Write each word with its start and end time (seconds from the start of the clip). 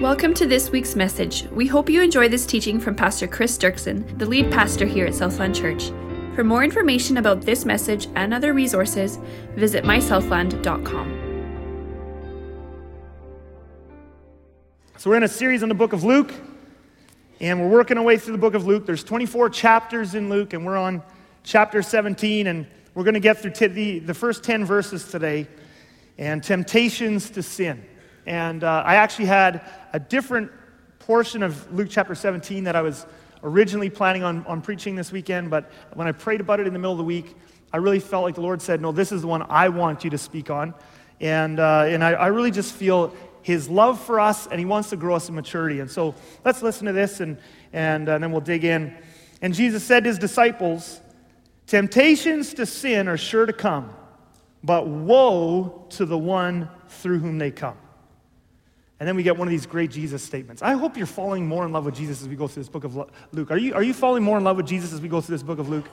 Welcome 0.00 0.32
to 0.36 0.46
this 0.46 0.70
week's 0.70 0.96
message. 0.96 1.44
We 1.52 1.66
hope 1.66 1.90
you 1.90 2.00
enjoy 2.00 2.30
this 2.30 2.46
teaching 2.46 2.80
from 2.80 2.94
Pastor 2.94 3.26
Chris 3.26 3.58
Dirksen, 3.58 4.18
the 4.18 4.24
lead 4.24 4.50
pastor 4.50 4.86
here 4.86 5.04
at 5.04 5.14
Southland 5.14 5.54
Church. 5.54 5.90
For 6.34 6.42
more 6.42 6.64
information 6.64 7.18
about 7.18 7.42
this 7.42 7.66
message 7.66 8.08
and 8.14 8.32
other 8.32 8.54
resources, 8.54 9.18
visit 9.56 9.84
mysouthland.com. 9.84 11.10
So, 14.96 15.10
we're 15.10 15.18
in 15.18 15.24
a 15.24 15.28
series 15.28 15.62
on 15.62 15.68
the 15.68 15.74
book 15.74 15.92
of 15.92 16.02
Luke, 16.02 16.32
and 17.38 17.60
we're 17.60 17.68
working 17.68 17.98
our 17.98 18.04
way 18.04 18.16
through 18.16 18.32
the 18.32 18.40
book 18.40 18.54
of 18.54 18.66
Luke. 18.66 18.86
There's 18.86 19.04
24 19.04 19.50
chapters 19.50 20.14
in 20.14 20.30
Luke, 20.30 20.54
and 20.54 20.64
we're 20.64 20.78
on 20.78 21.02
chapter 21.44 21.82
17, 21.82 22.46
and 22.46 22.66
we're 22.94 23.04
going 23.04 23.12
to 23.12 23.20
get 23.20 23.36
through 23.36 23.50
t- 23.50 23.66
the, 23.66 23.98
the 23.98 24.14
first 24.14 24.44
10 24.44 24.64
verses 24.64 25.10
today 25.10 25.46
and 26.16 26.42
temptations 26.42 27.28
to 27.32 27.42
sin. 27.42 27.84
And 28.26 28.64
uh, 28.64 28.82
I 28.86 28.96
actually 28.96 29.26
had 29.26 29.62
a 29.92 30.00
different 30.00 30.50
portion 31.00 31.42
of 31.42 31.72
Luke 31.72 31.88
chapter 31.90 32.14
17 32.14 32.64
that 32.64 32.76
I 32.76 32.82
was 32.82 33.06
originally 33.42 33.90
planning 33.90 34.22
on, 34.22 34.44
on 34.46 34.60
preaching 34.60 34.94
this 34.94 35.10
weekend, 35.12 35.50
but 35.50 35.70
when 35.94 36.06
I 36.06 36.12
prayed 36.12 36.40
about 36.40 36.60
it 36.60 36.66
in 36.66 36.72
the 36.72 36.78
middle 36.78 36.92
of 36.92 36.98
the 36.98 37.04
week, 37.04 37.36
I 37.72 37.78
really 37.78 38.00
felt 38.00 38.24
like 38.24 38.34
the 38.34 38.40
Lord 38.40 38.60
said, 38.60 38.80
No, 38.80 38.92
this 38.92 39.12
is 39.12 39.22
the 39.22 39.28
one 39.28 39.42
I 39.42 39.68
want 39.68 40.04
you 40.04 40.10
to 40.10 40.18
speak 40.18 40.50
on. 40.50 40.74
And, 41.20 41.60
uh, 41.60 41.84
and 41.86 42.02
I, 42.02 42.12
I 42.12 42.26
really 42.28 42.50
just 42.50 42.74
feel 42.74 43.14
his 43.42 43.68
love 43.68 44.00
for 44.00 44.20
us, 44.20 44.46
and 44.46 44.58
he 44.58 44.66
wants 44.66 44.90
to 44.90 44.96
grow 44.96 45.14
us 45.14 45.28
in 45.28 45.34
maturity. 45.34 45.80
And 45.80 45.90
so 45.90 46.14
let's 46.44 46.62
listen 46.62 46.86
to 46.86 46.92
this, 46.92 47.20
and, 47.20 47.38
and, 47.72 48.08
uh, 48.08 48.12
and 48.12 48.24
then 48.24 48.32
we'll 48.32 48.40
dig 48.40 48.64
in. 48.64 48.96
And 49.42 49.54
Jesus 49.54 49.82
said 49.84 50.04
to 50.04 50.08
his 50.08 50.18
disciples, 50.18 51.00
Temptations 51.66 52.54
to 52.54 52.66
sin 52.66 53.08
are 53.08 53.16
sure 53.16 53.46
to 53.46 53.52
come, 53.52 53.94
but 54.62 54.86
woe 54.86 55.86
to 55.90 56.04
the 56.04 56.18
one 56.18 56.68
through 56.88 57.20
whom 57.20 57.38
they 57.38 57.50
come. 57.50 57.76
And 59.00 59.08
then 59.08 59.16
we 59.16 59.22
get 59.22 59.38
one 59.38 59.48
of 59.48 59.50
these 59.50 59.64
great 59.64 59.90
Jesus 59.90 60.22
statements. 60.22 60.60
I 60.60 60.74
hope 60.74 60.98
you're 60.98 61.06
falling 61.06 61.46
more 61.46 61.64
in 61.64 61.72
love 61.72 61.86
with 61.86 61.96
Jesus 61.96 62.20
as 62.20 62.28
we 62.28 62.36
go 62.36 62.46
through 62.46 62.62
this 62.62 62.68
book 62.68 62.84
of 62.84 62.94
Luke. 63.32 63.50
Are 63.50 63.56
you, 63.56 63.72
are 63.72 63.82
you 63.82 63.94
falling 63.94 64.22
more 64.22 64.36
in 64.36 64.44
love 64.44 64.58
with 64.58 64.66
Jesus 64.66 64.92
as 64.92 65.00
we 65.00 65.08
go 65.08 65.22
through 65.22 65.36
this 65.36 65.42
book 65.42 65.58
of 65.58 65.70
Luke? 65.70 65.86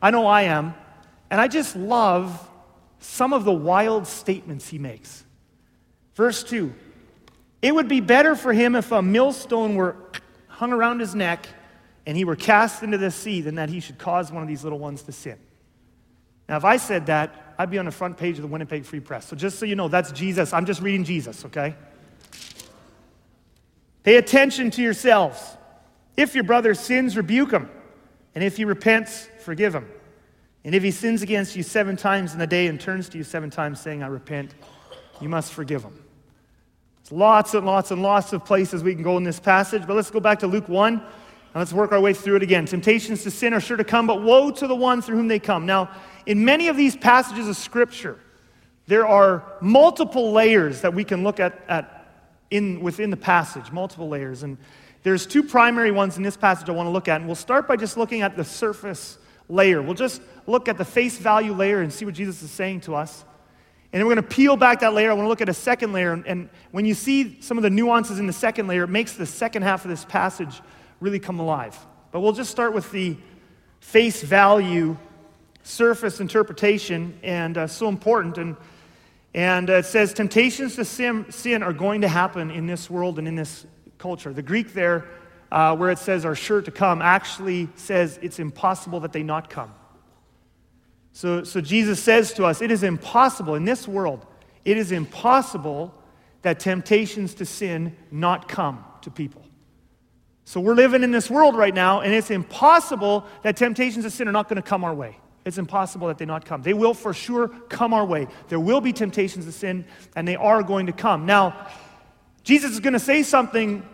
I 0.00 0.12
know 0.12 0.28
I 0.28 0.42
am. 0.42 0.72
And 1.28 1.40
I 1.40 1.48
just 1.48 1.74
love 1.74 2.48
some 3.00 3.32
of 3.32 3.44
the 3.44 3.52
wild 3.52 4.06
statements 4.06 4.68
he 4.68 4.78
makes. 4.78 5.24
Verse 6.14 6.44
2 6.44 6.72
It 7.62 7.74
would 7.74 7.88
be 7.88 8.00
better 8.00 8.36
for 8.36 8.52
him 8.52 8.76
if 8.76 8.92
a 8.92 9.02
millstone 9.02 9.74
were 9.74 9.96
hung 10.46 10.72
around 10.72 11.00
his 11.00 11.16
neck 11.16 11.48
and 12.06 12.16
he 12.16 12.24
were 12.24 12.36
cast 12.36 12.84
into 12.84 12.96
the 12.98 13.10
sea 13.10 13.40
than 13.40 13.56
that 13.56 13.70
he 13.70 13.80
should 13.80 13.98
cause 13.98 14.30
one 14.30 14.42
of 14.42 14.48
these 14.48 14.62
little 14.62 14.78
ones 14.78 15.02
to 15.02 15.12
sin. 15.12 15.38
Now, 16.48 16.58
if 16.58 16.64
I 16.64 16.76
said 16.76 17.06
that, 17.06 17.54
I'd 17.58 17.70
be 17.70 17.78
on 17.78 17.86
the 17.86 17.92
front 17.92 18.16
page 18.16 18.36
of 18.36 18.42
the 18.42 18.48
Winnipeg 18.48 18.84
Free 18.84 19.00
Press. 19.00 19.26
So 19.26 19.34
just 19.34 19.58
so 19.58 19.66
you 19.66 19.74
know, 19.74 19.88
that's 19.88 20.12
Jesus. 20.12 20.52
I'm 20.52 20.66
just 20.66 20.80
reading 20.80 21.02
Jesus, 21.04 21.44
okay? 21.46 21.74
Pay 24.02 24.16
attention 24.16 24.70
to 24.72 24.82
yourselves. 24.82 25.56
If 26.16 26.34
your 26.34 26.44
brother 26.44 26.74
sins, 26.74 27.16
rebuke 27.16 27.52
him. 27.52 27.70
And 28.34 28.42
if 28.42 28.56
he 28.56 28.64
repents, 28.64 29.28
forgive 29.40 29.74
him. 29.74 29.88
And 30.64 30.74
if 30.74 30.82
he 30.82 30.90
sins 30.90 31.22
against 31.22 31.56
you 31.56 31.62
seven 31.62 31.96
times 31.96 32.34
in 32.34 32.40
a 32.40 32.46
day 32.46 32.66
and 32.66 32.80
turns 32.80 33.08
to 33.10 33.18
you 33.18 33.24
seven 33.24 33.50
times 33.50 33.80
saying, 33.80 34.02
I 34.02 34.06
repent, 34.06 34.54
you 35.20 35.28
must 35.28 35.52
forgive 35.52 35.82
him. 35.82 36.02
There's 37.02 37.12
lots 37.12 37.54
and 37.54 37.66
lots 37.66 37.90
and 37.90 38.02
lots 38.02 38.32
of 38.32 38.44
places 38.44 38.82
we 38.82 38.94
can 38.94 39.02
go 39.02 39.16
in 39.16 39.24
this 39.24 39.40
passage, 39.40 39.86
but 39.86 39.94
let's 39.94 40.10
go 40.10 40.20
back 40.20 40.38
to 40.40 40.46
Luke 40.46 40.68
1 40.68 40.94
and 40.94 41.04
let's 41.54 41.72
work 41.72 41.92
our 41.92 42.00
way 42.00 42.14
through 42.14 42.36
it 42.36 42.42
again. 42.42 42.64
Temptations 42.64 43.22
to 43.24 43.30
sin 43.30 43.52
are 43.52 43.60
sure 43.60 43.76
to 43.76 43.84
come, 43.84 44.06
but 44.06 44.22
woe 44.22 44.50
to 44.52 44.66
the 44.66 44.74
one 44.74 45.02
through 45.02 45.16
whom 45.16 45.28
they 45.28 45.40
come. 45.40 45.66
Now, 45.66 45.90
in 46.26 46.44
many 46.44 46.68
of 46.68 46.76
these 46.76 46.96
passages 46.96 47.48
of 47.48 47.56
Scripture, 47.56 48.18
there 48.86 49.06
are 49.06 49.44
multiple 49.60 50.32
layers 50.32 50.80
that 50.80 50.94
we 50.94 51.04
can 51.04 51.24
look 51.24 51.40
at, 51.40 51.60
at 51.68 52.01
in, 52.52 52.80
within 52.80 53.10
the 53.10 53.16
passage, 53.16 53.72
multiple 53.72 54.08
layers. 54.08 54.42
And 54.42 54.58
there's 55.02 55.26
two 55.26 55.42
primary 55.42 55.90
ones 55.90 56.16
in 56.16 56.22
this 56.22 56.36
passage 56.36 56.68
I 56.68 56.72
want 56.72 56.86
to 56.86 56.90
look 56.90 57.08
at. 57.08 57.16
And 57.16 57.26
we'll 57.26 57.34
start 57.34 57.66
by 57.66 57.76
just 57.76 57.96
looking 57.96 58.20
at 58.20 58.36
the 58.36 58.44
surface 58.44 59.18
layer. 59.48 59.80
We'll 59.80 59.94
just 59.94 60.20
look 60.46 60.68
at 60.68 60.78
the 60.78 60.84
face 60.84 61.18
value 61.18 61.54
layer 61.54 61.80
and 61.80 61.92
see 61.92 62.04
what 62.04 62.14
Jesus 62.14 62.42
is 62.42 62.50
saying 62.50 62.82
to 62.82 62.94
us. 62.94 63.24
And 63.92 64.00
then 64.00 64.06
we're 64.06 64.14
going 64.14 64.28
to 64.28 64.34
peel 64.34 64.56
back 64.56 64.80
that 64.80 64.92
layer. 64.92 65.10
I 65.10 65.14
want 65.14 65.24
to 65.24 65.28
look 65.28 65.40
at 65.40 65.48
a 65.48 65.54
second 65.54 65.92
layer. 65.92 66.12
And 66.12 66.48
when 66.70 66.84
you 66.84 66.94
see 66.94 67.40
some 67.40 67.56
of 67.56 67.62
the 67.62 67.70
nuances 67.70 68.18
in 68.18 68.26
the 68.26 68.32
second 68.32 68.66
layer, 68.66 68.84
it 68.84 68.90
makes 68.90 69.14
the 69.14 69.26
second 69.26 69.62
half 69.62 69.84
of 69.84 69.90
this 69.90 70.04
passage 70.04 70.60
really 71.00 71.18
come 71.18 71.40
alive. 71.40 71.78
But 72.10 72.20
we'll 72.20 72.32
just 72.32 72.50
start 72.50 72.74
with 72.74 72.90
the 72.92 73.16
face 73.80 74.22
value 74.22 74.96
surface 75.62 76.20
interpretation, 76.20 77.18
and 77.22 77.56
uh, 77.56 77.66
so 77.66 77.88
important. 77.88 78.36
And 78.38 78.56
and 79.34 79.70
it 79.70 79.86
says, 79.86 80.12
temptations 80.12 80.76
to 80.76 80.84
sin, 80.84 81.30
sin, 81.30 81.62
are 81.62 81.72
going 81.72 82.02
to 82.02 82.08
happen 82.08 82.50
in 82.50 82.66
this 82.66 82.90
world 82.90 83.18
and 83.18 83.26
in 83.26 83.34
this 83.34 83.66
culture. 83.98 84.32
The 84.32 84.42
Greek 84.42 84.74
there, 84.74 85.06
uh, 85.50 85.74
where 85.76 85.90
it 85.90 85.98
says 85.98 86.24
are 86.24 86.34
sure 86.34 86.60
to 86.60 86.70
come, 86.70 87.00
actually 87.00 87.68
says 87.76 88.18
it's 88.20 88.38
impossible 88.38 89.00
that 89.00 89.12
they 89.12 89.22
not 89.22 89.48
come. 89.48 89.72
So, 91.12 91.44
so 91.44 91.60
Jesus 91.60 92.02
says 92.02 92.32
to 92.34 92.44
us, 92.44 92.60
it 92.60 92.70
is 92.70 92.82
impossible 92.82 93.54
in 93.54 93.64
this 93.64 93.88
world, 93.88 94.26
it 94.64 94.76
is 94.76 94.92
impossible 94.92 95.94
that 96.42 96.58
temptations 96.60 97.34
to 97.34 97.46
sin 97.46 97.96
not 98.10 98.48
come 98.48 98.84
to 99.02 99.10
people. 99.10 99.42
So 100.44 100.60
we're 100.60 100.74
living 100.74 101.02
in 101.02 101.12
this 101.12 101.30
world 101.30 101.56
right 101.56 101.74
now, 101.74 102.00
and 102.00 102.12
it's 102.12 102.30
impossible 102.30 103.24
that 103.42 103.56
temptations 103.56 104.04
to 104.04 104.10
sin 104.10 104.28
are 104.28 104.32
not 104.32 104.48
going 104.48 104.60
to 104.60 104.68
come 104.68 104.84
our 104.84 104.94
way. 104.94 105.16
It's 105.44 105.58
impossible 105.58 106.08
that 106.08 106.18
they 106.18 106.24
not 106.24 106.44
come. 106.44 106.62
They 106.62 106.74
will 106.74 106.94
for 106.94 107.12
sure 107.12 107.48
come 107.48 107.92
our 107.92 108.04
way. 108.04 108.28
There 108.48 108.60
will 108.60 108.80
be 108.80 108.92
temptations 108.92 109.44
to 109.46 109.52
sin, 109.52 109.84
and 110.14 110.26
they 110.26 110.36
are 110.36 110.62
going 110.62 110.86
to 110.86 110.92
come. 110.92 111.26
Now, 111.26 111.68
Jesus 112.44 112.72
is 112.72 112.80
going 112.80 112.92
to 112.92 113.00
say 113.00 113.22
something 113.22 113.86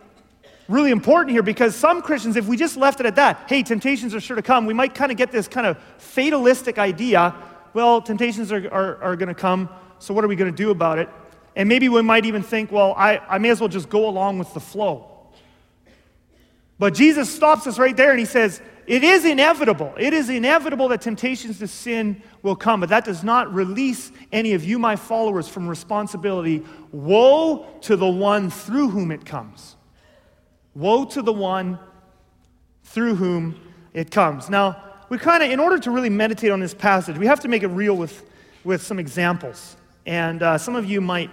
really 0.68 0.90
important 0.90 1.32
here 1.32 1.42
because 1.42 1.74
some 1.74 2.02
Christians, 2.02 2.36
if 2.36 2.46
we 2.46 2.56
just 2.56 2.76
left 2.76 3.00
it 3.00 3.06
at 3.06 3.16
that, 3.16 3.44
hey, 3.48 3.62
temptations 3.62 4.14
are 4.14 4.20
sure 4.20 4.36
to 4.36 4.42
come, 4.42 4.66
we 4.66 4.74
might 4.74 4.94
kind 4.94 5.10
of 5.10 5.16
get 5.16 5.32
this 5.32 5.48
kind 5.48 5.66
of 5.66 5.78
fatalistic 5.96 6.78
idea 6.78 7.34
well, 7.74 8.00
temptations 8.00 8.50
are, 8.50 8.68
are, 8.72 9.02
are 9.02 9.16
going 9.16 9.28
to 9.28 9.34
come, 9.34 9.68
so 9.98 10.14
what 10.14 10.24
are 10.24 10.28
we 10.28 10.36
going 10.36 10.50
to 10.50 10.56
do 10.56 10.70
about 10.70 10.98
it? 10.98 11.08
And 11.54 11.68
maybe 11.68 11.88
we 11.88 12.02
might 12.02 12.24
even 12.24 12.42
think, 12.42 12.72
well, 12.72 12.94
I, 12.96 13.18
I 13.18 13.38
may 13.38 13.50
as 13.50 13.60
well 13.60 13.68
just 13.68 13.88
go 13.88 14.08
along 14.08 14.38
with 14.38 14.52
the 14.54 14.60
flow. 14.60 15.10
But 16.78 16.94
Jesus 16.94 17.32
stops 17.32 17.66
us 17.66 17.78
right 17.78 17.96
there 17.96 18.10
and 18.10 18.18
he 18.18 18.24
says, 18.24 18.60
it 18.88 19.04
is 19.04 19.26
inevitable. 19.26 19.92
It 19.98 20.14
is 20.14 20.30
inevitable 20.30 20.88
that 20.88 21.02
temptations 21.02 21.58
to 21.58 21.68
sin 21.68 22.22
will 22.42 22.56
come, 22.56 22.80
but 22.80 22.88
that 22.88 23.04
does 23.04 23.22
not 23.22 23.52
release 23.52 24.10
any 24.32 24.54
of 24.54 24.64
you, 24.64 24.78
my 24.78 24.96
followers, 24.96 25.46
from 25.46 25.68
responsibility. 25.68 26.64
Woe 26.90 27.66
to 27.82 27.96
the 27.96 28.08
one 28.08 28.48
through 28.48 28.88
whom 28.88 29.12
it 29.12 29.26
comes. 29.26 29.76
Woe 30.74 31.04
to 31.04 31.20
the 31.20 31.34
one 31.34 31.78
through 32.82 33.16
whom 33.16 33.60
it 33.92 34.10
comes. 34.10 34.48
Now, 34.48 34.82
we 35.10 35.18
kind 35.18 35.42
of, 35.42 35.50
in 35.50 35.60
order 35.60 35.78
to 35.78 35.90
really 35.90 36.08
meditate 36.08 36.50
on 36.50 36.60
this 36.60 36.72
passage, 36.72 37.18
we 37.18 37.26
have 37.26 37.40
to 37.40 37.48
make 37.48 37.62
it 37.62 37.68
real 37.68 37.94
with, 37.94 38.24
with 38.64 38.80
some 38.80 38.98
examples. 38.98 39.76
And 40.06 40.42
uh, 40.42 40.56
some 40.56 40.74
of 40.74 40.86
you 40.86 41.02
might 41.02 41.30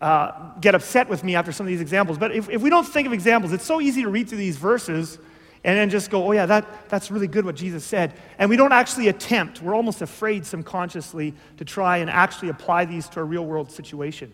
uh, 0.00 0.52
get 0.62 0.74
upset 0.74 1.10
with 1.10 1.22
me 1.22 1.34
after 1.34 1.52
some 1.52 1.66
of 1.66 1.68
these 1.68 1.82
examples, 1.82 2.16
but 2.16 2.32
if, 2.32 2.48
if 2.48 2.62
we 2.62 2.70
don't 2.70 2.88
think 2.88 3.06
of 3.06 3.12
examples, 3.12 3.52
it's 3.52 3.66
so 3.66 3.82
easy 3.82 4.02
to 4.02 4.08
read 4.08 4.30
through 4.30 4.38
these 4.38 4.56
verses 4.56 5.18
and 5.64 5.76
then 5.76 5.90
just 5.90 6.10
go, 6.10 6.26
oh, 6.28 6.32
yeah, 6.32 6.46
that, 6.46 6.88
that's 6.88 7.10
really 7.10 7.26
good 7.26 7.44
what 7.44 7.56
Jesus 7.56 7.84
said. 7.84 8.14
And 8.38 8.48
we 8.48 8.56
don't 8.56 8.72
actually 8.72 9.08
attempt, 9.08 9.62
we're 9.62 9.74
almost 9.74 10.02
afraid 10.02 10.46
subconsciously 10.46 11.34
to 11.56 11.64
try 11.64 11.98
and 11.98 12.10
actually 12.10 12.48
apply 12.48 12.84
these 12.84 13.08
to 13.10 13.20
a 13.20 13.24
real 13.24 13.44
world 13.44 13.70
situation. 13.70 14.32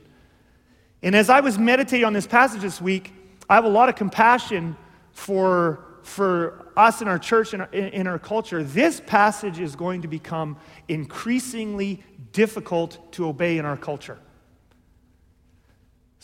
And 1.02 1.16
as 1.16 1.30
I 1.30 1.40
was 1.40 1.58
meditating 1.58 2.04
on 2.04 2.12
this 2.12 2.26
passage 2.26 2.62
this 2.62 2.80
week, 2.80 3.12
I 3.48 3.54
have 3.54 3.64
a 3.64 3.68
lot 3.68 3.88
of 3.88 3.96
compassion 3.96 4.76
for, 5.12 5.84
for 6.02 6.68
us 6.76 7.02
in 7.02 7.08
our 7.08 7.18
church 7.18 7.54
and 7.54 7.66
in, 7.72 7.88
in 7.88 8.06
our 8.06 8.18
culture. 8.18 8.62
This 8.62 9.00
passage 9.04 9.58
is 9.58 9.74
going 9.76 10.02
to 10.02 10.08
become 10.08 10.56
increasingly 10.88 12.02
difficult 12.32 13.12
to 13.12 13.26
obey 13.26 13.58
in 13.58 13.64
our 13.64 13.76
culture. 13.76 14.18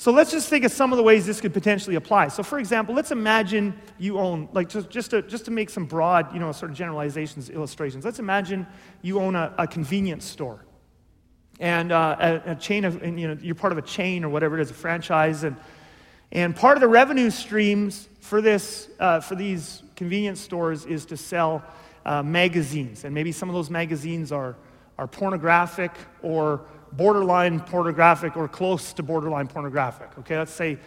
So 0.01 0.13
let's 0.13 0.31
just 0.31 0.49
think 0.49 0.65
of 0.65 0.71
some 0.71 0.93
of 0.93 0.97
the 0.97 1.03
ways 1.03 1.27
this 1.27 1.41
could 1.41 1.53
potentially 1.53 1.97
apply. 1.97 2.29
So, 2.29 2.45
for 2.45 2.61
example, 2.61 2.95
let's 2.95 3.11
imagine 3.11 3.77
you 3.99 4.21
own, 4.21 4.49
like 4.53 4.69
just, 4.69 4.91
just, 4.91 5.11
to, 5.11 5.23
just 5.23 5.47
to 5.47 5.51
make 5.51 5.69
some 5.69 5.87
broad, 5.87 6.33
you 6.33 6.39
know, 6.39 6.53
sort 6.53 6.71
of 6.71 6.77
generalizations, 6.77 7.51
illustrations, 7.51 8.05
let's 8.05 8.21
imagine 8.21 8.65
you 9.03 9.19
own 9.19 9.35
a, 9.35 9.53
a 9.59 9.67
convenience 9.67 10.25
store. 10.25 10.65
And 11.59 11.91
uh, 11.91 12.41
a, 12.47 12.53
a, 12.53 12.55
chain 12.55 12.85
of, 12.85 13.03
and, 13.03 13.19
you 13.19 13.27
know, 13.27 13.39
you're 13.41 13.57
part 13.57 13.73
of 13.73 13.79
a 13.79 13.83
chain 13.83 14.23
or 14.23 14.29
whatever 14.29 14.57
it 14.57 14.63
is, 14.63 14.71
a 14.71 14.75
franchise. 14.75 15.43
And, 15.43 15.57
and 16.31 16.55
part 16.55 16.77
of 16.77 16.81
the 16.81 16.87
revenue 16.87 17.31
streams 17.31 18.09
for, 18.21 18.41
this, 18.41 18.89
uh, 19.01 19.19
for 19.19 19.35
these 19.35 19.83
convenience 19.97 20.41
stores 20.41 20.87
is 20.87 21.07
to 21.07 21.17
sell 21.17 21.65
uh, 22.07 22.23
magazines. 22.23 23.05
And 23.05 23.13
maybe 23.13 23.33
some 23.33 23.49
of 23.49 23.55
those 23.57 23.69
magazines 23.69 24.31
are, 24.31 24.55
are 24.97 25.09
pornographic 25.09 25.91
or 26.23 26.67
borderline 26.93 27.61
pornographic 27.61 28.37
or 28.37 28.49
close 28.49 28.93
to 28.95 29.03
borderline 29.03 29.49
pornographic. 29.49 30.11
Okay, 30.21 30.39
let's 30.39 30.53
say 30.53 30.79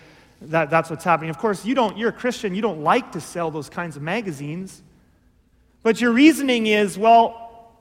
that 0.43 0.69
that's 0.69 0.89
what's 0.89 1.03
happening. 1.03 1.29
Of 1.29 1.37
course, 1.37 1.65
you 1.65 1.75
don't, 1.75 1.97
you're 1.97 2.09
a 2.09 2.13
Christian, 2.13 2.55
you 2.55 2.61
don't 2.61 2.81
like 2.81 3.11
to 3.13 3.21
sell 3.21 3.51
those 3.51 3.69
kinds 3.69 3.95
of 3.95 4.01
magazines. 4.01 4.81
But 5.83 6.01
your 6.01 6.11
reasoning 6.11 6.67
is, 6.67 6.97
well, 6.97 7.71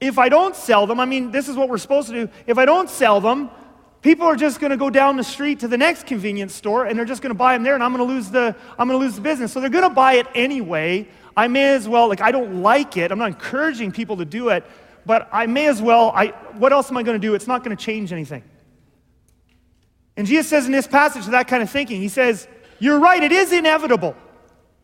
if 0.00 0.18
I 0.18 0.28
don't 0.28 0.54
sell 0.54 0.86
them, 0.86 1.00
I 1.00 1.04
mean, 1.04 1.30
this 1.30 1.48
is 1.48 1.56
what 1.56 1.68
we're 1.68 1.78
supposed 1.78 2.08
to 2.08 2.26
do. 2.26 2.32
If 2.46 2.58
I 2.58 2.64
don't 2.64 2.88
sell 2.88 3.20
them, 3.20 3.50
People 4.00 4.26
are 4.26 4.36
just 4.36 4.60
going 4.60 4.70
to 4.70 4.76
go 4.76 4.90
down 4.90 5.16
the 5.16 5.24
street 5.24 5.60
to 5.60 5.68
the 5.68 5.76
next 5.76 6.06
convenience 6.06 6.54
store 6.54 6.86
and 6.86 6.96
they're 6.96 7.04
just 7.04 7.20
going 7.20 7.30
to 7.30 7.38
buy 7.38 7.54
them 7.54 7.64
there 7.64 7.74
and 7.74 7.82
I'm 7.82 7.92
going 7.92 8.06
to 8.06 8.12
lose 8.12 8.30
the 8.30 8.54
I'm 8.78 8.88
going 8.88 8.98
to 8.98 9.04
lose 9.04 9.16
the 9.16 9.20
business. 9.20 9.52
So 9.52 9.60
they're 9.60 9.70
going 9.70 9.88
to 9.88 9.90
buy 9.90 10.14
it 10.14 10.26
anyway. 10.36 11.08
I 11.36 11.48
may 11.48 11.74
as 11.74 11.88
well 11.88 12.08
like 12.08 12.20
I 12.20 12.30
don't 12.30 12.62
like 12.62 12.96
it. 12.96 13.10
I'm 13.10 13.18
not 13.18 13.28
encouraging 13.28 13.90
people 13.90 14.16
to 14.18 14.24
do 14.24 14.50
it, 14.50 14.64
but 15.06 15.28
I 15.32 15.46
may 15.46 15.66
as 15.68 15.80
well 15.80 16.12
I 16.14 16.28
what 16.58 16.72
else 16.72 16.90
am 16.90 16.96
I 16.96 17.02
going 17.02 17.20
to 17.20 17.26
do? 17.26 17.34
It's 17.34 17.46
not 17.46 17.64
going 17.64 17.76
to 17.76 17.82
change 17.82 18.12
anything. 18.12 18.42
And 20.16 20.26
Jesus 20.26 20.48
says 20.48 20.66
in 20.66 20.72
this 20.72 20.88
passage 20.88 21.26
that 21.26 21.46
kind 21.46 21.62
of 21.62 21.70
thinking, 21.70 22.00
he 22.00 22.08
says, 22.08 22.48
You're 22.80 22.98
right, 22.98 23.22
it 23.22 23.32
is 23.32 23.52
inevitable. 23.52 24.16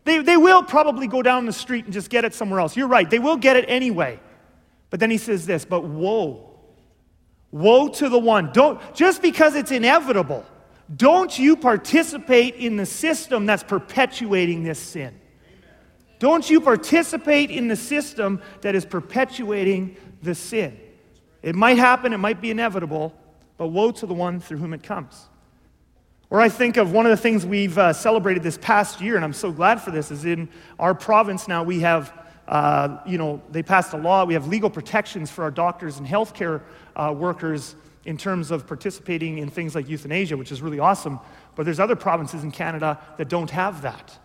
They, 0.05 0.19
they 0.19 0.37
will 0.37 0.63
probably 0.63 1.07
go 1.07 1.21
down 1.21 1.45
the 1.45 1.53
street 1.53 1.85
and 1.85 1.93
just 1.93 2.09
get 2.09 2.23
it 2.23 2.33
somewhere 2.33 2.59
else. 2.59 2.77
You're 2.77 2.87
right, 2.87 3.09
they 3.09 3.19
will 3.19 3.37
get 3.37 3.57
it 3.57 3.65
anyway. 3.67 4.19
But 4.89 4.99
then 4.99 5.11
he 5.11 5.17
says 5.17 5.45
this, 5.45 5.65
but 5.65 5.83
woe. 5.83 6.51
Woe 7.51 7.89
to 7.89 8.07
the 8.07 8.19
one. 8.19 8.51
Don't 8.53 8.79
just 8.93 9.21
because 9.21 9.55
it's 9.55 9.71
inevitable, 9.71 10.45
don't 10.95 11.37
you 11.37 11.57
participate 11.57 12.55
in 12.55 12.77
the 12.77 12.85
system 12.85 13.45
that's 13.45 13.63
perpetuating 13.63 14.63
this 14.63 14.79
sin. 14.79 15.19
Don't 16.19 16.49
you 16.49 16.61
participate 16.61 17.51
in 17.51 17.67
the 17.67 17.75
system 17.75 18.41
that 18.61 18.75
is 18.75 18.85
perpetuating 18.85 19.97
the 20.21 20.35
sin. 20.35 20.77
It 21.41 21.55
might 21.55 21.77
happen, 21.77 22.11
it 22.11 22.17
might 22.17 22.41
be 22.41 22.51
inevitable, 22.51 23.13
but 23.57 23.67
woe 23.67 23.91
to 23.91 24.05
the 24.05 24.13
one 24.13 24.39
through 24.39 24.57
whom 24.57 24.73
it 24.73 24.83
comes. 24.83 25.29
Or 26.29 26.41
I 26.41 26.49
think 26.49 26.77
of 26.77 26.91
one 26.91 27.05
of 27.05 27.11
the 27.11 27.17
things 27.17 27.45
we've 27.45 27.77
uh, 27.77 27.93
celebrated 27.93 28.43
this 28.43 28.57
past 28.57 28.99
year, 28.99 29.15
and 29.15 29.23
I'm 29.23 29.33
so 29.33 29.51
glad 29.51 29.79
for 29.81 29.91
this, 29.91 30.11
is 30.11 30.25
in 30.25 30.49
our 30.79 30.95
province 30.95 31.47
now 31.47 31.63
we 31.63 31.81
have, 31.81 32.11
uh, 32.47 32.97
you 33.05 33.17
know, 33.17 33.41
they 33.51 33.61
passed 33.61 33.93
a 33.93 33.97
law, 33.97 34.25
we 34.25 34.33
have 34.33 34.47
legal 34.47 34.69
protections 34.69 35.29
for 35.29 35.43
our 35.43 35.51
doctors 35.51 35.99
and 35.99 36.07
healthcare 36.07 36.63
uh, 36.95 37.13
workers 37.15 37.75
in 38.05 38.17
terms 38.17 38.51
of 38.51 38.67
participating 38.67 39.37
in 39.37 39.49
things 39.49 39.75
like 39.75 39.87
euthanasia, 39.87 40.35
which 40.35 40.51
is 40.51 40.61
really 40.61 40.79
awesome. 40.79 41.19
But 41.55 41.65
there's 41.65 41.79
other 41.79 41.95
provinces 41.95 42.43
in 42.43 42.51
Canada 42.51 42.99
that 43.17 43.29
don't 43.29 43.51
have 43.51 43.83
that. 43.83 44.17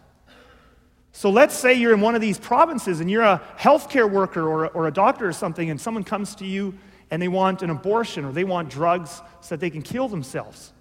So 1.13 1.31
let's 1.31 1.55
say 1.55 1.75
you're 1.75 1.93
in 1.93 2.01
one 2.01 2.15
of 2.15 2.21
these 2.21 2.39
provinces 2.39 3.01
and 3.01 3.11
you're 3.11 3.23
a 3.23 3.43
healthcare 3.59 4.11
worker 4.11 4.47
or, 4.47 4.69
or 4.69 4.87
a 4.87 4.93
doctor 4.93 5.29
or 5.29 5.33
something, 5.33 5.71
and 5.71 5.81
someone 5.81 6.05
comes 6.05 6.35
to 6.37 6.47
you 6.47 6.75
and 7.11 7.21
they 7.21 7.29
want 7.29 7.63
an 7.63 7.71
abortion 7.71 8.25
or 8.25 8.33
they 8.33 8.45
want 8.45 8.71
drugs 8.71 9.21
so 9.41 9.51
that 9.51 9.61
they 9.61 9.71
can 9.71 9.83
kill 9.83 10.09
themselves. 10.09 10.73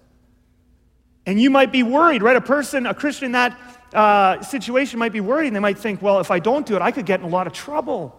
And 1.26 1.40
you 1.40 1.50
might 1.50 1.72
be 1.72 1.82
worried, 1.82 2.22
right? 2.22 2.36
A 2.36 2.40
person, 2.40 2.86
a 2.86 2.94
Christian 2.94 3.26
in 3.26 3.32
that 3.32 3.58
uh, 3.92 4.40
situation 4.42 4.98
might 4.98 5.12
be 5.12 5.20
worried 5.20 5.48
and 5.48 5.56
they 5.56 5.60
might 5.60 5.78
think, 5.78 6.00
well, 6.00 6.20
if 6.20 6.30
I 6.30 6.38
don't 6.38 6.64
do 6.64 6.76
it, 6.76 6.82
I 6.82 6.92
could 6.92 7.06
get 7.06 7.20
in 7.20 7.26
a 7.26 7.28
lot 7.28 7.46
of 7.46 7.52
trouble. 7.52 8.16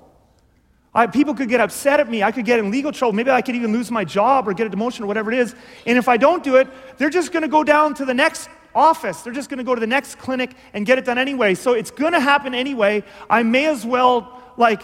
I, 0.94 1.08
people 1.08 1.34
could 1.34 1.48
get 1.48 1.62
upset 1.62 2.02
at 2.02 2.10
me. 2.10 2.22
I 2.22 2.32
could 2.32 2.46
get 2.46 2.60
in 2.60 2.70
legal 2.70 2.92
trouble. 2.92 3.14
Maybe 3.14 3.32
I 3.32 3.42
could 3.42 3.56
even 3.56 3.72
lose 3.72 3.90
my 3.90 4.04
job 4.04 4.48
or 4.48 4.54
get 4.54 4.68
a 4.68 4.70
demotion 4.70 5.02
or 5.02 5.06
whatever 5.06 5.32
it 5.32 5.40
is. 5.40 5.56
And 5.86 5.98
if 5.98 6.10
I 6.10 6.18
don't 6.18 6.44
do 6.44 6.58
it, 6.58 6.68
they're 6.98 7.10
just 7.10 7.32
going 7.32 7.44
to 7.44 7.48
go 7.48 7.64
down 7.64 7.94
to 7.96 8.06
the 8.06 8.14
next 8.14 8.50
office. 8.74 9.22
They're 9.22 9.34
just 9.34 9.50
going 9.50 9.60
to 9.60 9.64
go 9.64 9.76
to 9.76 9.82
the 9.82 9.88
next 9.88 10.18
clinic 10.18 10.56
and 10.74 10.86
get 10.86 10.98
it 10.98 11.06
done 11.06 11.18
anyway. 11.18 11.56
So 11.56 11.74
it's 11.74 11.92
going 11.92 12.14
to 12.14 12.20
happen 12.20 12.54
anyway. 12.54 13.04
I 13.30 13.44
may 13.44 13.68
as 13.68 13.86
well, 13.86 14.42
like, 14.58 14.84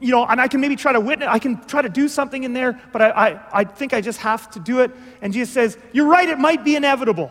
you 0.00 0.10
know, 0.10 0.26
and 0.26 0.40
I 0.40 0.48
can 0.48 0.60
maybe 0.60 0.76
try 0.76 0.92
to 0.92 1.00
witness, 1.00 1.28
I 1.30 1.38
can 1.38 1.64
try 1.64 1.82
to 1.82 1.88
do 1.88 2.08
something 2.08 2.44
in 2.44 2.52
there, 2.52 2.80
but 2.92 3.02
I, 3.02 3.10
I, 3.10 3.60
I 3.60 3.64
think 3.64 3.94
I 3.94 4.00
just 4.00 4.20
have 4.20 4.50
to 4.50 4.60
do 4.60 4.80
it. 4.80 4.90
And 5.22 5.32
Jesus 5.32 5.52
says, 5.52 5.78
You're 5.92 6.08
right, 6.08 6.28
it 6.28 6.38
might 6.38 6.64
be 6.64 6.76
inevitable. 6.76 7.30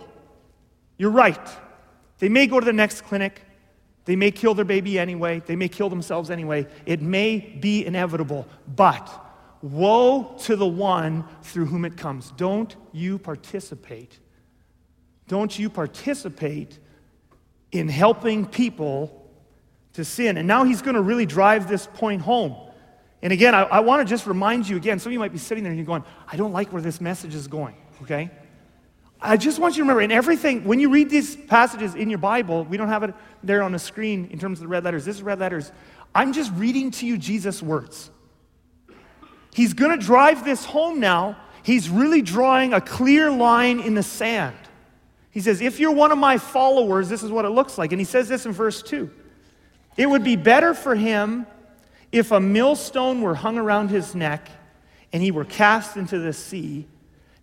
You're 0.98 1.12
right. 1.12 1.40
They 2.20 2.30
may 2.30 2.48
go 2.48 2.60
to 2.60 2.66
the 2.66 2.74
next 2.74 3.02
clinic. 3.02 3.42
They 4.06 4.16
may 4.16 4.32
kill 4.32 4.54
their 4.54 4.66
baby 4.66 5.00
anyway. 5.00 5.42
They 5.46 5.56
may 5.56 5.70
kill 5.70 5.90
themselves 5.90 6.30
anyway. 6.30 6.68
It 6.86 7.02
may 7.02 7.40
be 7.40 7.86
inevitable. 7.86 8.48
But 8.76 9.10
woe 9.62 10.36
to 10.44 10.56
the 10.56 10.68
one 10.68 11.26
through 11.42 11.66
whom 11.66 11.86
it 11.86 11.98
comes. 11.98 12.32
Don't 12.32 12.76
you 12.92 13.18
participate. 13.18 14.20
Don't 15.28 15.58
you 15.58 15.70
participate 15.70 16.80
in 17.72 17.90
helping 17.90 18.46
people 18.46 19.24
to 19.94 20.06
sin. 20.06 20.38
And 20.38 20.48
now 20.48 20.64
he's 20.64 20.82
going 20.82 20.96
to 20.96 21.02
really 21.02 21.26
drive 21.26 21.68
this 21.68 21.88
point 21.88 22.22
home. 22.22 22.56
And 23.22 23.32
again, 23.32 23.56
I, 23.56 23.64
I 23.64 23.80
want 23.80 24.06
to 24.06 24.12
just 24.12 24.28
remind 24.28 24.68
you 24.68 24.76
again, 24.76 25.00
some 25.00 25.10
of 25.10 25.14
you 25.14 25.20
might 25.20 25.32
be 25.32 25.38
sitting 25.38 25.64
there 25.64 25.72
and 25.72 25.80
you're 25.80 25.86
going, 25.86 26.04
I 26.28 26.36
don't 26.36 26.52
like 26.52 26.74
where 26.74 26.82
this 26.82 27.00
message 27.00 27.36
is 27.36 27.48
going, 27.48 27.76
okay? 28.02 28.30
I 29.22 29.38
just 29.38 29.60
want 29.60 29.76
you 29.76 29.78
to 29.78 29.84
remember 29.84 30.02
in 30.02 30.12
everything, 30.12 30.66
when 30.66 30.80
you 30.80 30.90
read 30.90 31.10
these 31.10 31.36
passages 31.36 31.96
in 31.96 32.10
your 32.10 32.20
Bible, 32.20 32.66
we 32.66 32.76
don't 32.76 32.90
have 32.90 33.04
it 33.04 33.16
there 33.42 33.64
on 33.64 33.72
the 33.72 33.80
screen 33.80 34.28
in 34.32 34.40
terms 34.40 34.60
of 34.60 34.64
the 34.64 34.68
red 34.68 34.84
letters. 34.84 35.06
This 35.06 35.16
is 35.16 35.24
red 35.24 35.40
letters. 35.40 35.72
I'm 36.14 36.34
just 36.34 36.52
reading 36.54 36.92
to 36.92 37.06
you 37.06 37.18
Jesus' 37.18 37.64
words. 37.64 38.12
He's 39.54 39.74
going 39.74 39.98
to 39.98 40.06
drive 40.06 40.44
this 40.44 40.66
home 40.66 41.00
now. 41.00 41.38
He's 41.64 41.90
really 41.90 42.22
drawing 42.22 42.74
a 42.74 42.82
clear 42.82 43.32
line 43.32 43.80
in 43.80 43.94
the 43.94 44.04
sand. 44.04 44.56
He 45.34 45.42
says, 45.42 45.62
If 45.62 45.80
you're 45.80 45.92
one 45.92 46.12
of 46.12 46.18
my 46.18 46.38
followers, 46.38 47.10
this 47.10 47.24
is 47.24 47.32
what 47.32 47.44
it 47.44 47.50
looks 47.50 47.78
like. 47.78 47.92
And 47.92 48.00
he 48.00 48.06
says 48.06 48.30
this 48.30 48.46
in 48.46 48.52
verse 48.52 48.82
2. 48.84 49.10
It 49.98 50.08
would 50.08 50.24
be 50.24 50.36
better 50.36 50.74
for 50.74 50.96
him 50.96 51.48
if 52.12 52.32
a 52.32 52.40
millstone 52.40 53.22
were 53.22 53.36
hung 53.36 53.58
around 53.58 53.90
his 53.90 54.14
neck 54.14 54.50
and 55.12 55.22
he 55.22 55.32
were 55.32 55.46
cast 55.46 55.98
into 55.98 56.20
the 56.20 56.34
sea 56.34 56.88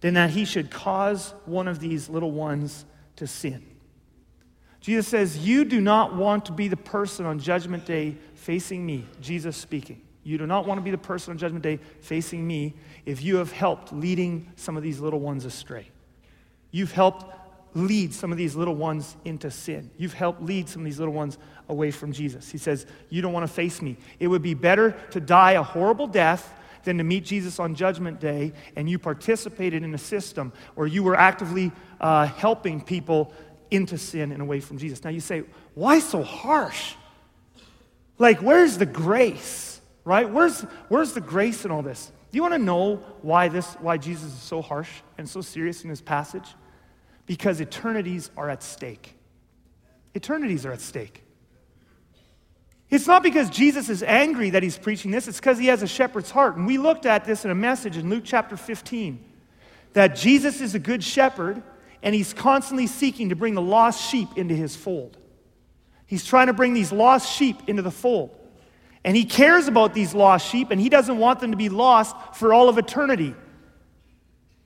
than 0.01 0.15
that 0.15 0.31
he 0.31 0.45
should 0.45 0.71
cause 0.71 1.35
one 1.45 1.69
of 1.69 1.81
these 1.81 2.09
little 2.09 2.31
ones 2.31 2.85
to 3.17 3.27
sin. 3.27 3.67
Jesus 4.81 5.09
says, 5.09 5.39
You 5.39 5.65
do 5.65 5.81
not 5.81 6.15
want 6.15 6.47
to 6.47 6.53
be 6.53 6.69
the 6.69 6.77
person 6.77 7.27
on 7.27 7.41
Judgment 7.41 7.85
Day 7.85 8.17
facing 8.35 8.87
me, 8.87 9.05
Jesus 9.21 9.57
speaking. 9.57 10.01
You 10.23 10.39
do 10.39 10.47
not 10.47 10.67
want 10.67 10.79
to 10.79 10.83
be 10.83 10.91
the 10.91 10.99
person 10.99 11.33
on 11.33 11.39
Judgment 11.39 11.65
Day 11.65 11.81
facing 12.01 12.47
me 12.47 12.75
if 13.05 13.23
you 13.23 13.37
have 13.37 13.51
helped 13.51 13.93
leading 13.93 14.53
some 14.55 14.77
of 14.77 14.83
these 14.83 15.01
little 15.01 15.21
ones 15.21 15.45
astray. 15.45 15.89
You've 16.71 16.93
helped 16.93 17.25
lead 17.75 18.13
some 18.13 18.33
of 18.33 18.39
these 18.39 18.55
little 18.57 18.75
ones 18.75 19.17
into 19.25 19.51
sin. 19.51 19.91
You've 19.97 20.15
helped 20.15 20.43
lead 20.43 20.69
some 20.69 20.83
of 20.83 20.87
these 20.87 20.99
little 20.99 21.15
ones 21.15 21.39
away 21.69 21.91
from 21.91 22.13
Jesus. 22.13 22.51
He 22.51 22.59
says, 22.59 22.87
You 23.09 23.23
don't 23.23 23.33
want 23.33 23.47
to 23.47 23.53
face 23.53 23.81
me. 23.81 23.97
It 24.19 24.29
would 24.29 24.43
be 24.43 24.55
better 24.55 24.93
to 25.11 25.21
die 25.21 25.53
a 25.53 25.63
horrible 25.63 26.07
death 26.07 26.53
than 26.85 26.99
to 26.99 27.05
meet 27.05 27.25
Jesus 27.25 27.61
on 27.61 27.75
Judgment 27.75 28.21
Day 28.21 28.53
and 28.75 28.89
you 28.89 28.99
participated 28.99 29.83
in 29.83 29.95
a 29.95 29.99
system 29.99 30.53
or 30.77 30.87
you 30.87 31.03
were 31.03 31.15
actively 31.15 31.71
uh, 32.01 32.27
helping 32.27 32.81
people 32.81 33.33
into 33.71 33.99
sin 33.99 34.33
and 34.33 34.43
away 34.43 34.61
from 34.61 34.79
Jesus. 34.79 35.05
Now 35.05 35.11
you 35.11 35.21
say, 35.21 35.45
Why 35.75 36.01
so 36.01 36.23
harsh? 36.23 36.95
Like, 38.19 38.41
where's 38.41 38.77
the 38.77 38.87
grace? 38.87 39.81
Right? 40.05 40.29
Where's, 40.29 40.61
where's 40.89 41.13
the 41.15 41.21
grace 41.21 41.65
in 41.65 41.71
all 41.71 41.83
this? 41.83 42.11
Do 42.31 42.37
you 42.37 42.43
want 42.43 42.55
to 42.55 42.59
know 42.59 42.97
why 43.23 43.49
this 43.49 43.75
why 43.75 43.97
Jesus 43.97 44.33
is 44.33 44.43
so 44.43 44.63
harsh 44.63 44.91
and 45.19 45.29
so 45.29 45.41
serious 45.41 45.83
in 45.83 45.91
this 45.91 46.01
passage? 46.01 46.55
Because 47.31 47.61
eternities 47.61 48.29
are 48.37 48.51
at 48.51 48.61
stake. 48.61 49.15
Eternities 50.17 50.67
are 50.67 50.73
at 50.73 50.81
stake. 50.81 51.23
It's 52.89 53.07
not 53.07 53.23
because 53.23 53.49
Jesus 53.51 53.89
is 53.89 54.03
angry 54.03 54.51
that 54.51 54.65
he's 54.65 54.77
preaching 54.77 55.13
this, 55.13 55.29
it's 55.29 55.39
because 55.39 55.57
he 55.57 55.69
has 55.69 55.81
a 55.81 55.87
shepherd's 55.87 56.33
heart. 56.33 56.57
And 56.57 56.67
we 56.67 56.77
looked 56.77 57.07
at 57.07 57.25
this 57.25 57.45
in 57.45 57.53
a 57.53 57.55
message 57.55 57.97
in 57.97 58.11
Luke 58.11 58.25
chapter 58.27 58.57
15 58.57 59.25
that 59.93 60.17
Jesus 60.17 60.61
is 60.61 60.75
a 60.75 60.81
good 60.81 61.05
shepherd 61.05 61.63
and 62.03 62.17
he's 62.17 62.33
constantly 62.33 62.89
seeking 62.89 63.29
to 63.29 63.37
bring 63.37 63.55
the 63.55 63.63
lost 63.63 64.11
sheep 64.11 64.31
into 64.35 64.57
his 64.57 64.75
fold. 64.75 65.17
He's 66.09 66.27
trying 66.27 66.49
to 66.49 66.53
bring 66.53 66.75
these 66.75 66.91
lost 66.91 67.33
sheep 67.33 67.59
into 67.69 67.83
the 67.83 67.93
fold. 67.93 68.37
And 69.05 69.17
he 69.17 69.25
cares 69.25 69.69
about 69.69 69.95
these 69.95 70.15
lost 70.15 70.51
sheep 70.51 70.73
and 70.73 70.81
he 70.81 70.89
doesn't 70.89 71.19
want 71.19 71.39
them 71.39 71.53
to 71.53 71.57
be 71.57 71.69
lost 71.69 72.17
for 72.35 72.53
all 72.53 72.69
of 72.69 72.77
eternity. 72.77 73.37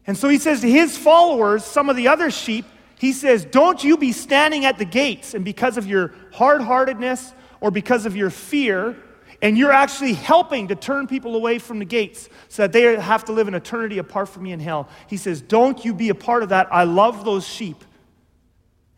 And 0.06 0.16
so 0.16 0.28
he 0.28 0.38
says 0.38 0.60
to 0.60 0.70
his 0.70 0.96
followers, 0.98 1.64
some 1.64 1.88
of 1.88 1.96
the 1.96 2.08
other 2.08 2.30
sheep, 2.30 2.66
he 2.98 3.12
says, 3.12 3.44
Don't 3.44 3.82
you 3.82 3.96
be 3.96 4.12
standing 4.12 4.64
at 4.64 4.78
the 4.78 4.84
gates, 4.84 5.34
and 5.34 5.44
because 5.44 5.76
of 5.76 5.86
your 5.86 6.14
hard 6.32 6.60
heartedness 6.60 7.32
or 7.60 7.70
because 7.70 8.06
of 8.06 8.16
your 8.16 8.30
fear, 8.30 8.96
and 9.42 9.58
you're 9.58 9.72
actually 9.72 10.14
helping 10.14 10.68
to 10.68 10.74
turn 10.74 11.06
people 11.06 11.36
away 11.36 11.58
from 11.58 11.78
the 11.78 11.84
gates 11.84 12.28
so 12.48 12.62
that 12.62 12.72
they 12.72 12.98
have 12.98 13.24
to 13.26 13.32
live 13.32 13.48
an 13.48 13.54
eternity 13.54 13.98
apart 13.98 14.28
from 14.28 14.44
me 14.44 14.52
in 14.52 14.60
hell. 14.60 14.88
He 15.06 15.16
says, 15.16 15.40
Don't 15.40 15.84
you 15.84 15.92
be 15.92 16.08
a 16.08 16.14
part 16.14 16.42
of 16.42 16.50
that. 16.50 16.68
I 16.72 16.84
love 16.84 17.24
those 17.24 17.46
sheep. 17.46 17.84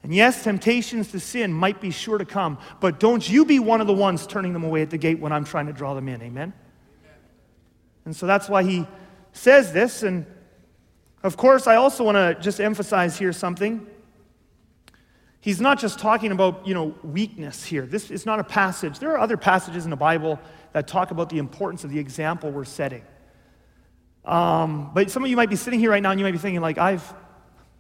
And 0.03 0.15
yes, 0.15 0.45
temptations 0.45 1.11
to 1.11 1.19
sin 1.19 1.53
might 1.53 1.81
be 1.81 1.91
sure 1.91 2.17
to 2.17 2.25
come, 2.25 2.59
but 2.79 3.01
don't 3.01 3.29
you 3.29 3.45
be 3.45 3.59
one 3.59 3.81
of 3.81 3.89
the 3.89 3.93
ones 3.93 4.25
turning 4.25 4.53
them 4.53 4.63
away 4.63 4.83
at 4.83 4.91
the 4.91 4.99
gate 4.99 5.19
when 5.19 5.33
I'm 5.33 5.45
trying 5.45 5.67
to 5.67 5.73
draw 5.73 5.95
them 5.95 6.09
in. 6.09 6.23
Amen? 6.23 6.53
And 8.05 8.15
so 8.15 8.25
that's 8.25 8.49
why 8.49 8.63
he 8.63 8.87
says 9.33 9.73
this. 9.73 10.05
And 10.05 10.27
of 11.27 11.37
course, 11.37 11.67
I 11.67 11.77
also 11.77 12.05
want 12.05 12.17
to 12.17 12.41
just 12.43 12.61
emphasize 12.61 13.19
here 13.19 13.33
something. 13.33 13.87
He's 15.41 15.61
not 15.61 15.79
just 15.79 15.99
talking 15.99 16.33
about, 16.33 16.67
you 16.67 16.75
know, 16.75 16.95
weakness 17.03 17.65
here. 17.65 17.87
This 17.87 18.11
is 18.11 18.27
not 18.27 18.41
a 18.41 18.45
passage. 18.45 18.99
There 18.99 19.13
are 19.13 19.19
other 19.19 19.37
passages 19.37 19.85
in 19.85 19.91
the 19.91 19.97
Bible 19.97 20.41
that 20.73 20.89
talk 20.89 21.11
about 21.11 21.29
the 21.29 21.39
importance 21.39 21.85
of 21.85 21.91
the 21.91 21.99
example 21.99 22.51
we're 22.51 22.65
setting. 22.65 23.03
Um, 24.25 24.91
but 24.93 25.11
some 25.11 25.23
of 25.23 25.31
you 25.31 25.37
might 25.37 25.51
be 25.51 25.57
sitting 25.57 25.79
here 25.79 25.91
right 25.91 26.03
now 26.03 26.11
and 26.11 26.19
you 26.19 26.25
might 26.25 26.33
be 26.33 26.39
thinking, 26.39 26.61
like, 26.61 26.79
I've, 26.79 27.15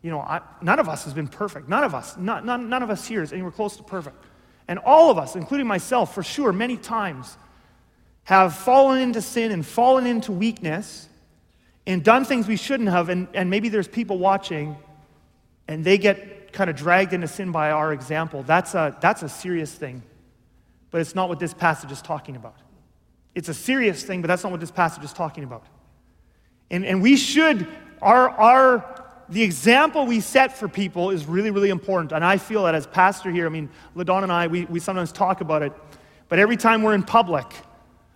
you 0.00 0.10
know, 0.10 0.20
I, 0.20 0.40
none 0.62 0.78
of 0.78 0.88
us 0.88 1.04
has 1.04 1.12
been 1.12 1.26
perfect. 1.26 1.68
None 1.68 1.82
of 1.82 1.94
us, 1.94 2.16
not, 2.16 2.44
none, 2.44 2.68
none 2.68 2.82
of 2.82 2.90
us 2.90 3.06
here 3.06 3.22
is 3.22 3.32
anywhere 3.32 3.50
close 3.50 3.76
to 3.76 3.82
perfect. 3.82 4.24
And 4.68 4.78
all 4.78 5.10
of 5.10 5.18
us, 5.18 5.34
including 5.34 5.66
myself, 5.66 6.14
for 6.14 6.22
sure, 6.22 6.52
many 6.52 6.76
times 6.76 7.36
have 8.24 8.54
fallen 8.54 9.00
into 9.00 9.20
sin 9.20 9.50
and 9.52 9.66
fallen 9.66 10.06
into 10.06 10.32
weakness 10.32 11.08
and 11.86 12.02
done 12.02 12.24
things 12.24 12.48
we 12.48 12.56
shouldn't 12.56 12.88
have, 12.88 13.08
and, 13.08 13.28
and 13.32 13.48
maybe 13.48 13.68
there's 13.68 13.88
people 13.88 14.18
watching 14.18 14.76
and 15.68 15.84
they 15.84 15.98
get 15.98 16.52
kind 16.52 16.70
of 16.70 16.76
dragged 16.76 17.12
into 17.12 17.28
sin 17.28 17.52
by 17.52 17.70
our 17.70 17.92
example, 17.92 18.42
that's 18.42 18.74
a, 18.74 18.96
that's 19.00 19.22
a 19.22 19.28
serious 19.28 19.72
thing. 19.72 20.02
But 20.90 21.00
it's 21.00 21.14
not 21.14 21.28
what 21.28 21.38
this 21.38 21.52
passage 21.52 21.92
is 21.92 22.00
talking 22.00 22.36
about. 22.36 22.56
It's 23.34 23.48
a 23.48 23.54
serious 23.54 24.02
thing, 24.02 24.22
but 24.22 24.28
that's 24.28 24.42
not 24.42 24.50
what 24.50 24.60
this 24.60 24.70
passage 24.70 25.04
is 25.04 25.12
talking 25.12 25.44
about. 25.44 25.64
And, 26.70 26.84
and 26.84 27.02
we 27.02 27.16
should, 27.16 27.68
our, 28.00 28.30
our, 28.30 29.04
the 29.28 29.42
example 29.42 30.06
we 30.06 30.20
set 30.20 30.56
for 30.56 30.68
people 30.68 31.10
is 31.10 31.26
really, 31.26 31.50
really 31.50 31.68
important. 31.68 32.12
And 32.12 32.24
I 32.24 32.38
feel 32.38 32.64
that 32.64 32.74
as 32.74 32.86
pastor 32.86 33.30
here, 33.30 33.46
I 33.46 33.50
mean, 33.50 33.68
LaDon 33.94 34.22
and 34.22 34.32
I, 34.32 34.46
we, 34.46 34.64
we 34.64 34.80
sometimes 34.80 35.12
talk 35.12 35.40
about 35.40 35.62
it, 35.62 35.72
but 36.28 36.38
every 36.38 36.56
time 36.56 36.82
we're 36.82 36.94
in 36.94 37.02
public, 37.02 37.46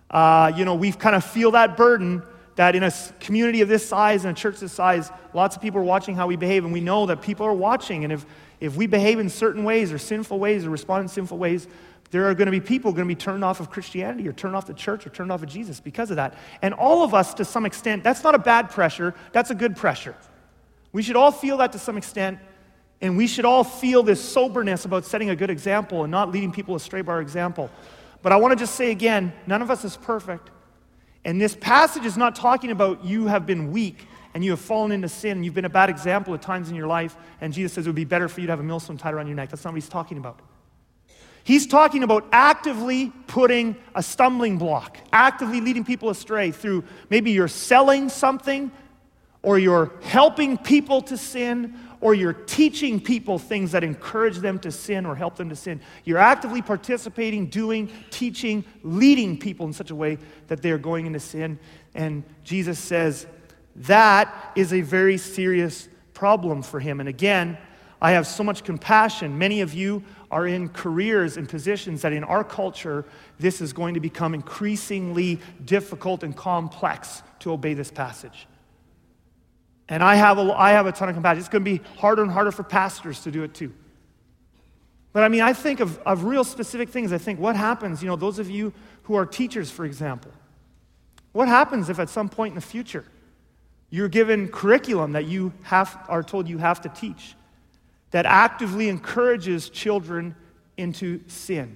uh, 0.09 0.51
you 0.55 0.65
know, 0.65 0.75
we 0.75 0.91
kind 0.91 1.15
of 1.15 1.23
feel 1.23 1.51
that 1.51 1.77
burden 1.77 2.23
that 2.55 2.75
in 2.75 2.83
a 2.83 2.91
community 3.19 3.61
of 3.61 3.69
this 3.69 3.87
size 3.87 4.25
and 4.25 4.37
a 4.37 4.39
church 4.39 4.59
this 4.59 4.73
size, 4.73 5.09
lots 5.33 5.55
of 5.55 5.61
people 5.61 5.79
are 5.79 5.83
watching 5.83 6.15
how 6.15 6.27
we 6.27 6.35
behave, 6.35 6.63
and 6.63 6.73
we 6.73 6.81
know 6.81 7.05
that 7.05 7.21
people 7.21 7.45
are 7.45 7.53
watching. 7.53 8.03
And 8.03 8.11
if, 8.11 8.25
if 8.59 8.75
we 8.75 8.87
behave 8.87 9.19
in 9.19 9.29
certain 9.29 9.63
ways 9.63 9.91
or 9.91 9.97
sinful 9.97 10.39
ways 10.39 10.65
or 10.65 10.69
respond 10.69 11.03
in 11.03 11.07
sinful 11.07 11.37
ways, 11.37 11.67
there 12.11 12.29
are 12.29 12.35
going 12.35 12.47
to 12.47 12.51
be 12.51 12.59
people 12.59 12.91
going 12.91 13.07
to 13.07 13.15
be 13.15 13.19
turned 13.19 13.43
off 13.43 13.61
of 13.61 13.69
Christianity 13.69 14.27
or 14.27 14.33
turned 14.33 14.55
off 14.55 14.67
the 14.67 14.73
church 14.73 15.07
or 15.07 15.09
turned 15.09 15.31
off 15.31 15.41
of 15.41 15.49
Jesus 15.49 15.79
because 15.79 16.09
of 16.09 16.17
that. 16.17 16.35
And 16.61 16.73
all 16.73 17.03
of 17.03 17.13
us, 17.13 17.33
to 17.35 17.45
some 17.45 17.65
extent, 17.65 18.03
that's 18.03 18.23
not 18.23 18.35
a 18.35 18.39
bad 18.39 18.69
pressure, 18.69 19.15
that's 19.31 19.49
a 19.49 19.55
good 19.55 19.77
pressure. 19.77 20.15
We 20.91 21.03
should 21.03 21.15
all 21.15 21.31
feel 21.31 21.57
that 21.57 21.71
to 21.71 21.79
some 21.79 21.97
extent, 21.97 22.39
and 22.99 23.15
we 23.15 23.27
should 23.27 23.45
all 23.45 23.63
feel 23.63 24.03
this 24.03 24.21
soberness 24.21 24.83
about 24.83 25.05
setting 25.05 25.29
a 25.29 25.35
good 25.35 25.49
example 25.49 26.03
and 26.03 26.11
not 26.11 26.31
leading 26.31 26.51
people 26.51 26.75
astray 26.75 27.01
by 27.01 27.13
our 27.13 27.21
example. 27.21 27.71
But 28.21 28.33
I 28.33 28.35
want 28.35 28.51
to 28.51 28.57
just 28.57 28.75
say 28.75 28.91
again 28.91 29.31
none 29.47 29.61
of 29.61 29.71
us 29.71 29.85
is 29.85 29.95
perfect. 29.95 30.51
And 31.23 31.39
this 31.39 31.55
passage 31.55 32.05
is 32.05 32.17
not 32.17 32.35
talking 32.35 32.71
about 32.71 33.05
you 33.05 33.27
have 33.27 33.45
been 33.45 33.71
weak 33.71 34.07
and 34.33 34.43
you 34.43 34.51
have 34.51 34.59
fallen 34.59 34.91
into 34.91 35.09
sin 35.09 35.33
and 35.33 35.45
you've 35.45 35.53
been 35.53 35.65
a 35.65 35.69
bad 35.69 35.89
example 35.89 36.33
at 36.33 36.41
times 36.41 36.69
in 36.69 36.75
your 36.75 36.87
life, 36.87 37.15
and 37.41 37.53
Jesus 37.53 37.73
says 37.73 37.85
it 37.85 37.89
would 37.89 37.95
be 37.95 38.05
better 38.05 38.27
for 38.27 38.41
you 38.41 38.47
to 38.47 38.51
have 38.51 38.59
a 38.59 38.63
millstone 38.63 38.97
tied 38.97 39.13
around 39.13 39.27
your 39.27 39.35
neck. 39.35 39.49
That's 39.49 39.63
not 39.63 39.73
what 39.73 39.81
he's 39.81 39.89
talking 39.89 40.17
about. 40.17 40.39
He's 41.43 41.65
talking 41.67 42.03
about 42.03 42.27
actively 42.31 43.11
putting 43.27 43.75
a 43.95 44.03
stumbling 44.03 44.57
block, 44.57 44.97
actively 45.11 45.59
leading 45.59 45.83
people 45.83 46.09
astray 46.09 46.51
through 46.51 46.83
maybe 47.09 47.31
you're 47.31 47.47
selling 47.47 48.09
something, 48.09 48.71
or 49.43 49.57
you're 49.57 49.91
helping 50.03 50.57
people 50.57 51.01
to 51.01 51.17
sin, 51.17 51.77
or 52.01 52.15
you're 52.15 52.33
teaching 52.33 52.99
people 52.99 53.39
things 53.39 53.71
that 53.71 53.83
encourage 53.83 54.37
them 54.37 54.59
to 54.59 54.71
sin 54.71 55.05
or 55.05 55.15
help 55.15 55.35
them 55.35 55.49
to 55.49 55.55
sin. 55.55 55.79
You're 56.03 56.17
actively 56.17 56.61
participating, 56.61 57.47
doing, 57.47 57.91
teaching, 58.09 58.65
leading 58.83 59.37
people 59.37 59.67
in 59.67 59.73
such 59.73 59.91
a 59.91 59.95
way 59.95 60.17
that 60.47 60.61
they 60.61 60.71
are 60.71 60.79
going 60.79 61.05
into 61.05 61.19
sin. 61.19 61.59
And 61.93 62.23
Jesus 62.43 62.79
says 62.79 63.27
that 63.75 64.51
is 64.55 64.73
a 64.73 64.81
very 64.81 65.17
serious 65.17 65.87
problem 66.13 66.61
for 66.61 66.79
him. 66.79 66.99
And 66.99 67.07
again, 67.07 67.57
I 68.01 68.11
have 68.11 68.25
so 68.25 68.43
much 68.43 68.63
compassion. 68.63 69.37
Many 69.37 69.61
of 69.61 69.75
you 69.75 70.03
are 70.31 70.47
in 70.47 70.69
careers 70.69 71.37
and 71.37 71.47
positions 71.47 72.01
that 72.01 72.13
in 72.13 72.23
our 72.23 72.43
culture, 72.43 73.05
this 73.37 73.61
is 73.61 73.73
going 73.73 73.93
to 73.93 73.99
become 73.99 74.33
increasingly 74.33 75.39
difficult 75.65 76.23
and 76.23 76.35
complex 76.35 77.21
to 77.39 77.51
obey 77.51 77.75
this 77.75 77.91
passage. 77.91 78.47
And 79.89 80.03
I 80.03 80.15
have 80.15 80.37
a, 80.37 80.53
I 80.53 80.71
have 80.71 80.85
a 80.85 80.91
ton 80.91 81.09
of 81.09 81.15
compassion. 81.15 81.39
It's 81.39 81.49
going 81.49 81.65
to 81.65 81.71
be 81.71 81.83
harder 81.97 82.21
and 82.21 82.31
harder 82.31 82.51
for 82.51 82.63
pastors 82.63 83.21
to 83.21 83.31
do 83.31 83.43
it 83.43 83.53
too. 83.53 83.73
But 85.13 85.23
I 85.23 85.27
mean, 85.27 85.41
I 85.41 85.51
think 85.51 85.81
of, 85.81 85.97
of 85.99 86.23
real 86.23 86.43
specific 86.43 86.89
things. 86.89 87.11
I 87.11 87.17
think, 87.17 87.39
what 87.39 87.55
happens, 87.55 88.01
you 88.01 88.07
know, 88.07 88.15
those 88.15 88.39
of 88.39 88.49
you 88.49 88.73
who 89.03 89.15
are 89.15 89.25
teachers, 89.25 89.69
for 89.69 89.83
example, 89.83 90.31
what 91.33 91.47
happens 91.47 91.89
if 91.89 91.99
at 91.99 92.09
some 92.09 92.29
point 92.29 92.51
in 92.51 92.55
the 92.55 92.61
future 92.61 93.05
you're 93.89 94.07
given 94.07 94.47
curriculum 94.47 95.11
that 95.11 95.25
you 95.25 95.51
have, 95.63 96.05
are 96.07 96.23
told 96.23 96.47
you 96.47 96.57
have 96.57 96.79
to 96.81 96.89
teach? 96.89 97.35
that 98.11 98.25
actively 98.25 98.89
encourages 98.89 99.69
children 99.69 100.35
into 100.77 101.21
sin 101.27 101.75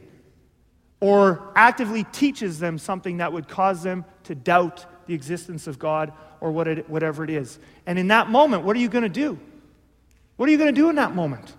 or 0.99 1.51
actively 1.55 2.03
teaches 2.05 2.59
them 2.59 2.77
something 2.77 3.17
that 3.17 3.33
would 3.33 3.47
cause 3.47 3.83
them 3.83 4.05
to 4.23 4.35
doubt 4.35 4.85
the 5.07 5.13
existence 5.13 5.67
of 5.67 5.79
God 5.79 6.13
or 6.41 6.51
what 6.51 6.67
it, 6.67 6.89
whatever 6.89 7.23
it 7.23 7.29
is. 7.29 7.59
And 7.85 7.97
in 7.97 8.07
that 8.09 8.29
moment, 8.29 8.63
what 8.63 8.75
are 8.75 8.79
you 8.79 8.89
going 8.89 9.03
to 9.03 9.09
do? 9.09 9.39
What 10.37 10.49
are 10.49 10.51
you 10.51 10.57
going 10.57 10.73
to 10.73 10.81
do 10.81 10.89
in 10.89 10.95
that 10.95 11.15
moment? 11.15 11.55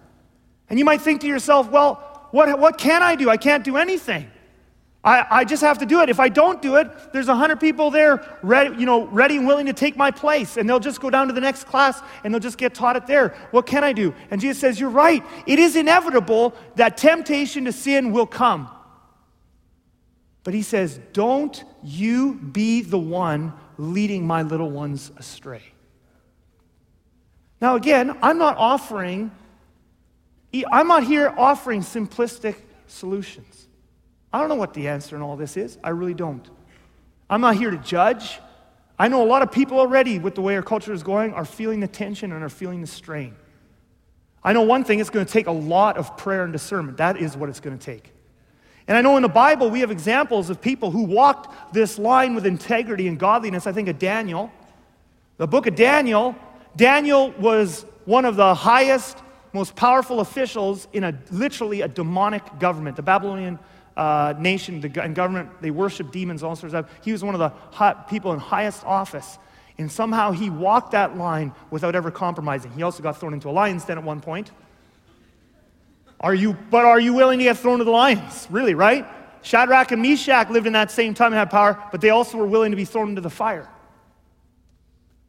And 0.69 0.79
you 0.79 0.85
might 0.85 1.01
think 1.01 1.21
to 1.23 1.27
yourself, 1.27 1.71
well, 1.71 2.29
what, 2.31 2.59
what 2.59 2.79
can 2.79 3.03
I 3.03 3.15
do? 3.15 3.31
I 3.31 3.37
can't 3.37 3.65
do 3.65 3.77
anything. 3.77 4.31
I, 5.07 5.25
I 5.31 5.45
just 5.45 5.63
have 5.63 5.79
to 5.79 5.87
do 5.87 6.01
it. 6.01 6.11
If 6.11 6.19
I 6.19 6.29
don't 6.29 6.61
do 6.61 6.77
it, 6.77 7.13
there's 7.13 7.29
100 7.29 7.61
people 7.61 7.93
there 7.93 8.39
ready, 8.43 8.77
you 8.77 8.87
know, 8.87 9.07
ready 9.07 9.37
and 9.37 9.47
willing 9.47 9.67
to 9.67 9.73
take 9.73 9.97
my 9.97 10.11
place, 10.11 10.57
and 10.57 10.69
they'll 10.69 10.81
just 10.81 11.01
go 11.01 11.11
down 11.11 11.29
to 11.29 11.33
the 11.33 11.41
next 11.41 11.65
class 11.65 12.03
and 12.25 12.35
they'll 12.35 12.41
just 12.41 12.59
get 12.59 12.75
taught 12.75 12.97
it 12.97 13.07
there. 13.07 13.29
What 13.53 13.67
can 13.67 13.85
I 13.85 13.93
do? 13.93 14.15
And 14.33 14.41
Jesus 14.41 14.59
says, 14.59 14.81
You're 14.81 14.91
right. 14.91 15.25
It 15.47 15.61
is 15.61 15.77
inevitable 15.77 16.57
that 16.75 16.97
temptation 16.97 17.67
to 17.67 17.73
sin 17.73 18.11
will 18.11 18.27
come. 18.27 18.69
But 20.47 20.55
he 20.55 20.63
says, 20.63 21.01
Don't 21.13 21.65
you 21.83 22.35
be 22.35 22.81
the 22.81 23.01
one 23.01 23.53
leading 23.79 24.25
my 24.25 24.43
little 24.43 24.71
ones 24.71 25.11
astray. 25.17 25.63
Now, 27.61 27.75
again, 27.75 28.17
I'm 28.23 28.39
not 28.39 28.57
offering, 28.57 29.33
I'm 30.71 30.87
not 30.87 31.03
here 31.03 31.35
offering 31.37 31.81
simplistic 31.81 32.55
solutions. 32.87 33.67
I 34.33 34.39
don't 34.39 34.49
know 34.49 34.55
what 34.55 34.73
the 34.73 34.87
answer 34.87 35.17
in 35.17 35.23
all 35.23 35.37
this 35.37 35.57
is. 35.57 35.79
I 35.83 35.91
really 35.91 36.15
don't. 36.15 36.49
I'm 37.29 37.41
not 37.41 37.57
here 37.57 37.73
to 37.73 37.79
judge. 37.79 38.39
I 39.01 39.09
know 39.09 39.25
a 39.25 39.27
lot 39.27 39.43
of 39.43 39.51
people 39.51 39.81
already, 39.81 40.21
with 40.21 40.37
the 40.37 40.43
way 40.43 40.55
our 40.55 40.63
culture 40.63 40.93
is 40.93 41.03
going, 41.03 41.35
are 41.35 41.45
feeling 41.45 41.81
the 41.81 41.89
tension 41.89 42.31
and 42.31 42.45
are 42.45 42.49
feeling 42.49 42.83
the 42.83 42.87
strain. 42.87 43.35
I 44.45 44.53
know 44.53 44.63
one 44.63 44.85
thing, 44.85 45.01
it's 45.01 45.11
going 45.11 45.27
to 45.27 45.33
take 45.33 45.49
a 45.49 45.53
lot 45.53 45.97
of 45.97 46.17
prayer 46.17 46.45
and 46.45 46.53
discernment. 46.53 46.99
That 46.99 47.17
is 47.17 47.37
what 47.37 47.49
it's 47.49 47.59
going 47.59 47.77
to 47.77 47.85
take. 47.85 48.13
And 48.89 48.97
I 48.97 49.01
know 49.01 49.17
in 49.17 49.23
the 49.23 49.29
Bible, 49.29 49.69
we 49.69 49.81
have 49.81 49.91
examples 49.91 50.49
of 50.49 50.61
people 50.61 50.91
who 50.91 51.03
walked 51.03 51.75
this 51.75 51.99
line 51.99 52.35
with 52.35 52.47
integrity 52.47 53.09
and 53.09 53.19
godliness. 53.19 53.67
I 53.67 53.73
think 53.73 53.89
of 53.89 53.99
Daniel. 53.99 54.51
The 55.39 55.47
book 55.47 55.67
of 55.67 55.75
Daniel, 55.75 56.37
Daniel 56.77 57.33
was 57.33 57.85
one 58.05 58.25
of 58.25 58.37
the 58.37 58.55
highest, 58.55 59.19
most 59.53 59.75
powerful 59.75 60.21
officials 60.21 60.87
in 60.93 61.05
a 61.05 61.19
literally 61.31 61.81
a 61.81 61.89
demonic 61.89 62.59
government. 62.61 62.97
The 62.97 63.03
Babylonian 63.03 63.59
uh, 63.97 64.35
nation 64.39 64.85
and 65.01 65.15
government, 65.15 65.51
they 65.61 65.71
worship 65.71 66.13
demons, 66.13 66.43
all 66.43 66.55
sorts 66.55 66.75
of. 66.75 66.89
He 67.03 67.13
was 67.13 67.25
one 67.25 67.35
of 67.35 67.41
the 67.41 67.49
hot 67.73 68.09
people 68.09 68.33
in 68.33 68.39
highest 68.39 68.85
office. 68.85 69.39
And 69.79 69.91
somehow 69.91 70.31
he 70.31 70.49
walked 70.49 70.93
that 70.93 71.17
line 71.17 71.53
without 71.71 71.95
ever 71.95 72.11
compromising. 72.11 72.71
He 72.73 72.83
also 72.83 73.03
got 73.03 73.19
thrown 73.19 73.35
into 73.35 73.49
a 73.49 73.51
lion's 73.51 73.85
den 73.85 73.99
at 73.99 74.05
one 74.05 74.21
point. 74.21 74.53
Are 76.21 76.35
you, 76.35 76.55
but 76.71 76.85
are 76.85 77.01
you 77.01 77.13
willing 77.13 77.39
to 77.39 77.45
get 77.45 77.59
thrown 77.59 77.79
to 77.79 77.85
the 77.85 77.91
lions? 77.91 78.47
Really, 78.51 78.75
right? 78.75 79.07
Shadrach 79.43 79.93
and 79.93 80.03
Meshach 80.03 80.51
lived 80.51 80.67
in 80.67 80.73
that 80.73 80.91
same 80.91 81.15
time 81.15 81.33
and 81.33 81.39
had 81.39 81.51
power, 81.51 81.83
but 81.93 82.01
they 82.01 82.11
also 82.11 82.39
were 82.39 82.47
willing 82.47 82.73
to 82.73 82.77
be 82.77 82.85
thrown 82.85 83.11
into 83.11 83.21
the 83.21 83.31
fire. 83.31 83.69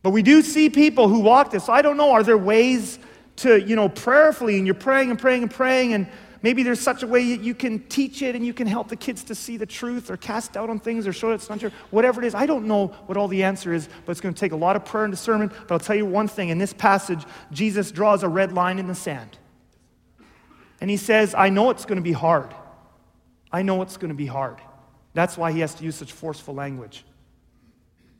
But 0.01 0.11
we 0.11 0.21
do 0.21 0.41
see 0.41 0.69
people 0.69 1.09
who 1.09 1.19
walk 1.19 1.51
this. 1.51 1.69
I 1.69 1.81
don't 1.81 1.97
know, 1.97 2.11
are 2.11 2.23
there 2.23 2.37
ways 2.37 2.99
to, 3.37 3.61
you 3.61 3.75
know, 3.75 3.89
prayerfully, 3.89 4.57
and 4.57 4.65
you're 4.65 4.75
praying 4.75 5.11
and 5.11 5.19
praying 5.19 5.43
and 5.43 5.51
praying, 5.51 5.93
and 5.93 6.07
Maybe 6.41 6.63
there's 6.63 6.79
such 6.79 7.03
a 7.03 7.07
way 7.07 7.35
that 7.35 7.43
you 7.43 7.55
can 7.55 7.79
teach 7.87 8.21
it 8.21 8.35
and 8.35 8.45
you 8.45 8.53
can 8.53 8.67
help 8.67 8.89
the 8.89 8.95
kids 8.95 9.23
to 9.25 9.35
see 9.35 9.57
the 9.57 9.65
truth 9.65 10.11
or 10.11 10.17
cast 10.17 10.53
doubt 10.53 10.69
on 10.69 10.79
things 10.79 11.07
or 11.07 11.13
show 11.13 11.31
it's 11.31 11.49
not 11.49 11.59
true. 11.59 11.71
Whatever 11.89 12.21
it 12.21 12.27
is, 12.27 12.35
I 12.35 12.45
don't 12.45 12.65
know 12.65 12.87
what 13.05 13.17
all 13.17 13.27
the 13.27 13.43
answer 13.43 13.73
is, 13.73 13.89
but 14.05 14.11
it's 14.11 14.21
going 14.21 14.33
to 14.33 14.39
take 14.39 14.51
a 14.51 14.57
lot 14.57 14.75
of 14.75 14.85
prayer 14.85 15.05
and 15.05 15.11
discernment. 15.11 15.51
But 15.67 15.71
I'll 15.71 15.79
tell 15.79 15.95
you 15.95 16.05
one 16.05 16.27
thing 16.27 16.49
in 16.49 16.57
this 16.57 16.73
passage, 16.73 17.25
Jesus 17.51 17.91
draws 17.91 18.23
a 18.23 18.29
red 18.29 18.53
line 18.53 18.79
in 18.79 18.87
the 18.87 18.95
sand. 18.95 19.37
And 20.79 20.89
he 20.89 20.97
says, 20.97 21.33
I 21.35 21.49
know 21.49 21.69
it's 21.69 21.85
going 21.85 21.97
to 21.97 22.03
be 22.03 22.11
hard. 22.11 22.53
I 23.51 23.61
know 23.61 23.81
it's 23.81 23.97
going 23.97 24.09
to 24.09 24.15
be 24.15 24.25
hard. 24.25 24.59
That's 25.13 25.37
why 25.37 25.51
he 25.51 25.61
has 25.61 25.73
to 25.75 25.83
use 25.83 25.95
such 25.95 26.11
forceful 26.11 26.53
language. 26.53 27.03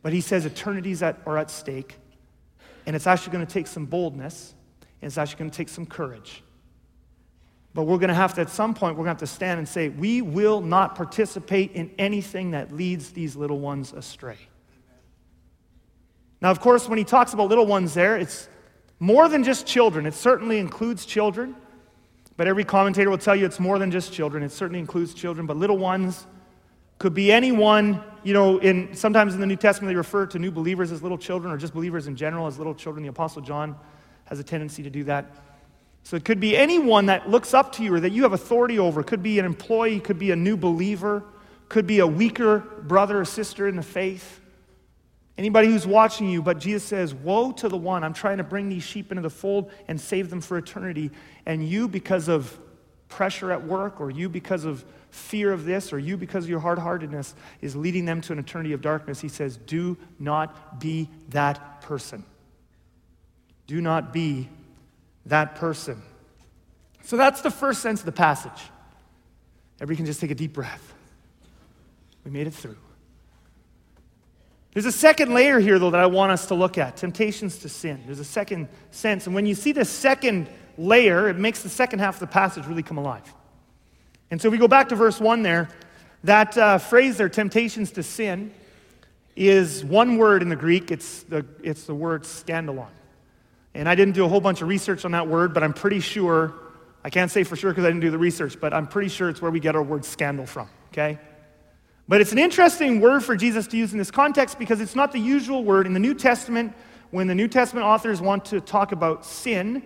But 0.02 0.14
he 0.14 0.22
says 0.22 0.46
eternities 0.46 1.04
at, 1.04 1.20
are 1.26 1.38
at 1.38 1.52
stake, 1.52 1.96
and 2.86 2.96
it's 2.96 3.08
actually 3.08 3.34
going 3.34 3.46
to 3.46 3.52
take 3.52 3.68
some 3.68 3.86
boldness, 3.86 4.56
and 5.02 5.08
it's 5.08 5.18
actually 5.18 5.40
going 5.40 5.52
to 5.52 5.58
take 5.58 5.70
some 5.70 5.86
courage. 5.86 6.44
But 7.74 7.84
we're 7.84 7.98
going 7.98 8.10
to 8.10 8.16
have 8.16 8.34
to, 8.36 8.42
at 8.42 8.50
some 8.50 8.74
point, 8.74 8.96
we're 8.96 9.04
going 9.04 9.18
to 9.18 9.22
have 9.22 9.30
to 9.30 9.36
stand 9.36 9.60
and 9.60 9.68
say, 9.68 9.90
we 9.90 10.22
will 10.24 10.62
not 10.62 10.96
participate 10.96 11.74
in 11.74 11.92
anything 12.00 12.52
that 12.52 12.74
leads 12.74 13.12
these 13.12 13.36
little 13.36 13.60
ones 13.60 13.94
astray. 13.94 14.38
Now, 16.42 16.52
of 16.52 16.60
course, 16.60 16.88
when 16.88 16.98
he 16.98 17.04
talks 17.04 17.34
about 17.34 17.50
little 17.50 17.66
ones 17.66 17.94
there, 17.94 18.18
it's 18.18 18.48
more 19.00 19.28
than 19.30 19.44
just 19.44 19.68
children. 19.68 20.06
It 20.06 20.14
certainly 20.14 20.58
includes 20.58 21.06
children, 21.06 21.56
but 22.38 22.48
every 22.48 22.64
commentator 22.64 23.10
will 23.10 23.18
tell 23.18 23.36
you 23.36 23.46
it's 23.46 23.60
more 23.60 23.80
than 23.80 23.92
just 23.92 24.14
children. 24.14 24.44
It 24.44 24.52
certainly 24.52 24.80
includes 24.80 25.14
children, 25.14 25.48
but 25.48 25.58
little 25.58 25.78
ones 25.78 26.26
could 27.00 27.14
be 27.14 27.32
anyone, 27.32 28.02
you 28.24 28.34
know, 28.34 28.58
in 28.60 28.96
sometimes 28.96 29.34
in 29.34 29.40
the 29.40 29.46
New 29.46 29.56
Testament 29.56 29.92
they 29.92 29.96
refer 29.96 30.26
to 30.28 30.40
new 30.40 30.52
believers 30.52 30.92
as 30.92 31.04
little 31.04 31.18
children 31.18 31.54
or 31.54 31.58
just 31.58 31.74
believers 31.74 32.08
in 32.08 32.16
general 32.16 32.48
as 32.48 32.58
little 32.58 32.74
children. 32.74 33.04
The 33.04 33.10
Apostle 33.10 33.42
John 33.42 33.76
has 34.26 34.40
a 34.40 34.44
tendency 34.44 34.84
to 34.84 34.90
do 34.90 35.04
that. 35.06 35.26
So 36.04 36.16
it 36.16 36.24
could 36.24 36.40
be 36.40 36.56
anyone 36.56 37.08
that 37.08 37.30
looks 37.30 37.54
up 37.54 37.74
to 37.74 37.84
you 37.84 37.94
or 37.94 38.00
that 38.00 38.12
you 38.12 38.24
have 38.24 38.34
authority 38.34 38.80
over. 38.80 39.02
It 39.02 39.08
could 39.08 39.22
be 39.22 39.40
an 39.40 39.46
employee, 39.46 40.00
could 40.00 40.18
be 40.18 40.32
a 40.32 40.36
new 40.36 40.56
believer, 40.56 41.24
could 41.70 41.86
be 41.86 42.00
a 42.00 42.08
weaker 42.08 42.60
brother 42.60 43.20
or 43.20 43.26
sister 43.26 43.68
in 43.68 43.76
the 43.76 43.84
faith. 43.84 44.40
Anybody 45.38 45.68
who's 45.68 45.86
watching 45.86 46.30
you, 46.30 46.42
but 46.42 46.60
Jesus 46.60 46.84
says, 46.84 47.14
Woe 47.14 47.52
to 47.54 47.70
the 47.70 47.78
one. 47.78 48.04
I'm 48.04 48.14
trying 48.14 48.38
to 48.38 48.44
bring 48.44 48.70
these 48.70 48.84
sheep 48.84 49.12
into 49.12 49.22
the 49.22 49.30
fold 49.30 49.72
and 49.88 50.02
save 50.02 50.30
them 50.30 50.42
for 50.42 50.58
eternity. 50.58 51.12
And 51.46 51.68
you, 51.68 51.88
because 51.88 52.28
of 52.28 52.58
pressure 53.08 53.52
at 53.52 53.64
work, 53.64 54.02
or 54.02 54.10
you, 54.10 54.30
because 54.30 54.66
of 54.66 54.84
fear 55.12 55.54
of 55.54 55.64
this, 55.64 55.94
or 55.94 56.00
you, 56.00 56.18
because 56.18 56.46
of 56.46 56.50
your 56.50 56.60
hard 56.60 56.80
heartedness, 56.80 57.36
is 57.62 57.76
leading 57.76 58.06
them 58.06 58.20
to 58.22 58.34
an 58.34 58.40
eternity 58.40 58.74
of 58.74 58.82
darkness. 58.82 59.22
He 59.22 59.28
says, 59.28 59.58
Do 59.58 59.96
not 60.18 60.80
be 60.80 61.08
that 61.30 61.82
person. 61.82 62.24
Do 63.68 63.80
not 63.80 64.12
be 64.12 64.50
that 65.28 65.56
person. 65.56 66.02
So 67.04 67.16
that's 67.16 67.42
the 67.42 67.52
first 67.52 67.82
sense 67.82 68.00
of 68.00 68.06
the 68.08 68.12
passage. 68.12 68.72
Everybody 69.80 69.98
can 69.98 70.06
just 70.08 70.20
take 70.20 70.32
a 70.32 70.36
deep 70.36 70.54
breath. 70.54 70.94
We 72.26 72.32
made 72.32 72.48
it 72.48 72.54
through. 72.54 72.78
There's 74.78 74.86
a 74.86 74.92
second 74.92 75.34
layer 75.34 75.58
here, 75.58 75.80
though, 75.80 75.90
that 75.90 76.00
I 76.00 76.06
want 76.06 76.32
us 76.32 76.46
to 76.46 76.54
look 76.54 76.78
at 76.78 76.98
temptations 76.98 77.58
to 77.58 77.68
sin. 77.68 78.00
There's 78.06 78.20
a 78.20 78.24
second 78.24 78.68
sense. 78.92 79.26
And 79.26 79.34
when 79.34 79.48
you 79.48 79.56
see 79.56 79.72
the 79.72 79.84
second 79.84 80.48
layer, 80.78 81.30
it 81.30 81.36
makes 81.36 81.64
the 81.64 81.70
second 81.70 81.98
half 81.98 82.18
of 82.18 82.20
the 82.20 82.28
passage 82.28 82.68
really 82.68 82.84
come 82.84 83.00
alive. 83.00 83.24
And 84.30 84.40
so 84.40 84.52
we 84.52 84.60
go 84.60 84.68
back 84.68 84.90
to 84.90 84.96
verse 84.96 85.20
1 85.20 85.42
there. 85.42 85.68
That 86.26 86.56
uh, 86.56 86.78
phrase 86.78 87.18
there, 87.18 87.28
temptations 87.28 87.90
to 87.94 88.04
sin, 88.04 88.54
is 89.36 89.84
one 89.84 90.18
word 90.20 90.44
in 90.44 90.50
the 90.50 90.56
Greek. 90.56 90.92
It's 90.92 91.24
the, 91.24 91.44
it's 91.64 91.86
the 91.86 91.96
word 91.96 92.22
scandalon. 92.22 92.92
And 93.74 93.90
I 93.90 93.96
didn't 93.96 94.14
do 94.14 94.26
a 94.26 94.28
whole 94.28 94.42
bunch 94.42 94.62
of 94.62 94.68
research 94.68 95.06
on 95.06 95.12
that 95.14 95.28
word, 95.28 95.56
but 95.56 95.64
I'm 95.64 95.74
pretty 95.74 96.02
sure, 96.02 96.54
I 97.04 97.10
can't 97.10 97.32
say 97.32 97.44
for 97.44 97.56
sure 97.56 97.72
because 97.72 97.86
I 97.86 97.88
didn't 97.88 98.02
do 98.02 98.12
the 98.12 98.20
research, 98.20 98.60
but 98.62 98.76
I'm 98.76 98.86
pretty 98.86 99.10
sure 99.10 99.28
it's 99.28 99.42
where 99.42 99.50
we 99.50 99.60
get 99.60 99.76
our 99.76 99.82
word 99.82 100.06
scandal 100.06 100.46
from, 100.46 100.70
okay? 100.90 101.18
But 102.08 102.22
it's 102.22 102.32
an 102.32 102.38
interesting 102.38 103.02
word 103.02 103.24
for 103.24 103.36
Jesus 103.36 103.68
to 103.68 103.78
use 103.78 103.92
in 103.92 103.98
this 103.98 104.12
context 104.12 104.58
because 104.58 104.80
it's 104.80 104.96
not 104.96 105.12
the 105.12 105.20
usual 105.20 105.64
word. 105.64 105.86
In 105.86 105.94
the 105.94 106.00
New 106.00 106.14
Testament, 106.14 106.74
when 107.12 107.28
the 107.28 107.36
New 107.36 107.48
Testament 107.48 107.86
authors 107.86 108.22
want 108.22 108.46
to 108.46 108.62
talk 108.62 108.94
about 108.94 109.26
sin, 109.26 109.84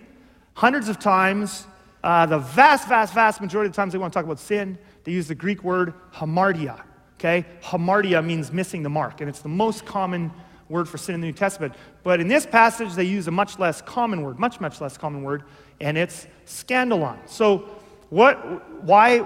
hundreds 0.54 0.88
of 0.88 1.00
times, 1.00 1.66
uh, 2.04 2.26
the 2.28 2.38
vast, 2.38 2.88
vast, 2.88 3.14
vast 3.14 3.42
majority 3.42 3.68
of 3.68 3.74
the 3.74 3.76
times 3.76 3.94
they 3.94 4.00
want 4.00 4.14
to 4.14 4.18
talk 4.18 4.26
about 4.26 4.40
sin, 4.40 4.78
they 5.04 5.12
use 5.12 5.28
the 5.28 5.36
Greek 5.36 5.64
word 5.64 5.94
hamartia. 6.14 6.82
Okay? 7.20 7.46
Hamartia 7.64 8.24
means 8.24 8.52
missing 8.52 8.84
the 8.84 8.90
mark, 8.90 9.22
and 9.22 9.30
it's 9.30 9.42
the 9.42 9.50
most 9.50 9.86
common 9.86 10.32
word 10.70 10.88
for 10.88 10.98
sin 10.98 11.16
in 11.16 11.22
the 11.22 11.28
New 11.28 11.34
Testament. 11.34 11.74
But 12.04 12.20
in 12.20 12.28
this 12.28 12.46
passage, 12.46 12.94
they 12.94 13.04
use 13.04 13.28
a 13.28 13.32
much 13.32 13.60
less 13.60 13.82
common 13.82 14.22
word, 14.22 14.40
much, 14.40 14.60
much 14.60 14.80
less 14.80 14.98
common 14.98 15.24
word, 15.24 15.44
and 15.80 15.98
it's 15.98 16.28
scandalon. 16.46 17.18
So, 17.28 17.70
what, 18.10 18.84
why, 18.84 19.20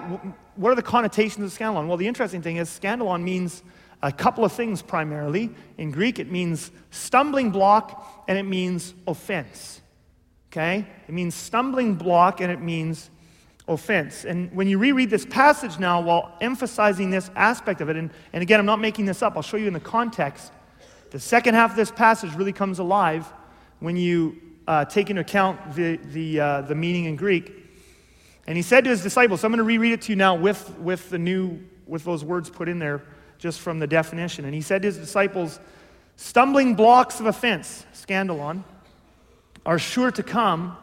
what 0.56 0.72
are 0.72 0.76
the 0.76 0.82
connotations 0.82 1.54
of 1.54 1.58
scandalon? 1.58 1.88
Well, 1.88 1.98
the 1.98 2.08
interesting 2.08 2.42
thing 2.42 2.58
is, 2.58 2.70
scandalon 2.70 3.24
means 3.24 3.64
a 4.02 4.12
couple 4.12 4.46
of 4.46 4.52
things 4.52 4.82
primarily. 4.82 5.50
In 5.78 5.92
Greek, 5.92 6.20
it 6.20 6.32
means 6.32 6.72
stumbling 6.92 7.52
block 7.52 8.24
and 8.28 8.38
it 8.38 8.44
means 8.44 8.94
offense. 9.08 9.82
Okay? 10.52 10.86
It 11.08 11.14
means 11.14 11.36
stumbling 11.36 11.96
block 11.96 12.40
and 12.40 12.52
it 12.52 12.62
means 12.62 13.10
offense. 13.68 14.26
And 14.26 14.52
when 14.54 14.68
you 14.68 14.78
reread 14.78 15.10
this 15.10 15.26
passage 15.26 15.80
now, 15.80 16.02
while 16.02 16.38
emphasizing 16.40 17.10
this 17.10 17.32
aspect 17.36 17.82
of 17.82 17.90
it, 17.90 17.96
and, 17.96 18.12
and 18.32 18.42
again, 18.42 18.60
I'm 18.60 18.66
not 18.66 18.80
making 18.80 19.06
this 19.06 19.22
up, 19.22 19.36
I'll 19.36 19.42
show 19.42 19.58
you 19.58 19.68
in 19.68 19.74
the 19.74 19.80
context. 19.80 20.52
The 21.12 21.20
second 21.20 21.56
half 21.56 21.72
of 21.72 21.76
this 21.76 21.92
passage 21.92 22.34
really 22.36 22.54
comes 22.54 22.80
alive 22.80 23.26
when 23.80 23.98
you 23.98 24.40
uh, 24.68 24.86
take 24.86 25.10
into 25.10 25.22
account 25.22 25.74
the, 25.74 25.98
the, 25.98 26.40
uh, 26.40 26.62
the 26.62 26.76
meaning 26.76 27.06
in 27.06 27.16
Greek. 27.16 27.65
And 28.48 28.56
he 28.58 28.62
said 28.62 28.84
to 28.84 28.90
his 28.90 29.02
disciples, 29.02 29.42
so 29.42 29.48
I'm 29.48 29.52
going 29.52 29.58
to 29.58 29.64
reread 29.64 29.94
it 29.94 30.04
to 30.04 30.12
you 30.12 30.16
now 30.16 30.36
with, 30.36 30.78
with 30.78 31.10
the 31.10 31.18
new, 31.18 31.60
with 31.88 32.04
those 32.04 32.24
words 32.24 32.50
put 32.50 32.70
in 32.70 32.80
there 32.80 33.02
just 33.38 33.60
from 33.60 33.80
the 33.80 33.88
definition. 33.88 34.46
And 34.46 34.54
he 34.54 34.62
said 34.62 34.82
to 34.84 34.88
his 34.88 34.98
disciples, 34.98 35.60
stumbling 36.16 36.76
blocks 36.76 37.20
of 37.20 37.26
offense, 37.26 37.86
scandalon, 37.94 38.64
are 39.66 39.80
sure 39.80 40.12
to 40.12 40.24
come, 40.24 40.78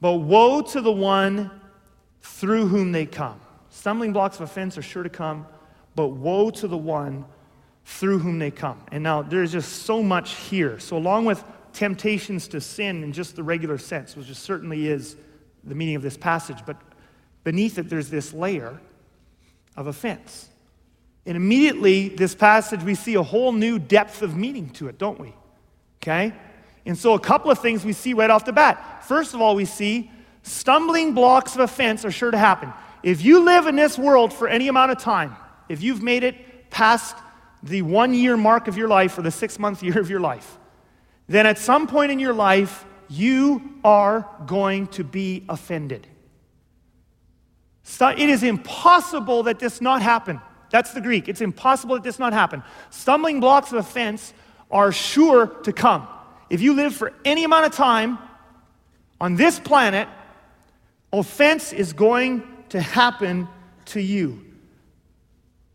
but 0.00 0.14
woe 0.14 0.62
to 0.62 0.80
the 0.80 0.92
one 0.92 1.50
through 2.22 2.68
whom 2.68 2.92
they 2.92 3.06
come. 3.06 3.40
Stumbling 3.70 4.12
blocks 4.12 4.36
of 4.36 4.42
offense 4.42 4.78
are 4.78 4.82
sure 4.82 5.02
to 5.02 5.10
come, 5.10 5.46
but 5.96 6.08
woe 6.08 6.50
to 6.50 6.68
the 6.68 6.76
one 6.76 7.24
through 7.84 8.18
whom 8.18 8.38
they 8.38 8.50
come. 8.50 8.80
And 8.92 9.02
now 9.02 9.22
there's 9.22 9.52
just 9.52 9.82
so 9.82 10.02
much 10.02 10.34
here. 10.36 10.78
So, 10.78 10.96
along 10.96 11.24
with 11.24 11.42
temptations 11.72 12.48
to 12.48 12.60
sin 12.60 13.02
in 13.02 13.12
just 13.12 13.36
the 13.36 13.42
regular 13.42 13.78
sense, 13.78 14.16
which 14.16 14.28
just 14.28 14.42
certainly 14.42 14.86
is 14.86 15.16
the 15.66 15.74
meaning 15.74 15.96
of 15.96 16.02
this 16.02 16.16
passage, 16.16 16.58
but 16.66 16.76
beneath 17.42 17.78
it, 17.78 17.88
there's 17.88 18.10
this 18.10 18.32
layer 18.32 18.80
of 19.76 19.86
offense. 19.86 20.48
And 21.26 21.36
immediately, 21.36 22.08
this 22.10 22.34
passage, 22.34 22.82
we 22.82 22.94
see 22.94 23.14
a 23.14 23.22
whole 23.22 23.52
new 23.52 23.78
depth 23.78 24.22
of 24.22 24.36
meaning 24.36 24.70
to 24.70 24.88
it, 24.88 24.98
don't 24.98 25.18
we? 25.18 25.32
Okay? 26.02 26.34
And 26.84 26.98
so, 26.98 27.14
a 27.14 27.20
couple 27.20 27.50
of 27.50 27.58
things 27.58 27.84
we 27.84 27.94
see 27.94 28.12
right 28.12 28.28
off 28.28 28.44
the 28.44 28.52
bat. 28.52 29.04
First 29.06 29.32
of 29.32 29.40
all, 29.40 29.54
we 29.54 29.64
see 29.64 30.10
stumbling 30.42 31.14
blocks 31.14 31.54
of 31.54 31.60
offense 31.60 32.04
are 32.04 32.10
sure 32.10 32.30
to 32.30 32.36
happen. 32.36 32.72
If 33.02 33.22
you 33.22 33.40
live 33.40 33.66
in 33.66 33.76
this 33.76 33.98
world 33.98 34.32
for 34.32 34.48
any 34.48 34.68
amount 34.68 34.92
of 34.92 34.98
time, 34.98 35.36
if 35.68 35.82
you've 35.82 36.02
made 36.02 36.24
it 36.24 36.70
past 36.70 37.16
the 37.62 37.80
one 37.82 38.12
year 38.12 38.36
mark 38.36 38.68
of 38.68 38.76
your 38.76 38.88
life 38.88 39.16
or 39.16 39.22
the 39.22 39.30
six 39.30 39.58
month 39.58 39.82
year 39.82 39.98
of 39.98 40.10
your 40.10 40.20
life, 40.20 40.58
then 41.26 41.46
at 41.46 41.56
some 41.56 41.86
point 41.86 42.12
in 42.12 42.18
your 42.18 42.34
life, 42.34 42.84
you 43.08 43.78
are 43.84 44.28
going 44.46 44.86
to 44.88 45.04
be 45.04 45.44
offended. 45.48 46.06
It 48.00 48.28
is 48.28 48.42
impossible 48.42 49.44
that 49.44 49.58
this 49.58 49.80
not 49.80 50.02
happen. 50.02 50.40
That's 50.70 50.92
the 50.92 51.00
Greek. 51.00 51.28
It's 51.28 51.40
impossible 51.40 51.94
that 51.96 52.02
this 52.02 52.18
not 52.18 52.32
happen. 52.32 52.62
Stumbling 52.90 53.40
blocks 53.40 53.70
of 53.72 53.78
offense 53.78 54.32
are 54.70 54.90
sure 54.90 55.46
to 55.46 55.72
come. 55.72 56.08
If 56.50 56.60
you 56.60 56.74
live 56.74 56.94
for 56.94 57.12
any 57.24 57.44
amount 57.44 57.66
of 57.66 57.72
time 57.72 58.18
on 59.20 59.36
this 59.36 59.58
planet, 59.58 60.08
offense 61.12 61.72
is 61.72 61.92
going 61.92 62.42
to 62.70 62.80
happen 62.80 63.48
to 63.86 64.00
you. 64.00 64.44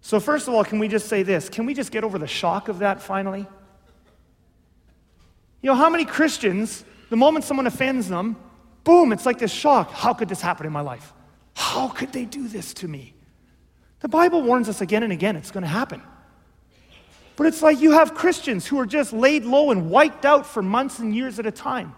So, 0.01 0.19
first 0.19 0.47
of 0.47 0.53
all, 0.53 0.63
can 0.63 0.79
we 0.79 0.87
just 0.87 1.07
say 1.07 1.23
this? 1.23 1.49
Can 1.49 1.65
we 1.65 1.73
just 1.73 1.91
get 1.91 2.03
over 2.03 2.17
the 2.17 2.27
shock 2.27 2.67
of 2.67 2.79
that 2.79 3.01
finally? 3.01 3.45
You 5.61 5.67
know, 5.67 5.75
how 5.75 5.89
many 5.89 6.05
Christians 6.05 6.83
the 7.09 7.15
moment 7.15 7.45
someone 7.45 7.67
offends 7.67 8.07
them, 8.07 8.35
boom, 8.83 9.11
it's 9.11 9.25
like 9.25 9.39
this 9.39 9.51
shock. 9.51 9.91
How 9.91 10.13
could 10.13 10.29
this 10.29 10.41
happen 10.41 10.65
in 10.65 10.71
my 10.71 10.81
life? 10.81 11.13
How 11.55 11.89
could 11.89 12.13
they 12.13 12.25
do 12.25 12.47
this 12.47 12.73
to 12.75 12.87
me? 12.87 13.13
The 13.99 14.07
Bible 14.07 14.41
warns 14.41 14.69
us 14.69 14.81
again 14.81 15.03
and 15.03 15.11
again 15.11 15.35
it's 15.35 15.51
going 15.51 15.63
to 15.63 15.69
happen. 15.69 16.01
But 17.35 17.47
it's 17.47 17.61
like 17.61 17.79
you 17.79 17.91
have 17.91 18.13
Christians 18.13 18.67
who 18.67 18.79
are 18.79 18.85
just 18.85 19.13
laid 19.13 19.45
low 19.45 19.71
and 19.71 19.89
wiped 19.89 20.25
out 20.25 20.45
for 20.45 20.61
months 20.61 20.99
and 20.99 21.15
years 21.15 21.39
at 21.39 21.45
a 21.45 21.51
time 21.51 21.95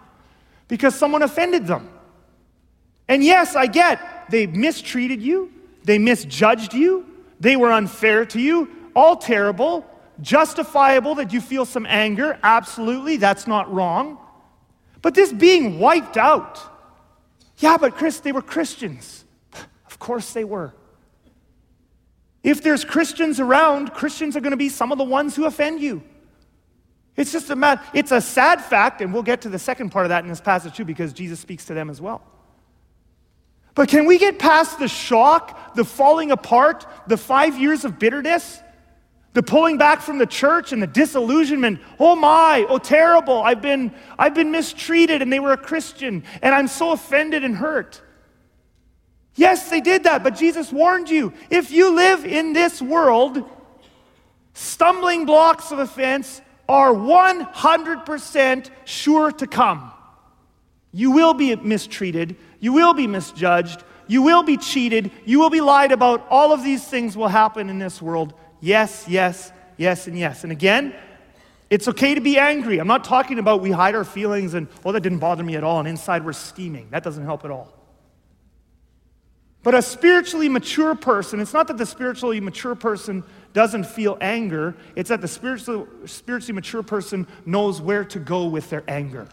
because 0.68 0.94
someone 0.94 1.22
offended 1.22 1.66
them. 1.66 1.88
And 3.08 3.22
yes, 3.24 3.56
I 3.56 3.66
get 3.66 4.30
they 4.30 4.46
mistreated 4.46 5.20
you, 5.20 5.52
they 5.84 5.98
misjudged 5.98 6.74
you, 6.74 7.06
they 7.40 7.56
were 7.56 7.72
unfair 7.72 8.24
to 8.26 8.40
you, 8.40 8.70
all 8.94 9.16
terrible, 9.16 9.84
justifiable 10.20 11.16
that 11.16 11.32
you 11.32 11.40
feel 11.40 11.64
some 11.64 11.86
anger, 11.86 12.38
absolutely, 12.42 13.16
that's 13.16 13.46
not 13.46 13.72
wrong. 13.72 14.18
But 15.02 15.14
this 15.14 15.32
being 15.32 15.78
wiped 15.78 16.16
out, 16.16 16.60
yeah, 17.58 17.76
but 17.76 17.96
Chris, 17.96 18.20
they 18.20 18.32
were 18.32 18.42
Christians. 18.42 19.24
Of 19.86 19.98
course 19.98 20.32
they 20.32 20.44
were. 20.44 20.72
If 22.42 22.62
there's 22.62 22.84
Christians 22.84 23.38
around, 23.38 23.92
Christians 23.92 24.36
are 24.36 24.40
going 24.40 24.52
to 24.52 24.56
be 24.56 24.68
some 24.68 24.90
of 24.90 24.98
the 24.98 25.04
ones 25.04 25.36
who 25.36 25.44
offend 25.44 25.80
you. 25.80 26.02
It's 27.14 27.30
just 27.30 27.50
a 27.50 27.56
matter, 27.56 27.82
it's 27.92 28.10
a 28.10 28.20
sad 28.20 28.62
fact, 28.62 29.00
and 29.00 29.12
we'll 29.12 29.22
get 29.22 29.42
to 29.42 29.48
the 29.48 29.58
second 29.58 29.90
part 29.90 30.06
of 30.06 30.08
that 30.08 30.24
in 30.24 30.30
this 30.30 30.40
passage 30.40 30.74
too, 30.76 30.84
because 30.84 31.12
Jesus 31.12 31.40
speaks 31.40 31.66
to 31.66 31.74
them 31.74 31.90
as 31.90 32.00
well. 32.00 32.22
But 33.74 33.88
can 33.88 34.06
we 34.06 34.18
get 34.18 34.38
past 34.38 34.78
the 34.78 34.88
shock, 34.88 35.74
the 35.74 35.84
falling 35.84 36.30
apart, 36.30 36.86
the 37.06 37.16
five 37.16 37.58
years 37.58 37.84
of 37.84 37.98
bitterness? 37.98 38.60
The 39.34 39.42
pulling 39.42 39.78
back 39.78 40.02
from 40.02 40.18
the 40.18 40.26
church 40.26 40.72
and 40.72 40.82
the 40.82 40.86
disillusionment. 40.86 41.80
Oh 41.98 42.14
my, 42.14 42.66
oh 42.68 42.78
terrible. 42.78 43.42
I've 43.42 43.62
been, 43.62 43.94
I've 44.18 44.34
been 44.34 44.50
mistreated 44.50 45.22
and 45.22 45.32
they 45.32 45.40
were 45.40 45.52
a 45.52 45.56
Christian 45.56 46.24
and 46.42 46.54
I'm 46.54 46.68
so 46.68 46.92
offended 46.92 47.42
and 47.42 47.56
hurt. 47.56 48.02
Yes, 49.34 49.70
they 49.70 49.80
did 49.80 50.04
that, 50.04 50.22
but 50.22 50.36
Jesus 50.36 50.70
warned 50.70 51.08
you. 51.08 51.32
If 51.48 51.70
you 51.70 51.94
live 51.94 52.26
in 52.26 52.52
this 52.52 52.82
world, 52.82 53.48
stumbling 54.52 55.24
blocks 55.24 55.72
of 55.72 55.78
offense 55.78 56.42
are 56.68 56.92
100% 56.92 58.70
sure 58.84 59.32
to 59.32 59.46
come. 59.46 59.92
You 60.92 61.10
will 61.10 61.32
be 61.32 61.56
mistreated, 61.56 62.36
you 62.60 62.74
will 62.74 62.92
be 62.92 63.06
misjudged, 63.06 63.82
you 64.06 64.20
will 64.20 64.42
be 64.42 64.58
cheated, 64.58 65.10
you 65.24 65.40
will 65.40 65.48
be 65.48 65.62
lied 65.62 65.90
about. 65.90 66.26
All 66.28 66.52
of 66.52 66.62
these 66.62 66.84
things 66.86 67.16
will 67.16 67.28
happen 67.28 67.70
in 67.70 67.78
this 67.78 68.02
world 68.02 68.34
yes, 68.62 69.04
yes, 69.06 69.52
yes, 69.76 70.06
and 70.06 70.18
yes. 70.18 70.44
And 70.44 70.52
again, 70.52 70.94
it's 71.68 71.88
okay 71.88 72.14
to 72.14 72.22
be 72.22 72.38
angry. 72.38 72.78
I'm 72.78 72.86
not 72.86 73.04
talking 73.04 73.38
about 73.38 73.60
we 73.60 73.70
hide 73.70 73.94
our 73.94 74.04
feelings 74.04 74.54
and, 74.54 74.68
oh, 74.84 74.92
that 74.92 75.00
didn't 75.00 75.18
bother 75.18 75.44
me 75.44 75.56
at 75.56 75.64
all, 75.64 75.78
and 75.78 75.88
inside 75.88 76.24
we're 76.24 76.32
steaming. 76.32 76.88
That 76.90 77.02
doesn't 77.02 77.24
help 77.24 77.44
at 77.44 77.50
all. 77.50 77.72
But 79.62 79.74
a 79.74 79.82
spiritually 79.82 80.48
mature 80.48 80.94
person, 80.94 81.38
it's 81.38 81.52
not 81.52 81.68
that 81.68 81.78
the 81.78 81.86
spiritually 81.86 82.40
mature 82.40 82.74
person 82.74 83.22
doesn't 83.52 83.84
feel 83.84 84.18
anger. 84.20 84.74
It's 84.96 85.10
that 85.10 85.20
the 85.20 85.28
spiritually, 85.28 85.86
spiritually 86.06 86.54
mature 86.54 86.82
person 86.82 87.28
knows 87.46 87.80
where 87.80 88.04
to 88.06 88.18
go 88.18 88.46
with 88.46 88.70
their 88.70 88.82
anger. 88.88 89.28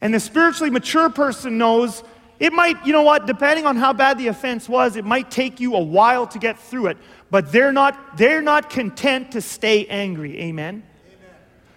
And 0.00 0.14
the 0.14 0.20
spiritually 0.20 0.70
mature 0.70 1.10
person 1.10 1.58
knows 1.58 2.04
it 2.40 2.54
might, 2.54 2.84
you 2.86 2.94
know 2.94 3.02
what, 3.02 3.26
depending 3.26 3.66
on 3.66 3.76
how 3.76 3.92
bad 3.92 4.16
the 4.16 4.28
offense 4.28 4.66
was, 4.66 4.96
it 4.96 5.04
might 5.04 5.30
take 5.30 5.60
you 5.60 5.74
a 5.74 5.82
while 5.82 6.26
to 6.28 6.38
get 6.38 6.58
through 6.58 6.86
it, 6.86 6.96
but 7.30 7.52
they're 7.52 7.72
not, 7.72 8.16
they're 8.16 8.40
not 8.40 8.70
content 8.70 9.32
to 9.32 9.42
stay 9.42 9.86
angry. 9.86 10.40
Amen? 10.40 10.82
Amen. 11.06 11.34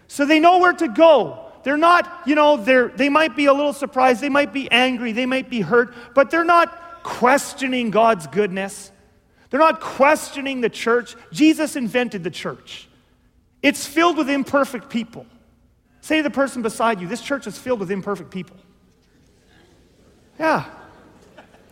So 0.07 0.25
they 0.25 0.39
know 0.39 0.59
where 0.59 0.71
to 0.71 0.87
go. 0.87 1.51
They're 1.63 1.75
not, 1.75 2.23
you 2.25 2.35
know, 2.35 2.55
they're, 2.55 2.87
they 2.87 3.09
might 3.09 3.35
be 3.35 3.45
a 3.45 3.53
little 3.53 3.73
surprised, 3.73 4.21
they 4.21 4.29
might 4.29 4.53
be 4.53 4.71
angry, 4.71 5.11
they 5.11 5.25
might 5.25 5.49
be 5.49 5.59
hurt, 5.59 5.93
but 6.15 6.31
they're 6.31 6.45
not 6.45 7.03
questioning 7.03 7.91
God's 7.91 8.25
goodness. 8.27 8.89
They're 9.49 9.59
not 9.59 9.81
questioning 9.81 10.61
the 10.61 10.69
church. 10.69 11.15
Jesus 11.33 11.75
invented 11.75 12.23
the 12.23 12.31
church, 12.31 12.87
it's 13.61 13.85
filled 13.85 14.17
with 14.17 14.29
imperfect 14.29 14.89
people. 14.89 15.25
Say 15.99 16.17
to 16.17 16.23
the 16.23 16.29
person 16.29 16.61
beside 16.61 17.01
you, 17.01 17.07
this 17.07 17.21
church 17.21 17.47
is 17.47 17.57
filled 17.57 17.79
with 17.81 17.91
imperfect 17.91 18.31
people. 18.31 18.57
Yeah. 20.39 20.65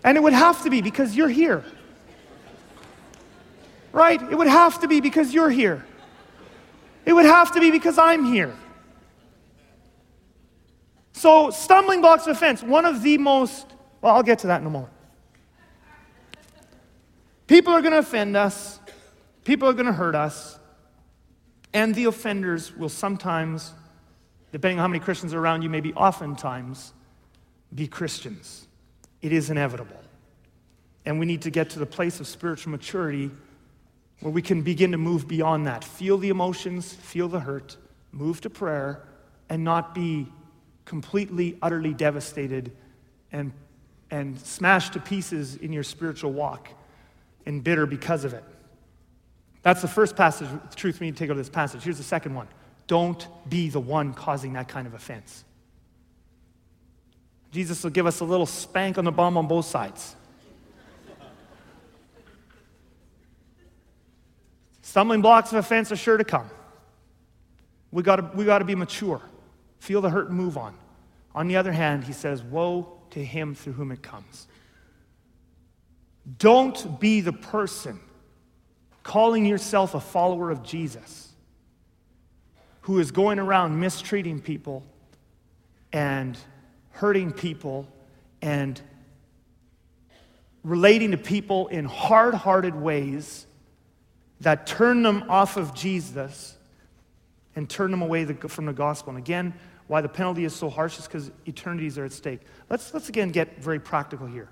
And 0.04 0.17
it 0.17 0.21
would 0.21 0.34
have 0.34 0.63
to 0.63 0.69
be 0.69 0.82
because 0.82 1.15
you're 1.15 1.30
here. 1.30 1.63
Right? 3.91 4.21
It 4.21 4.38
would 4.38 4.47
have 4.47 4.80
to 4.82 4.88
be 4.88 5.02
because 5.02 5.34
you're 5.34 5.50
here. 5.50 5.86
It 7.06 7.13
would 7.13 7.26
have 7.26 7.54
to 7.54 7.60
be 7.60 7.71
because 7.71 7.97
I'm 7.97 8.26
here. 8.26 8.56
So, 11.13 11.52
stumbling 11.52 12.02
blocks 12.02 12.26
of 12.26 12.36
offense, 12.36 12.63
one 12.63 12.86
of 12.86 13.04
the 13.04 13.17
most, 13.17 13.67
well, 14.02 14.15
I'll 14.15 14.24
get 14.24 14.39
to 14.39 14.47
that 14.47 14.62
in 14.62 14.67
a 14.67 14.69
moment. 14.69 14.93
People 17.47 17.74
are 17.74 17.82
going 17.82 17.91
to 17.91 18.00
offend 18.00 18.38
us, 18.38 18.80
people 19.43 19.67
are 19.67 19.74
going 19.74 19.86
to 19.86 19.93
hurt 19.93 20.15
us, 20.15 20.58
and 21.74 21.93
the 21.93 22.06
offenders 22.06 22.76
will 22.76 22.89
sometimes 22.89 23.74
depending 24.52 24.80
on 24.80 24.84
how 24.84 24.88
many 24.88 25.00
Christians 25.00 25.34
are 25.34 25.39
around 25.39 25.62
you, 25.62 25.69
maybe 25.69 25.93
oftentimes 25.93 26.93
be 27.74 27.88
Christians. 27.88 28.68
It 29.22 29.32
is 29.32 29.50
inevitable. 29.50 30.00
And 31.06 31.20
we 31.20 31.26
need 31.26 31.42
to 31.44 31.50
get 31.50 31.70
to 31.72 31.80
the 31.80 31.86
place 31.86 32.20
of 32.20 32.28
spiritual 32.28 32.72
maturity 32.72 33.32
where 34.20 34.32
we 34.32 34.42
can 34.42 34.62
begin 34.62 34.92
to 34.92 34.98
move 34.98 35.28
beyond 35.28 35.66
that. 35.68 35.84
Feel 35.84 36.18
the 36.18 36.30
emotions, 36.30 36.94
feel 36.94 37.28
the 37.28 37.40
hurt, 37.40 37.78
move 38.12 38.42
to 38.42 38.50
prayer, 38.50 39.04
and 39.50 39.64
not 39.64 39.96
be 39.96 40.28
completely, 40.86 41.58
utterly 41.62 41.94
devastated 41.94 42.72
and, 43.32 43.52
and 44.12 44.40
smashed 44.40 44.94
to 44.94 45.00
pieces 45.00 45.56
in 45.56 45.74
your 45.74 45.84
spiritual 45.84 46.32
walk 46.32 46.70
and 47.46 47.64
bitter 47.64 47.86
because 47.86 48.24
of 48.24 48.34
it. 48.34 48.44
That's 49.64 49.82
the 49.82 49.88
first 49.88 50.16
passage, 50.16 50.48
truth 50.76 51.00
we 51.00 51.08
need 51.08 51.16
to 51.16 51.20
take 51.20 51.30
out 51.30 51.34
of 51.34 51.38
this 51.38 51.50
passage. 51.50 51.84
Here's 51.84 51.98
the 51.98 52.04
second 52.04 52.36
one. 52.36 52.48
Don't 52.88 53.28
be 53.50 53.70
the 53.70 53.80
one 53.80 54.14
causing 54.14 54.54
that 54.54 54.68
kind 54.68 54.86
of 54.86 54.94
offense. 54.94 55.44
Jesus 57.52 57.84
will 57.84 57.92
give 57.92 58.06
us 58.06 58.22
a 58.22 58.26
little 58.26 58.46
spank 58.46 58.98
on 58.98 59.06
the 59.06 59.12
bum 59.12 59.38
on 59.38 59.48
both 59.48 59.66
sides. 59.66 60.16
Stumbling 64.82 65.22
blocks 65.22 65.52
of 65.52 65.58
offense 65.58 65.92
are 65.92 65.98
sure 65.98 66.18
to 66.18 66.24
come. 66.24 66.50
We 67.92 68.04
got 68.04 68.36
we 68.36 68.46
to 68.46 68.64
be 68.64 68.76
mature, 68.76 69.22
feel 69.80 70.02
the 70.02 70.10
hurt 70.10 70.30
and 70.30 70.38
move 70.38 70.58
on. 70.58 70.76
On 71.36 71.48
the 71.48 71.58
other 71.58 71.72
hand, 71.72 72.04
he 72.06 72.14
says, 72.14 72.42
Woe 72.42 73.00
to 73.12 73.24
him 73.24 73.56
through 73.56 73.74
whom 73.74 73.92
it 73.92 74.02
comes. 74.02 74.48
Don't 76.38 77.00
be 77.00 77.22
the 77.22 77.34
person 77.34 78.00
calling 79.04 79.46
yourself 79.46 79.96
a 79.96 80.00
follower 80.00 80.52
of 80.52 80.64
Jesus 80.64 81.30
who 82.82 83.00
is 83.00 83.12
going 83.12 83.40
around 83.40 83.80
mistreating 83.80 84.42
people 84.42 84.84
and 85.94 86.38
hurting 86.92 87.32
people 87.32 87.88
and 88.42 88.80
relating 90.64 91.12
to 91.12 91.18
people 91.18 91.68
in 91.68 91.86
hard 91.86 92.34
hearted 92.34 92.76
ways 92.76 93.46
that 94.42 94.66
turn 94.68 95.04
them 95.04 95.24
off 95.30 95.58
of 95.58 95.74
Jesus 95.74 96.56
and 97.56 97.70
turn 97.70 97.92
them 97.92 98.02
away 98.02 98.26
from 98.26 98.66
the 98.66 98.74
gospel. 98.74 99.12
And 99.12 99.18
again, 99.18 99.54
why 99.88 100.02
the 100.02 100.10
penalty 100.10 100.46
is 100.46 100.56
so 100.56 100.70
harsh 100.70 100.98
is 101.00 101.06
because 101.06 101.32
eternities 101.46 101.98
are 101.98 102.06
at 102.06 102.14
stake. 102.14 102.42
Let's, 102.70 102.94
let's 102.94 103.10
again 103.10 103.30
get 103.30 103.62
very 103.62 103.80
practical 103.80 104.26
here. 104.26 104.50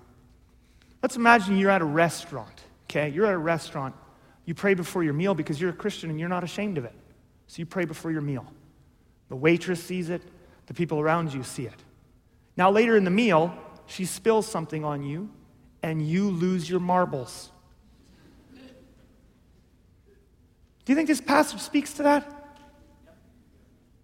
Let's 1.02 1.16
imagine 1.16 1.58
you're 1.58 1.70
at 1.70 1.82
a 1.82 1.86
restaurant, 1.86 2.62
okay? 2.86 3.10
You're 3.10 3.26
at 3.26 3.34
a 3.34 3.38
restaurant. 3.38 3.96
You 4.46 4.54
pray 4.54 4.74
before 4.74 5.04
your 5.04 5.14
meal 5.14 5.34
because 5.34 5.60
you're 5.62 5.70
a 5.70 5.74
Christian 5.74 6.10
and 6.10 6.20
you're 6.20 6.30
not 6.30 6.44
ashamed 6.44 6.78
of 6.78 6.86
it. 6.86 6.94
So 7.48 7.60
you 7.60 7.66
pray 7.66 7.86
before 7.86 8.12
your 8.12 8.22
meal. 8.22 8.46
The 9.30 9.36
waitress 9.36 9.82
sees 9.82 10.10
it, 10.10 10.22
the 10.66 10.74
people 10.74 11.00
around 11.00 11.34
you 11.34 11.44
see 11.44 11.68
it. 11.68 11.84
Now, 12.60 12.70
later 12.70 12.98
in 12.98 13.06
the 13.06 13.10
meal, 13.10 13.56
she 13.86 14.04
spills 14.04 14.46
something 14.46 14.84
on 14.84 15.02
you, 15.02 15.30
and 15.82 16.06
you 16.06 16.30
lose 16.30 16.70
your 16.70 16.82
marbles. 16.82 17.52
Do 20.84 20.92
you 20.92 20.96
think 20.96 21.08
this 21.08 21.22
passage 21.22 21.62
speaks 21.62 21.94
to 21.94 22.04
that? 22.04 22.26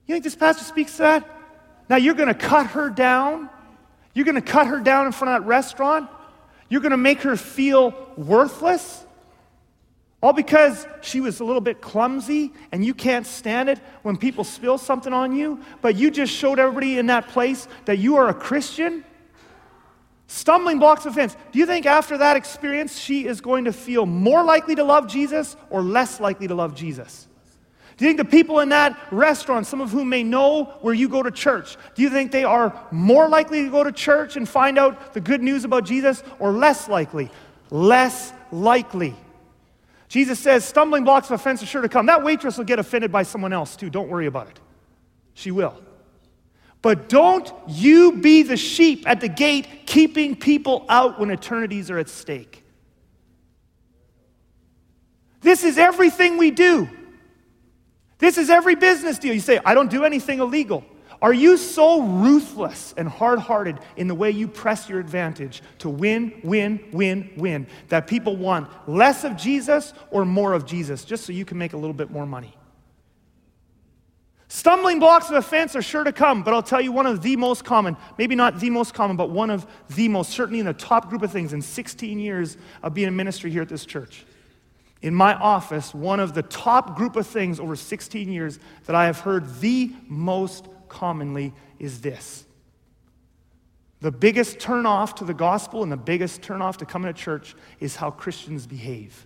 You 0.07 0.15
think 0.15 0.23
this 0.23 0.37
passage 0.37 0.63
speaks 0.63 0.93
to 0.93 0.97
that? 0.99 1.29
Now, 1.89 1.97
you're 1.97 2.13
going 2.13 2.29
to 2.29 2.33
cut 2.33 2.67
her 2.67 2.89
down. 2.89 3.49
You're 4.13 4.23
going 4.23 4.35
to 4.35 4.41
cut 4.41 4.67
her 4.67 4.79
down 4.79 5.05
in 5.05 5.11
front 5.11 5.35
of 5.35 5.43
that 5.43 5.47
restaurant. 5.49 6.09
You're 6.69 6.79
going 6.79 6.91
to 6.91 6.97
make 6.97 7.23
her 7.23 7.35
feel 7.35 7.93
worthless. 8.15 9.04
All 10.23 10.34
because 10.34 10.88
she 11.01 11.21
was 11.21 11.39
a 11.39 11.43
little 11.43 11.62
bit 11.62 11.82
clumsy 11.82 12.54
and 12.71 12.84
you 12.84 12.93
can't 12.93 13.28
stand 13.28 13.69
it 13.69 13.80
when 14.01 14.17
people 14.17 14.43
spill 14.43 14.78
something 14.78 15.13
on 15.13 15.36
you, 15.36 15.60
but 15.82 15.95
you 15.95 16.10
just 16.10 16.34
showed 16.34 16.58
everybody 16.58 16.97
in 16.97 17.08
that 17.08 17.28
place 17.28 17.67
that 17.86 17.99
you 17.99 18.15
are 18.15 18.30
a 18.30 18.34
Christian? 18.34 19.04
Stumbling 20.28 20.80
blocks 20.80 21.06
of 21.06 21.13
offense. 21.13 21.38
Do 21.51 21.60
you 21.60 21.67
think 21.67 21.86
after 21.86 22.17
that 22.17 22.38
experience 22.38 22.97
she 22.97 23.28
is 23.28 23.41
going 23.41 23.65
to 23.65 23.73
feel 23.73 24.06
more 24.06 24.43
likely 24.43 24.73
to 24.75 24.84
love 24.84 25.08
Jesus 25.08 25.56
or 25.69 25.82
less 25.82 26.19
likely 26.19 26.47
to 26.47 26.56
love 26.56 26.73
Jesus? 26.73 27.28
Do 27.97 28.04
you 28.04 28.10
think 28.10 28.17
the 28.17 28.25
people 28.25 28.60
in 28.60 28.69
that 28.69 28.99
restaurant, 29.12 29.67
some 29.67 29.80
of 29.80 29.91
whom 29.91 30.10
may 30.10 30.23
know 30.23 30.65
where 30.82 30.93
you 30.93 31.08
go 31.08 31.23
to 31.23 31.32
church, 31.32 31.78
do 31.93 32.01
you 32.01 32.10
think 32.10 32.32
they 32.32 32.43
are 32.43 32.78
more 32.91 33.30
likely 33.30 33.63
to 33.63 33.69
go 33.69 33.84
to 33.84 33.91
church 33.91 34.36
and 34.36 34.49
find 34.49 34.78
out 34.78 35.13
the 35.13 35.21
good 35.21 35.41
news 35.41 35.63
about 35.63 35.86
Jesus 35.86 36.23
or 36.39 36.51
less 36.51 36.89
likely? 36.89 37.30
Less 37.69 38.34
likely. 38.51 39.15
Jesus 40.15 40.39
says, 40.39 40.63
stumbling 40.63 41.04
blocks 41.04 41.28
of 41.28 41.34
offense 41.34 41.62
are 41.62 41.65
sure 41.65 41.82
to 41.82 41.89
come. 41.89 42.06
That 42.06 42.23
waitress 42.23 42.58
will 42.58 42.63
get 42.63 42.80
offended 42.80 43.12
by 43.12 43.23
someone 43.23 43.51
else 43.51 43.75
too. 43.75 43.89
Don't 43.89 44.08
worry 44.08 44.28
about 44.28 44.47
it. 44.47 44.58
She 45.34 45.51
will. 45.51 45.78
But 46.82 47.10
don't 47.10 47.51
you 47.67 48.13
be 48.13 48.41
the 48.41 48.56
sheep 48.56 49.04
at 49.10 49.19
the 49.19 49.28
gate 49.28 49.67
keeping 49.86 50.38
people 50.38 50.86
out 50.88 51.19
when 51.19 51.32
eternities 51.32 51.91
are 51.91 51.97
at 51.97 52.08
stake. 52.08 52.63
This 55.41 55.65
is 55.65 55.78
everything 55.78 56.38
we 56.38 56.49
do. 56.49 56.88
This 58.17 58.38
is 58.38 58.49
every 58.49 58.75
business 58.75 59.19
deal. 59.19 59.34
You 59.34 59.41
say, 59.41 59.60
I 59.65 59.73
don't 59.73 59.91
do 59.91 60.06
anything 60.06 60.39
illegal. 60.39 60.86
Are 61.21 61.34
you 61.34 61.58
so 61.58 62.01
ruthless 62.01 62.93
and 62.97 63.08
hard 63.08 63.39
hearted 63.39 63.80
in 63.95 64.08
the 64.08 64.15
way 64.15 64.32
you 64.32 64.47
press 64.47 64.89
your 64.89 64.99
advantage 64.99 65.62
to 65.80 65.89
win, 65.89 66.39
win, 66.43 66.84
win, 66.91 67.32
win 67.38 67.67
that 67.89 68.08
people 68.08 68.36
want 68.36 68.69
less 68.88 69.23
of 69.23 69.38
Jesus 69.38 69.93
or 70.12 70.25
more 70.25 70.54
of 70.54 70.65
Jesus 70.65 71.06
just 71.06 71.25
so 71.25 71.32
you 71.34 71.45
can 71.45 71.58
make 71.58 71.73
a 71.73 71.78
little 71.78 71.93
bit 71.93 72.12
more 72.12 72.25
money? 72.25 72.56
Stumbling 74.47 74.99
blocks 74.99 75.30
of 75.30 75.36
offense 75.36 75.75
are 75.75 75.82
sure 75.82 76.04
to 76.04 76.13
come, 76.13 76.43
but 76.43 76.54
I'll 76.54 76.63
tell 76.63 76.80
you 76.80 76.91
one 76.91 77.06
of 77.06 77.21
the 77.21 77.36
most 77.36 77.65
common, 77.65 77.97
maybe 78.17 78.36
not 78.36 78.60
the 78.60 78.69
most 78.69 78.93
common, 78.93 79.17
but 79.17 79.30
one 79.30 79.49
of 79.49 79.65
the 79.95 80.08
most, 80.08 80.32
certainly 80.32 80.60
in 80.60 80.65
the 80.65 80.73
top 80.73 81.10
group 81.10 81.23
of 81.23 81.32
things 81.32 81.51
in 81.51 81.62
16 81.62 82.19
years 82.19 82.58
of 82.84 82.93
being 82.93 83.08
in 83.08 83.15
ministry 83.15 83.49
here 83.49 83.63
at 83.63 83.69
this 83.69 83.86
church. 83.86 84.25
In 85.01 85.13
my 85.13 85.34
office, 85.34 85.93
one 85.93 86.19
of 86.19 86.34
the 86.34 86.41
top 86.43 86.95
group 86.95 87.15
of 87.15 87.28
things 87.28 87.60
over 87.60 87.75
16 87.75 88.32
years 88.32 88.60
that 88.86 88.95
I 88.95 89.06
have 89.08 89.19
heard 89.19 89.60
the 89.60 89.91
most 90.08 90.67
commonly 90.89 91.54
is 91.80 92.02
this 92.02 92.45
the 94.02 94.12
biggest 94.12 94.60
turnoff 94.60 95.15
to 95.15 95.26
the 95.26 95.34
gospel 95.34 95.82
and 95.82 95.91
the 95.91 95.98
biggest 95.98 96.41
turnoff 96.41 96.78
to 96.78 96.86
coming 96.86 97.12
to 97.12 97.19
church 97.19 97.56
is 97.80 97.95
how 97.95 98.12
Christians 98.12 98.67
behave. 98.67 99.26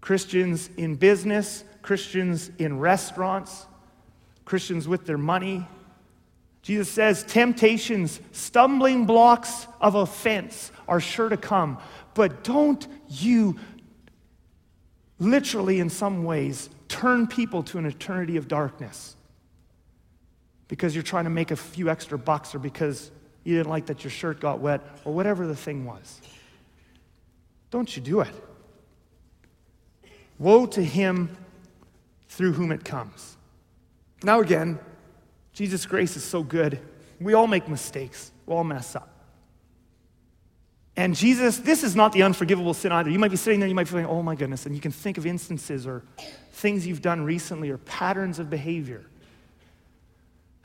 Christians 0.00 0.70
in 0.76 0.96
business, 0.96 1.62
Christians 1.82 2.50
in 2.58 2.78
restaurants, 2.78 3.66
Christians 4.44 4.88
with 4.88 5.06
their 5.06 5.18
money. 5.18 5.66
Jesus 6.62 6.90
says 6.90 7.22
temptations, 7.22 8.20
stumbling 8.32 9.06
blocks 9.06 9.68
of 9.80 9.94
offense 9.94 10.72
are 10.88 11.00
sure 11.00 11.28
to 11.28 11.36
come. 11.36 11.78
But 12.14 12.42
don't 12.42 12.86
you 13.08 13.56
literally, 15.20 15.78
in 15.78 15.90
some 15.90 16.24
ways, 16.24 16.70
turn 16.88 17.26
people 17.26 17.62
to 17.62 17.78
an 17.78 17.86
eternity 17.86 18.36
of 18.36 18.48
darkness 18.48 19.14
because 20.70 20.94
you're 20.94 21.02
trying 21.02 21.24
to 21.24 21.30
make 21.30 21.50
a 21.50 21.56
few 21.56 21.90
extra 21.90 22.16
bucks 22.16 22.54
or 22.54 22.60
because 22.60 23.10
you 23.42 23.56
didn't 23.56 23.70
like 23.70 23.86
that 23.86 24.04
your 24.04 24.10
shirt 24.10 24.38
got 24.38 24.60
wet 24.60 24.80
or 25.04 25.12
whatever 25.12 25.44
the 25.48 25.56
thing 25.56 25.84
was. 25.84 26.20
Don't 27.72 27.94
you 27.96 28.00
do 28.00 28.20
it. 28.20 28.32
Woe 30.38 30.66
to 30.66 30.82
him 30.82 31.36
through 32.28 32.52
whom 32.52 32.70
it 32.70 32.84
comes. 32.84 33.36
Now, 34.22 34.40
again, 34.40 34.78
Jesus' 35.52 35.86
grace 35.86 36.16
is 36.16 36.22
so 36.22 36.44
good. 36.44 36.78
We 37.20 37.34
all 37.34 37.48
make 37.48 37.68
mistakes, 37.68 38.30
we 38.46 38.54
all 38.54 38.62
mess 38.62 38.94
up. 38.94 39.08
And 40.96 41.16
Jesus, 41.16 41.58
this 41.58 41.82
is 41.82 41.96
not 41.96 42.12
the 42.12 42.22
unforgivable 42.22 42.74
sin 42.74 42.92
either. 42.92 43.10
You 43.10 43.18
might 43.18 43.32
be 43.32 43.36
sitting 43.36 43.58
there, 43.58 43.68
you 43.68 43.74
might 43.74 43.84
be 43.84 43.90
feeling, 43.90 44.06
oh 44.06 44.22
my 44.22 44.36
goodness, 44.36 44.66
and 44.66 44.74
you 44.74 44.80
can 44.80 44.92
think 44.92 45.18
of 45.18 45.26
instances 45.26 45.84
or 45.84 46.04
things 46.52 46.86
you've 46.86 47.02
done 47.02 47.24
recently 47.24 47.70
or 47.70 47.78
patterns 47.78 48.38
of 48.38 48.50
behavior. 48.50 49.09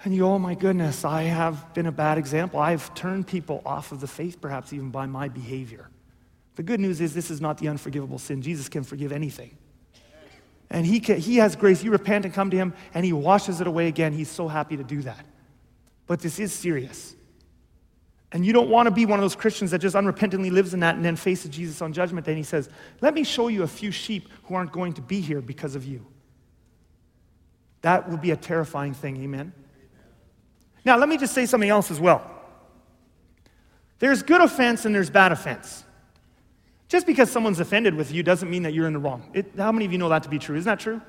And 0.03 0.13
you, 0.13 0.25
oh 0.25 0.37
my 0.37 0.55
goodness, 0.55 1.03
I 1.05 1.23
have 1.23 1.73
been 1.73 1.85
a 1.85 1.91
bad 1.91 2.17
example. 2.17 2.59
I've 2.59 2.93
turned 2.93 3.27
people 3.27 3.61
off 3.65 3.91
of 3.91 4.01
the 4.01 4.07
faith, 4.07 4.39
perhaps 4.39 4.73
even 4.73 4.91
by 4.91 5.05
my 5.05 5.29
behavior. 5.29 5.89
The 6.55 6.63
good 6.63 6.79
news 6.79 7.01
is 7.01 7.13
this 7.13 7.31
is 7.31 7.41
not 7.41 7.57
the 7.57 7.67
unforgivable 7.67 8.19
sin. 8.19 8.41
Jesus 8.41 8.69
can 8.69 8.83
forgive 8.83 9.11
anything. 9.11 9.57
And 10.69 10.85
he, 10.85 10.99
can, 10.99 11.17
he 11.17 11.37
has 11.37 11.55
grace. 11.55 11.83
You 11.83 11.91
repent 11.91 12.25
and 12.25 12.33
come 12.33 12.49
to 12.49 12.57
him, 12.57 12.73
and 12.93 13.05
he 13.05 13.13
washes 13.13 13.61
it 13.61 13.67
away 13.67 13.87
again. 13.87 14.13
He's 14.13 14.29
so 14.29 14.47
happy 14.47 14.77
to 14.77 14.83
do 14.83 15.01
that. 15.03 15.25
But 16.07 16.19
this 16.19 16.39
is 16.39 16.53
serious. 16.53 17.15
And 18.31 18.45
you 18.45 18.51
don't 18.51 18.69
want 18.69 18.87
to 18.87 18.91
be 18.91 19.05
one 19.05 19.19
of 19.19 19.23
those 19.23 19.35
Christians 19.35 19.71
that 19.71 19.79
just 19.79 19.95
unrepentantly 19.95 20.51
lives 20.51 20.73
in 20.73 20.81
that 20.81 20.95
and 20.95 21.05
then 21.05 21.15
faces 21.15 21.51
Jesus 21.51 21.81
on 21.81 21.93
judgment. 21.93 22.27
And 22.27 22.37
he 22.37 22.43
says, 22.43 22.69
Let 23.01 23.13
me 23.13 23.23
show 23.23 23.47
you 23.47 23.63
a 23.63 23.67
few 23.67 23.91
sheep 23.91 24.29
who 24.43 24.55
aren't 24.55 24.71
going 24.71 24.93
to 24.93 25.01
be 25.01 25.21
here 25.21 25.41
because 25.41 25.75
of 25.75 25.85
you. 25.85 26.05
That 27.81 28.09
would 28.09 28.21
be 28.21 28.31
a 28.31 28.35
terrifying 28.35 28.93
thing, 28.93 29.17
amen? 29.23 29.53
Now, 30.85 30.97
let 30.97 31.09
me 31.09 31.17
just 31.17 31.33
say 31.33 31.45
something 31.45 31.69
else 31.69 31.91
as 31.91 31.99
well. 31.99 32.31
There's 33.99 34.21
good 34.21 34.41
offense 34.41 34.85
and 34.85 34.93
there's 34.93 35.09
bad 35.09 35.31
offense. 35.31 35.83
Just 36.87 37.07
because 37.07 37.31
someone's 37.31 37.59
offended 37.59 37.95
with 37.95 38.11
you 38.11 38.21
doesn't 38.21 38.49
mean 38.49 38.63
that 38.63 38.73
you're 38.73 38.87
in 38.87 38.93
the 38.93 38.99
wrong. 38.99 39.29
It, 39.33 39.53
how 39.57 39.71
many 39.71 39.85
of 39.85 39.91
you 39.91 39.97
know 39.97 40.09
that 40.09 40.23
to 40.23 40.29
be 40.29 40.37
true? 40.37 40.55
Isn't 40.55 40.69
that 40.69 40.79
true? 40.79 41.01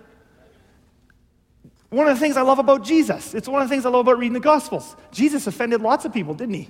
One 1.90 2.08
of 2.08 2.14
the 2.14 2.20
things 2.20 2.36
I 2.36 2.42
love 2.42 2.58
about 2.58 2.82
Jesus, 2.82 3.34
it's 3.34 3.48
one 3.48 3.62
of 3.62 3.68
the 3.68 3.74
things 3.74 3.86
I 3.86 3.90
love 3.90 4.00
about 4.00 4.18
reading 4.18 4.32
the 4.32 4.40
Gospels. 4.40 4.96
Jesus 5.12 5.46
offended 5.46 5.82
lots 5.82 6.04
of 6.04 6.12
people, 6.12 6.34
didn't 6.34 6.54
he? 6.54 6.68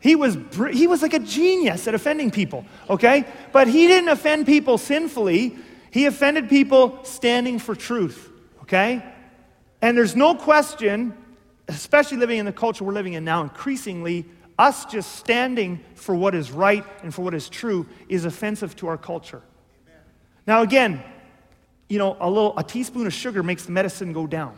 He 0.00 0.14
was, 0.14 0.38
he 0.72 0.86
was 0.86 1.02
like 1.02 1.14
a 1.14 1.18
genius 1.18 1.88
at 1.88 1.94
offending 1.94 2.30
people, 2.30 2.64
okay? 2.88 3.24
But 3.52 3.66
he 3.66 3.88
didn't 3.88 4.10
offend 4.10 4.46
people 4.46 4.78
sinfully. 4.78 5.56
He 5.90 6.06
offended 6.06 6.48
people 6.48 7.02
standing 7.02 7.58
for 7.58 7.74
truth, 7.74 8.30
okay? 8.62 9.02
And 9.82 9.98
there's 9.98 10.14
no 10.14 10.36
question, 10.36 11.17
especially 11.68 12.16
living 12.16 12.38
in 12.38 12.46
the 12.46 12.52
culture 12.52 12.84
we're 12.84 12.92
living 12.92 13.12
in 13.12 13.24
now, 13.24 13.42
increasingly, 13.42 14.24
us 14.58 14.84
just 14.86 15.16
standing 15.16 15.84
for 15.94 16.14
what 16.14 16.34
is 16.34 16.50
right 16.50 16.84
and 17.02 17.14
for 17.14 17.22
what 17.22 17.34
is 17.34 17.48
true 17.48 17.86
is 18.08 18.24
offensive 18.24 18.74
to 18.76 18.88
our 18.88 18.98
culture. 18.98 19.42
Now, 20.46 20.62
again, 20.62 21.02
you 21.88 21.98
know, 21.98 22.16
a 22.20 22.28
little 22.28 22.58
a 22.58 22.64
teaspoon 22.64 23.06
of 23.06 23.12
sugar 23.12 23.42
makes 23.42 23.66
the 23.66 23.72
medicine 23.72 24.12
go 24.12 24.26
down. 24.26 24.56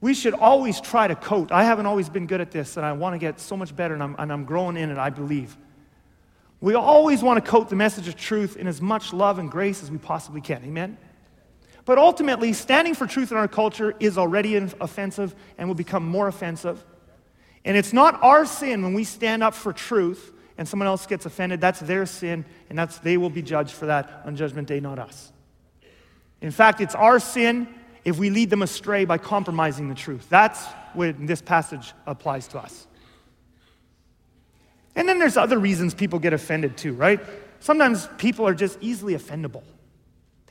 We 0.00 0.12
should 0.12 0.34
always 0.34 0.80
try 0.80 1.08
to 1.08 1.14
coat. 1.14 1.50
I 1.50 1.64
haven't 1.64 1.86
always 1.86 2.10
been 2.10 2.26
good 2.26 2.40
at 2.40 2.50
this, 2.50 2.76
and 2.76 2.84
I 2.84 2.92
want 2.92 3.14
to 3.14 3.18
get 3.18 3.40
so 3.40 3.56
much 3.56 3.74
better, 3.74 3.94
and 3.94 4.02
I'm, 4.02 4.14
and 4.18 4.30
I'm 4.30 4.44
growing 4.44 4.76
in 4.76 4.90
it, 4.90 4.98
I 4.98 5.08
believe. 5.08 5.56
We 6.60 6.74
always 6.74 7.22
want 7.22 7.42
to 7.42 7.50
coat 7.50 7.70
the 7.70 7.76
message 7.76 8.06
of 8.08 8.16
truth 8.16 8.56
in 8.56 8.66
as 8.66 8.80
much 8.80 9.12
love 9.12 9.38
and 9.38 9.50
grace 9.50 9.82
as 9.82 9.90
we 9.90 9.98
possibly 9.98 10.42
can. 10.42 10.62
Amen? 10.64 10.98
But 11.84 11.98
ultimately, 11.98 12.52
standing 12.52 12.94
for 12.94 13.06
truth 13.06 13.30
in 13.30 13.36
our 13.36 13.48
culture 13.48 13.94
is 14.00 14.16
already 14.16 14.56
offensive 14.56 15.34
and 15.58 15.68
will 15.68 15.74
become 15.74 16.06
more 16.06 16.28
offensive 16.28 16.82
and 17.64 17.76
it's 17.76 17.92
not 17.92 18.22
our 18.22 18.44
sin 18.44 18.82
when 18.82 18.94
we 18.94 19.04
stand 19.04 19.42
up 19.42 19.54
for 19.54 19.72
truth 19.72 20.32
and 20.58 20.68
someone 20.68 20.86
else 20.86 21.06
gets 21.06 21.26
offended. 21.26 21.60
That's 21.60 21.80
their 21.80 22.06
sin, 22.06 22.44
and 22.68 22.78
that's, 22.78 22.98
they 22.98 23.16
will 23.16 23.30
be 23.30 23.42
judged 23.42 23.72
for 23.72 23.86
that 23.86 24.22
on 24.24 24.36
Judgment 24.36 24.68
Day, 24.68 24.80
not 24.80 24.98
us. 24.98 25.32
In 26.40 26.50
fact, 26.50 26.80
it's 26.80 26.94
our 26.94 27.18
sin 27.18 27.66
if 28.04 28.18
we 28.18 28.28
lead 28.28 28.50
them 28.50 28.62
astray 28.62 29.06
by 29.06 29.18
compromising 29.18 29.88
the 29.88 29.94
truth. 29.94 30.26
That's 30.28 30.64
what 30.92 31.26
this 31.26 31.40
passage 31.40 31.92
applies 32.06 32.46
to 32.48 32.58
us. 32.58 32.86
And 34.94 35.08
then 35.08 35.18
there's 35.18 35.36
other 35.36 35.58
reasons 35.58 35.94
people 35.94 36.18
get 36.18 36.32
offended 36.32 36.76
too, 36.76 36.92
right? 36.92 37.18
Sometimes 37.60 38.08
people 38.18 38.46
are 38.46 38.54
just 38.54 38.78
easily 38.80 39.14
offendable. 39.14 39.62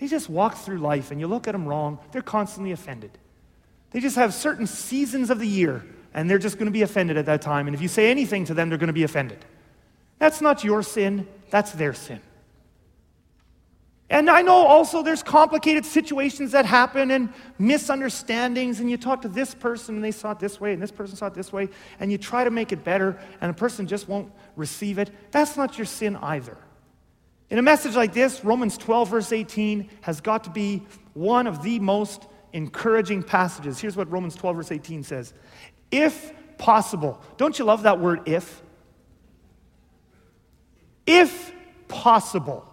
They 0.04 0.10
just 0.10 0.28
walk 0.28 0.58
through 0.58 0.80
life 0.80 1.12
and 1.12 1.22
you 1.22 1.28
look 1.28 1.48
at 1.48 1.54
them 1.54 1.66
wrong, 1.66 1.98
they're 2.12 2.22
constantly 2.22 2.74
offended. 2.74 3.18
They 3.92 4.02
just 4.02 4.18
have 4.18 4.34
certain 4.34 4.68
seasons 4.68 5.30
of 5.30 5.40
the 5.40 5.48
year 5.48 5.82
and 6.14 6.30
they're 6.30 6.40
just 6.40 6.58
going 6.58 6.66
to 6.66 6.74
be 6.74 6.82
offended 6.82 7.16
at 7.16 7.26
that 7.28 7.42
time. 7.42 7.68
And 7.68 7.74
if 7.74 7.82
you 7.82 7.88
say 7.88 8.12
anything 8.12 8.44
to 8.48 8.54
them, 8.54 8.68
they're 8.68 8.78
going 8.78 8.88
to 8.88 8.94
be 8.94 9.06
offended. 9.06 9.46
That's 10.20 10.42
not 10.42 10.62
your 10.62 10.84
sin, 10.84 11.26
that's 11.52 11.72
their 11.72 11.94
sin. 11.94 12.20
And 14.10 14.30
I 14.30 14.42
know 14.42 14.66
also 14.66 15.04
there's 15.04 15.24
complicated 15.24 15.86
situations 15.86 16.52
that 16.52 16.66
happen 16.66 17.10
and 17.10 17.34
misunderstandings, 17.58 18.82
and 18.82 18.92
you 18.92 18.98
talk 18.98 19.22
to 19.22 19.30
this 19.30 19.56
person 19.56 19.96
and 19.96 20.04
they 20.04 20.12
saw 20.12 20.32
it 20.32 20.40
this 20.40 20.60
way, 20.60 20.74
and 20.74 20.82
this 20.82 20.92
person 20.92 21.16
saw 21.16 21.28
it 21.28 21.34
this 21.34 21.54
way, 21.54 21.70
and 22.02 22.12
you 22.12 22.18
try 22.18 22.44
to 22.44 22.52
make 22.52 22.74
it 22.74 22.84
better, 22.84 23.18
and 23.40 23.50
the 23.50 23.58
person 23.58 23.88
just 23.88 24.10
won't 24.10 24.30
receive 24.58 25.00
it. 25.00 25.12
That's 25.32 25.56
not 25.56 25.78
your 25.78 25.86
sin 25.86 26.18
either. 26.18 26.58
In 27.50 27.60
a 27.60 27.62
message 27.62 27.96
like 27.96 28.14
this, 28.14 28.44
Romans 28.44 28.78
12, 28.78 29.10
verse 29.10 29.32
18, 29.32 29.90
has 30.02 30.22
got 30.22 30.46
to 30.46 30.50
be 30.50 30.84
one 31.14 31.48
of 31.48 31.62
the 31.62 31.80
most 31.80 32.26
encouraging 32.54 33.24
passages. 33.24 33.80
Here's 33.80 33.96
what 33.96 34.12
Romans 34.12 34.36
12, 34.36 34.56
verse 34.56 34.72
18 34.72 35.04
says 35.04 35.34
if 35.92 36.32
possible. 36.58 37.22
Don't 37.38 37.60
you 37.60 37.66
love 37.66 37.84
that 37.84 38.00
word 38.00 38.28
if? 38.28 38.62
If 41.06 41.54
possible. 41.88 42.66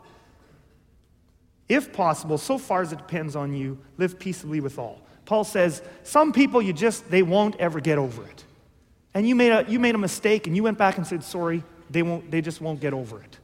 If 1.68 1.92
possible, 1.92 2.38
so 2.38 2.58
far 2.58 2.82
as 2.82 2.92
it 2.92 2.98
depends 2.98 3.36
on 3.36 3.52
you, 3.52 3.78
live 3.98 4.18
peaceably 4.18 4.60
with 4.60 4.78
all. 4.78 5.02
Paul 5.24 5.44
says, 5.44 5.82
some 6.02 6.32
people 6.32 6.60
you 6.60 6.72
just, 6.72 7.08
they 7.10 7.22
won't 7.22 7.56
ever 7.56 7.80
get 7.80 7.98
over 7.98 8.24
it. 8.24 8.44
And 9.14 9.28
you 9.28 9.34
made 9.34 9.52
a, 9.52 9.64
you 9.68 9.78
made 9.78 9.94
a 9.94 9.98
mistake 9.98 10.46
and 10.46 10.56
you 10.56 10.62
went 10.62 10.78
back 10.78 10.96
and 10.96 11.06
said, 11.06 11.22
sorry, 11.22 11.62
they, 11.88 12.02
won't, 12.02 12.30
they 12.30 12.40
just 12.40 12.60
won't 12.60 12.80
get 12.80 12.92
over 12.92 13.20
it. 13.22 13.38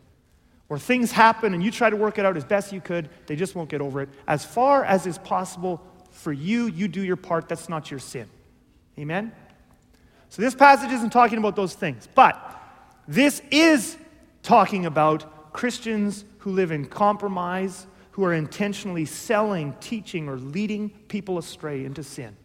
Or 0.68 0.78
things 0.78 1.12
happen 1.12 1.54
and 1.54 1.62
you 1.62 1.70
try 1.70 1.90
to 1.90 1.96
work 1.96 2.18
it 2.18 2.26
out 2.26 2.36
as 2.36 2.44
best 2.44 2.72
you 2.72 2.80
could, 2.80 3.08
they 3.26 3.36
just 3.36 3.54
won't 3.54 3.68
get 3.68 3.80
over 3.80 4.00
it. 4.02 4.08
As 4.26 4.44
far 4.44 4.84
as 4.84 5.06
is 5.06 5.18
possible 5.18 5.80
for 6.10 6.32
you, 6.32 6.66
you 6.66 6.88
do 6.88 7.02
your 7.02 7.16
part. 7.16 7.48
That's 7.48 7.68
not 7.68 7.90
your 7.90 8.00
sin. 8.00 8.28
Amen? 8.98 9.32
So 10.28 10.42
this 10.42 10.54
passage 10.54 10.90
isn't 10.90 11.10
talking 11.10 11.38
about 11.38 11.54
those 11.54 11.74
things, 11.74 12.08
but 12.14 12.36
this 13.06 13.40
is 13.50 13.96
talking 14.42 14.86
about 14.86 15.52
Christians 15.52 16.24
who 16.38 16.52
live 16.52 16.72
in 16.72 16.86
compromise, 16.86 17.86
who 18.12 18.24
are 18.24 18.34
intentionally 18.34 19.04
selling, 19.04 19.74
teaching, 19.80 20.28
or 20.28 20.36
leading 20.36 20.90
people 20.90 21.38
astray 21.38 21.84
into 21.84 22.02
sin, 22.02 22.36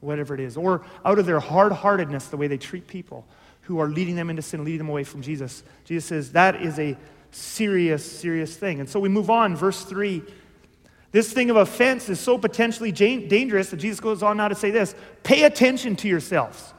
whatever 0.00 0.34
it 0.34 0.40
is, 0.40 0.56
or 0.56 0.84
out 1.04 1.18
of 1.18 1.26
their 1.26 1.40
hard 1.40 1.72
heartedness, 1.72 2.26
the 2.26 2.36
way 2.36 2.48
they 2.48 2.58
treat 2.58 2.86
people, 2.86 3.26
who 3.62 3.78
are 3.78 3.88
leading 3.88 4.16
them 4.16 4.28
into 4.30 4.42
sin, 4.42 4.64
leading 4.64 4.78
them 4.78 4.88
away 4.88 5.04
from 5.04 5.22
Jesus. 5.22 5.62
Jesus 5.84 6.04
says 6.04 6.32
that 6.32 6.60
is 6.60 6.78
a 6.78 6.96
serious, 7.32 8.04
serious 8.20 8.56
thing. 8.56 8.80
And 8.80 8.88
so 8.88 9.00
we 9.00 9.08
move 9.08 9.30
on, 9.30 9.56
verse 9.56 9.82
3. 9.84 10.22
This 11.10 11.32
thing 11.32 11.50
of 11.50 11.56
offense 11.56 12.08
is 12.08 12.18
so 12.20 12.38
potentially 12.38 12.92
dangerous 12.92 13.70
that 13.70 13.76
Jesus 13.76 14.00
goes 14.00 14.22
on 14.22 14.38
now 14.38 14.48
to 14.48 14.54
say 14.54 14.70
this 14.70 14.94
pay 15.22 15.44
attention 15.44 15.96
to 15.96 16.08
yourselves. 16.08 16.72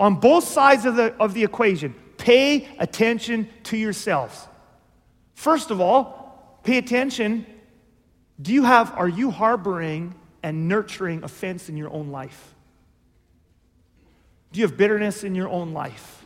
On 0.00 0.16
both 0.16 0.44
sides 0.44 0.84
of 0.84 0.96
the, 0.96 1.14
of 1.20 1.34
the 1.34 1.44
equation, 1.44 1.94
pay 2.16 2.68
attention 2.78 3.48
to 3.64 3.76
yourselves. 3.76 4.46
First 5.34 5.70
of 5.70 5.80
all, 5.80 6.58
pay 6.64 6.78
attention. 6.78 7.46
Do 8.40 8.52
you 8.52 8.64
have, 8.64 8.92
are 8.92 9.08
you 9.08 9.30
harboring 9.30 10.14
and 10.42 10.68
nurturing 10.68 11.24
offense 11.24 11.68
in 11.68 11.76
your 11.76 11.90
own 11.90 12.10
life? 12.10 12.54
Do 14.52 14.60
you 14.60 14.66
have 14.66 14.76
bitterness 14.76 15.24
in 15.24 15.34
your 15.34 15.48
own 15.48 15.72
life? 15.72 16.17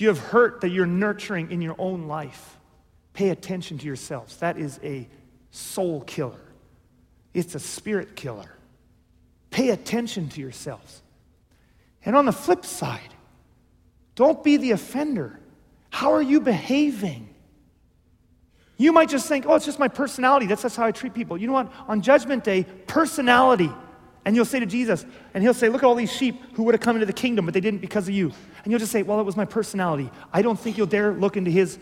You 0.00 0.08
have 0.08 0.18
hurt 0.18 0.62
that 0.62 0.70
you're 0.70 0.86
nurturing 0.86 1.50
in 1.50 1.60
your 1.60 1.76
own 1.78 2.08
life? 2.08 2.58
Pay 3.12 3.30
attention 3.30 3.78
to 3.78 3.86
yourselves. 3.86 4.36
That 4.38 4.56
is 4.58 4.80
a 4.82 5.08
soul 5.50 6.02
killer, 6.02 6.40
it's 7.34 7.54
a 7.54 7.60
spirit 7.60 8.16
killer. 8.16 8.56
Pay 9.50 9.70
attention 9.70 10.28
to 10.28 10.40
yourselves. 10.40 11.02
And 12.04 12.14
on 12.14 12.24
the 12.24 12.32
flip 12.32 12.64
side, 12.64 13.14
don't 14.14 14.44
be 14.44 14.56
the 14.56 14.70
offender. 14.70 15.40
How 15.90 16.12
are 16.12 16.22
you 16.22 16.40
behaving? 16.40 17.34
You 18.76 18.92
might 18.92 19.08
just 19.08 19.28
think, 19.28 19.44
oh, 19.46 19.56
it's 19.56 19.66
just 19.66 19.80
my 19.80 19.88
personality. 19.88 20.46
That's, 20.46 20.62
that's 20.62 20.76
how 20.76 20.86
I 20.86 20.92
treat 20.92 21.14
people. 21.14 21.36
You 21.36 21.48
know 21.48 21.52
what? 21.52 21.72
On 21.88 22.00
Judgment 22.00 22.44
Day, 22.44 22.64
personality. 22.86 23.70
And 24.24 24.36
you'll 24.36 24.44
say 24.44 24.60
to 24.60 24.66
Jesus, 24.66 25.06
and 25.32 25.42
he'll 25.42 25.54
say, 25.54 25.68
Look 25.68 25.82
at 25.82 25.86
all 25.86 25.94
these 25.94 26.12
sheep 26.12 26.54
who 26.54 26.64
would 26.64 26.74
have 26.74 26.80
come 26.80 26.96
into 26.96 27.06
the 27.06 27.12
kingdom, 27.12 27.46
but 27.46 27.54
they 27.54 27.60
didn't 27.60 27.80
because 27.80 28.08
of 28.08 28.14
you. 28.14 28.32
And 28.62 28.70
you'll 28.70 28.78
just 28.78 28.92
say, 28.92 29.02
Well, 29.02 29.20
it 29.20 29.24
was 29.24 29.36
my 29.36 29.44
personality. 29.44 30.10
I 30.32 30.42
don't 30.42 30.58
think 30.58 30.76
you'll 30.76 30.86
dare 30.86 31.12
look 31.12 31.36
into 31.36 31.50
his 31.50 31.78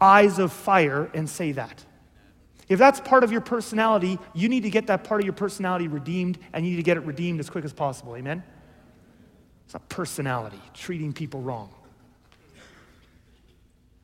eyes 0.00 0.38
of 0.38 0.52
fire 0.52 1.10
and 1.14 1.28
say 1.28 1.52
that. 1.52 1.84
If 2.68 2.78
that's 2.78 3.00
part 3.00 3.24
of 3.24 3.32
your 3.32 3.40
personality, 3.40 4.18
you 4.34 4.48
need 4.48 4.64
to 4.64 4.70
get 4.70 4.88
that 4.88 5.04
part 5.04 5.20
of 5.20 5.24
your 5.24 5.34
personality 5.34 5.88
redeemed, 5.88 6.38
and 6.52 6.64
you 6.64 6.72
need 6.72 6.76
to 6.76 6.82
get 6.82 6.96
it 6.96 7.04
redeemed 7.04 7.40
as 7.40 7.48
quick 7.48 7.64
as 7.64 7.72
possible. 7.72 8.14
Amen? 8.16 8.42
It's 9.64 9.74
not 9.74 9.88
personality, 9.88 10.60
treating 10.74 11.12
people 11.12 11.40
wrong. 11.40 11.70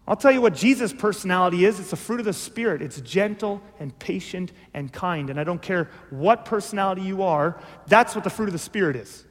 I'll 0.06 0.16
tell 0.16 0.32
you 0.32 0.42
what 0.42 0.54
Jesus' 0.54 0.92
personality 0.92 1.64
is. 1.64 1.80
It's 1.80 1.92
a 1.94 1.96
fruit 1.96 2.20
of 2.20 2.26
the 2.26 2.32
Spirit. 2.34 2.82
It's 2.82 3.00
gentle 3.00 3.62
and 3.78 3.98
patient 3.98 4.52
and 4.74 4.92
kind. 4.92 5.30
And 5.30 5.40
I 5.40 5.44
don't 5.44 5.62
care 5.62 5.88
what 6.10 6.44
personality 6.44 7.02
you 7.02 7.22
are, 7.22 7.58
that's 7.86 8.14
what 8.14 8.24
the 8.24 8.30
fruit 8.30 8.48
of 8.48 8.52
the 8.52 8.58
Spirit 8.58 8.96
is. 8.96 9.24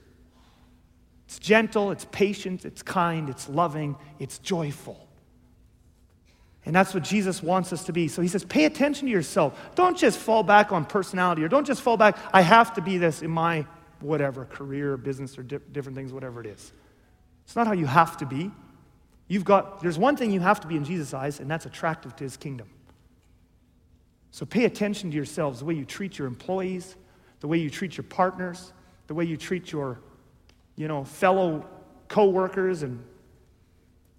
It's 1.28 1.40
gentle, 1.40 1.92
it's 1.92 2.06
patient, 2.12 2.66
it's 2.66 2.82
kind, 2.82 3.30
it's 3.30 3.50
loving, 3.50 3.96
it's 4.20 4.40
joyful. 4.40 5.08
And 6.66 6.76
that's 6.76 6.94
what 6.94 7.04
Jesus 7.04 7.44
wants 7.44 7.74
us 7.74 7.84
to 7.86 7.94
be. 7.94 8.08
So 8.08 8.22
he 8.22 8.28
says, 8.28 8.46
pay 8.46 8.66
attention 8.66 9.08
to 9.08 9.12
yourself. 9.12 9.60
Don't 9.76 9.98
just 9.98 10.18
fall 10.18 10.44
back 10.44 10.72
on 10.72 10.86
personality 10.86 11.44
or 11.44 11.48
don't 11.48 11.66
just 11.66 11.82
fall 11.82 11.98
back, 11.98 12.18
I 12.32 12.42
have 12.42 12.74
to 12.76 12.82
be 12.82 12.98
this 12.98 13.22
in 13.22 13.32
my 13.32 13.66
whatever, 14.00 14.46
career, 14.46 14.96
business, 14.98 15.38
or 15.38 15.44
di- 15.44 15.60
different 15.72 15.98
things, 15.98 16.14
whatever 16.14 16.40
it 16.42 16.48
is. 16.48 16.72
It's 17.46 17.56
not 17.56 17.68
how 17.68 17.74
you 17.74 17.86
have 17.86 18.18
to 18.18 18.26
be. 18.26 18.52
You've 19.28 19.46
got, 19.46 19.82
there's 19.82 19.98
one 19.98 20.16
thing 20.16 20.32
you 20.32 20.42
have 20.42 20.60
to 20.62 20.68
be 20.68 20.76
in 20.76 20.84
Jesus' 20.84 21.14
eyes, 21.14 21.40
and 21.40 21.50
that's 21.50 21.66
attractive 21.66 22.16
to 22.18 22.24
his 22.24 22.38
kingdom. 22.38 22.70
So 24.32 24.46
pay 24.46 24.66
attention 24.66 25.12
to 25.12 25.16
yourselves, 25.16 25.60
the 25.60 25.66
way 25.66 25.76
you 25.76 25.86
treat 25.86 26.18
your 26.18 26.28
employees, 26.28 26.96
the 27.40 27.48
way 27.48 27.58
you 27.58 27.70
treat 27.70 27.98
your 27.98 28.04
partners, 28.04 28.74
the 29.08 29.14
way 29.14 29.26
you 29.26 29.38
treat 29.38 29.72
your, 29.72 30.00
you 30.76 30.88
know, 30.88 31.04
fellow 31.04 31.66
co-workers 32.08 32.84
and, 32.84 33.04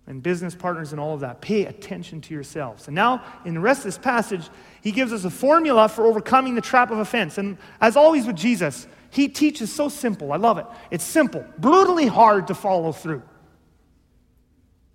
and 0.07 0.23
business 0.23 0.55
partners 0.55 0.93
and 0.93 1.01
all 1.01 1.15
of 1.15 1.21
that. 1.21 1.41
Pay 1.41 1.67
attention 1.67 2.21
to 2.23 2.35
yourselves. 2.35 2.87
And 2.87 2.95
now, 2.95 3.25
in 3.45 3.55
the 3.55 3.61
rest 3.61 3.81
of 3.81 3.85
this 3.87 3.99
passage, 3.99 4.49
he 4.83 4.93
gives 4.93 5.13
us 5.13 5.25
a 5.25 5.31
formula 5.31 5.89
for 5.89 6.07
overcoming 6.07 6.55
the 6.55 6.61
trap 6.61 6.91
of 6.91 6.99
offense. 6.99 7.37
And 7.39 7.59
as 7.81 7.97
always 7.97 8.27
with 8.27 8.37
Jesus, 8.37 8.87
he 9.11 9.29
teaches 9.29 9.73
so 9.73 9.89
simple. 9.89 10.33
I 10.33 10.37
love 10.37 10.59
it. 10.59 10.67
It's 10.91 11.05
simple, 11.05 11.45
brutally 11.59 12.07
hard 12.07 12.47
to 12.49 12.55
follow 12.55 12.93
through 12.93 13.23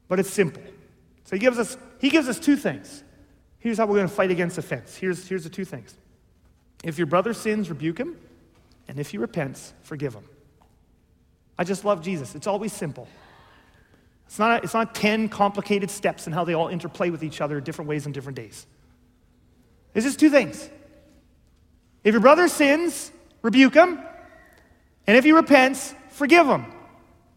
but 0.09 0.19
it's 0.19 0.29
simple. 0.29 0.63
So 1.23 1.37
he 1.37 1.39
gives 1.39 1.57
us, 1.57 1.77
he 1.99 2.09
gives 2.09 2.27
us 2.27 2.37
two 2.39 2.57
things. 2.57 3.03
Here's 3.59 3.77
how 3.77 3.85
we're 3.85 3.95
going 3.95 4.09
to 4.09 4.13
fight 4.13 4.31
against 4.31 4.57
offense. 4.57 4.95
Here's, 4.97 5.25
here's 5.27 5.43
the 5.43 5.49
two 5.49 5.63
things. 5.63 5.95
If 6.83 6.97
your 6.97 7.07
brother 7.07 7.33
sins, 7.33 7.69
rebuke 7.69 7.97
him, 7.97 8.17
and 8.87 8.99
if 8.99 9.11
he 9.11 9.17
repents, 9.17 9.73
forgive 9.83 10.13
him. 10.13 10.23
I 11.57 11.63
just 11.63 11.85
love 11.85 12.01
Jesus. 12.01 12.35
It's 12.35 12.47
always 12.47 12.73
simple. 12.73 13.07
It's 14.25 14.39
not, 14.39 14.63
it's 14.63 14.73
not 14.73 14.95
10 14.95 15.29
complicated 15.29 15.91
steps 15.91 16.25
and 16.25 16.33
how 16.33 16.43
they 16.43 16.53
all 16.53 16.67
interplay 16.67 17.09
with 17.09 17.23
each 17.23 17.41
other 17.41 17.59
different 17.61 17.89
ways 17.89 18.05
on 18.05 18.11
different 18.11 18.35
days. 18.35 18.65
It's 19.93 20.05
just 20.05 20.19
two 20.19 20.29
things. 20.29 20.69
If 22.03 22.13
your 22.13 22.21
brother 22.21 22.47
sins, 22.47 23.11
rebuke 23.41 23.73
him, 23.73 23.99
and 25.05 25.17
if 25.17 25.23
he 25.23 25.31
repents, 25.31 25.93
forgive 26.09 26.47
him. 26.47 26.65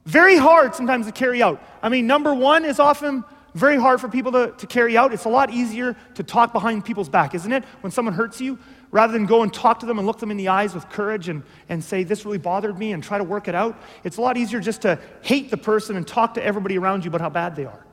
Very 0.04 0.36
hard 0.36 0.74
sometimes 0.74 1.06
to 1.06 1.12
carry 1.12 1.42
out. 1.42 1.62
I 1.82 1.88
mean, 1.88 2.06
number 2.06 2.34
one 2.34 2.64
is 2.64 2.78
often 2.78 3.24
very 3.54 3.76
hard 3.76 4.00
for 4.00 4.08
people 4.08 4.32
to, 4.32 4.52
to 4.56 4.66
carry 4.66 4.96
out. 4.96 5.12
It's 5.12 5.26
a 5.26 5.28
lot 5.28 5.50
easier 5.50 5.94
to 6.14 6.22
talk 6.22 6.52
behind 6.52 6.84
people's 6.84 7.08
back, 7.08 7.34
isn't 7.34 7.52
it? 7.52 7.64
When 7.82 7.90
someone 7.90 8.14
hurts 8.14 8.40
you, 8.40 8.58
rather 8.90 9.12
than 9.12 9.26
go 9.26 9.42
and 9.42 9.52
talk 9.52 9.80
to 9.80 9.86
them 9.86 9.98
and 9.98 10.06
look 10.06 10.18
them 10.18 10.30
in 10.30 10.36
the 10.36 10.48
eyes 10.48 10.74
with 10.74 10.88
courage 10.88 11.28
and, 11.28 11.42
and 11.68 11.84
say, 11.84 12.02
This 12.02 12.24
really 12.24 12.38
bothered 12.38 12.78
me 12.78 12.92
and 12.92 13.02
try 13.02 13.18
to 13.18 13.24
work 13.24 13.48
it 13.48 13.54
out, 13.54 13.80
it's 14.04 14.16
a 14.16 14.20
lot 14.20 14.36
easier 14.36 14.60
just 14.60 14.82
to 14.82 14.98
hate 15.22 15.50
the 15.50 15.56
person 15.56 15.96
and 15.96 16.06
talk 16.06 16.34
to 16.34 16.42
everybody 16.44 16.78
around 16.78 17.04
you 17.04 17.08
about 17.08 17.20
how 17.20 17.30
bad 17.30 17.54
they 17.54 17.66
are. 17.66 17.86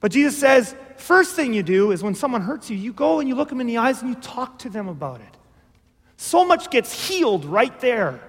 But 0.00 0.12
Jesus 0.12 0.38
says, 0.38 0.74
first 0.96 1.34
thing 1.34 1.54
you 1.54 1.62
do 1.62 1.90
is 1.90 2.02
when 2.02 2.14
someone 2.14 2.42
hurts 2.42 2.70
you, 2.70 2.76
you 2.76 2.92
go 2.92 3.18
and 3.20 3.28
you 3.28 3.34
look 3.34 3.48
them 3.48 3.60
in 3.60 3.66
the 3.66 3.78
eyes 3.78 4.00
and 4.00 4.10
you 4.10 4.16
talk 4.16 4.58
to 4.60 4.68
them 4.68 4.88
about 4.88 5.20
it. 5.20 5.36
So 6.16 6.44
much 6.44 6.70
gets 6.70 7.08
healed 7.08 7.44
right 7.44 7.78
there. 7.80 8.20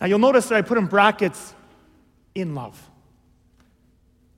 Now 0.00 0.06
you'll 0.06 0.18
notice 0.18 0.48
that 0.48 0.56
I 0.56 0.62
put 0.62 0.78
in 0.78 0.86
brackets 0.86 1.54
in 2.34 2.54
love. 2.54 2.90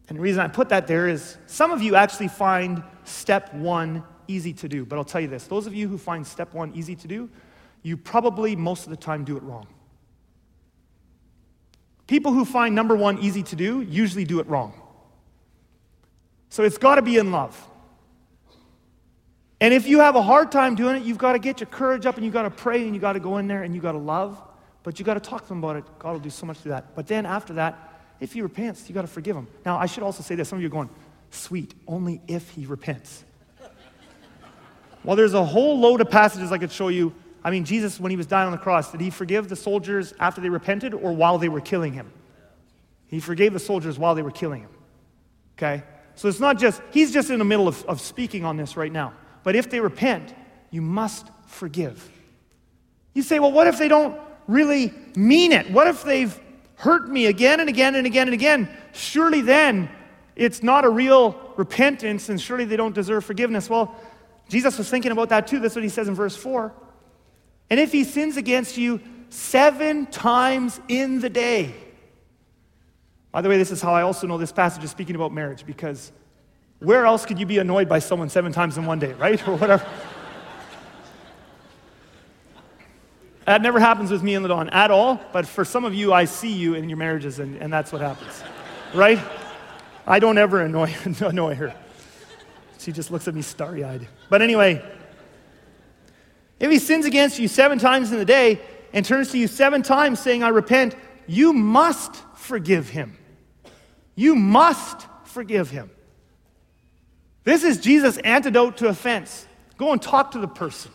And 0.09 0.17
the 0.17 0.23
reason 0.23 0.41
I 0.41 0.49
put 0.49 0.71
that 0.71 0.87
there 0.87 1.09
is 1.09 1.37
some 1.47 1.71
of 1.71 1.83
you 1.83 1.95
actually 1.95 2.29
find 2.29 2.83
step 3.05 3.53
one 3.53 4.05
easy 4.27 4.53
to 4.55 4.69
do. 4.69 4.85
But 4.85 4.97
I'll 4.97 5.05
tell 5.05 5.21
you 5.21 5.29
this 5.29 5.47
those 5.47 5.67
of 5.67 5.75
you 5.75 5.89
who 5.89 5.99
find 5.99 6.27
step 6.27 6.55
one 6.55 6.73
easy 6.75 6.95
to 6.97 7.09
do, 7.09 7.29
you 7.83 7.97
probably 7.97 8.57
most 8.57 8.85
of 8.85 8.91
the 8.91 8.97
time 8.97 9.25
do 9.25 9.37
it 9.37 9.43
wrong. 9.43 9.67
People 12.07 12.33
who 12.33 12.45
find 12.45 12.75
number 12.75 12.97
one 12.97 13.19
easy 13.19 13.43
to 13.43 13.57
do 13.57 13.83
usually 13.83 14.25
do 14.25 14.41
it 14.41 14.47
wrong. 14.47 14.73
So 16.49 16.63
it's 16.63 16.79
got 16.79 16.95
to 16.95 17.03
be 17.03 17.19
in 17.19 17.31
love. 17.31 17.69
And 19.61 19.75
if 19.75 19.87
you 19.87 19.99
have 19.99 20.17
a 20.17 20.23
hard 20.23 20.51
time 20.51 20.75
doing 20.75 20.97
it, 20.97 21.03
you've 21.03 21.19
got 21.19 21.33
to 21.33 21.39
get 21.39 21.61
your 21.61 21.67
courage 21.67 22.07
up 22.07 22.15
and 22.17 22.25
you've 22.25 22.33
got 22.33 22.43
to 22.43 22.51
pray 22.51 22.85
and 22.85 22.95
you've 22.95 23.03
got 23.03 23.15
to 23.15 23.21
go 23.21 23.37
in 23.39 23.49
there 23.49 23.63
and 23.63 23.75
you've 23.75 23.83
got 23.83 23.93
to 23.93 23.99
love. 23.99 24.41
But 24.89 24.99
you 24.99 25.05
got 25.05 25.15
to 25.15 25.21
talk 25.21 25.43
to 25.43 25.49
them 25.51 25.59
about 25.59 25.77
it. 25.77 25.85
God 25.99 26.13
will 26.13 26.19
do 26.19 26.31
so 26.31 26.47
much 26.47 26.61
through 26.61 26.71
that. 26.71 26.95
But 26.95 27.07
then 27.07 27.27
after 27.27 27.53
that, 27.53 28.01
if 28.21 28.33
he 28.33 28.41
repents, 28.41 28.89
you 28.89 28.95
got 28.95 29.03
to 29.03 29.07
forgive 29.07 29.37
him. 29.37 29.47
Now, 29.67 29.77
I 29.77 29.85
should 29.85 30.03
also 30.03 30.23
say 30.23 30.35
this. 30.35 30.49
Some 30.49 30.57
of 30.57 30.63
you 30.63 30.69
are 30.69 30.71
going, 30.71 30.89
sweet, 31.31 31.75
only 31.87 32.23
if 32.27 32.49
he 32.53 32.65
repents. 32.65 33.23
well, 35.05 35.15
there's 35.15 35.35
a 35.35 35.45
whole 35.45 35.79
load 35.79 36.01
of 36.01 36.09
passages 36.09 36.53
I 36.53 36.57
could 36.57 36.73
show 36.73 36.89
you. 36.89 37.13
I 37.45 37.51
mean, 37.51 37.67
Jesus, 37.67 38.01
when 38.01 38.09
he 38.09 38.17
was 38.17 38.25
dying 38.25 38.47
on 38.47 38.53
the 38.53 38.57
cross, 38.57 38.91
did 38.91 39.03
he 39.03 39.11
forgive 39.11 39.51
the 39.51 39.57
soldiers 39.57 40.15
after 40.19 40.41
they 40.41 40.49
repented 40.49 40.95
or 40.95 41.13
while 41.13 41.37
they 41.37 41.51
were 41.51 41.61
killing 41.61 41.93
him? 41.93 42.11
He 43.09 43.21
forgave 43.21 43.53
the 43.53 43.59
soldiers 43.59 43.99
while 43.99 44.15
they 44.15 44.23
were 44.23 44.31
killing 44.31 44.63
him. 44.63 44.71
Okay? 45.59 45.83
So 46.15 46.29
it's 46.29 46.41
not 46.41 46.59
just, 46.59 46.81
he's 46.93 47.13
just 47.13 47.29
in 47.29 47.39
the 47.39 47.45
middle 47.45 47.69
of, 47.69 47.85
of 47.85 48.01
speaking 48.01 48.47
on 48.47 48.57
this 48.57 48.75
right 48.75 48.91
now. 48.91 49.13
But 49.43 49.55
if 49.55 49.69
they 49.69 49.81
repent, 49.81 50.35
you 50.71 50.81
must 50.81 51.27
forgive. 51.47 52.11
You 53.13 53.23
say, 53.23 53.39
well, 53.39 53.53
what 53.53 53.67
if 53.67 53.79
they 53.79 53.89
don't 53.89 54.19
really 54.49 54.93
mean 55.15 55.53
it? 55.53 55.71
What 55.71 55.87
if 55.87 56.03
they've 56.03 56.37
hurt 56.75 57.09
me 57.09 57.27
again 57.27 57.61
and 57.61 57.69
again 57.69 57.95
and 57.95 58.07
again 58.07 58.27
and 58.27 58.35
again? 58.35 58.69
Surely 58.93 59.41
then 59.41 59.89
it's 60.35 60.63
not 60.63 60.85
a 60.85 60.89
real 60.89 61.53
repentance 61.57 62.29
and 62.29 62.41
surely 62.41 62.65
they 62.65 62.77
don't 62.77 62.95
deserve 62.95 63.25
forgiveness. 63.25 63.71
Well, 63.71 63.95
Jesus 64.49 64.77
was 64.79 64.91
thinking 64.91 65.13
about 65.13 65.29
that 65.29 65.47
too. 65.47 65.61
That's 65.61 65.77
what 65.77 65.85
he 65.85 65.91
says 65.91 66.09
in 66.09 66.15
verse 66.15 66.35
4. 66.35 66.73
And 67.71 67.79
if 67.79 67.93
he 67.93 68.03
sins 68.03 68.37
against 68.37 68.77
you 68.77 69.01
seven 69.31 70.07
times 70.07 70.81
in 70.89 71.21
the 71.21 71.29
day. 71.29 71.75
By 73.31 73.43
the 73.43 73.49
way, 73.49 73.59
this 73.59 73.71
is 73.71 73.83
how 73.83 73.93
I 73.93 74.03
also 74.03 74.27
know 74.27 74.39
this 74.39 74.53
passage 74.53 74.83
is 74.83 74.91
speaking 74.91 75.15
about 75.15 75.33
marriage 75.33 75.67
because 75.67 76.13
where 76.79 77.05
else 77.05 77.27
could 77.27 77.39
you 77.39 77.47
be 77.47 77.59
annoyed 77.59 77.89
by 77.89 77.99
someone 77.99 78.29
seven 78.29 78.53
times 78.53 78.79
in 78.79 78.87
one 78.87 78.99
day, 78.99 79.13
right? 79.15 79.47
Or 79.49 79.57
whatever. 79.57 79.87
That 83.49 83.63
never 83.63 83.81
happens 83.81 84.11
with 84.11 84.23
me 84.23 84.35
and 84.35 84.45
Ladon 84.45 84.69
at 84.73 84.91
all, 84.91 85.19
but 85.33 85.47
for 85.47 85.65
some 85.65 85.87
of 85.87 85.95
you, 85.95 86.13
I 86.13 86.27
see 86.27 86.53
you 86.53 86.75
in 86.75 86.91
your 86.91 86.99
marriages, 86.99 87.39
and, 87.39 87.57
and 87.57 87.73
that's 87.73 87.91
what 87.91 88.03
happens, 88.03 88.43
right? 88.93 89.19
I 90.07 90.19
don't 90.19 90.37
ever 90.37 90.61
annoy, 90.61 90.95
annoy 91.21 91.55
her. 91.55 91.75
She 92.79 92.93
just 92.93 93.11
looks 93.11 93.27
at 93.27 93.35
me 93.35 93.41
starry 93.41 93.85
eyed. 93.85 94.07
But 94.29 94.43
anyway, 94.43 94.85
if 96.61 96.71
he 96.71 96.79
sins 96.79 97.07
against 97.07 97.39
you 97.39 97.49
seven 97.49 97.79
times 97.79 98.13
in 98.13 98.19
the 98.19 98.27
day 98.27 98.61
and 98.93 99.03
turns 99.03 99.31
to 99.31 99.39
you 99.39 99.47
seven 99.47 99.81
times 99.81 100.21
saying, 100.21 100.43
I 100.43 100.49
repent, 100.49 100.95
you 101.27 101.55
must 101.55 102.17
forgive 102.37 102.91
him. 102.91 103.17
You 104.15 104.35
must 104.35 105.07
forgive 105.25 105.71
him. 105.71 105.91
This 107.45 107.65
is 107.65 107.79
Jesus' 107.79 108.19
antidote 108.19 108.77
to 108.77 108.89
offense. 108.89 109.47
Go 109.79 109.93
and 109.93 110.03
talk 110.03 110.33
to 110.33 110.39
the 110.39 110.49
person. 110.49 110.93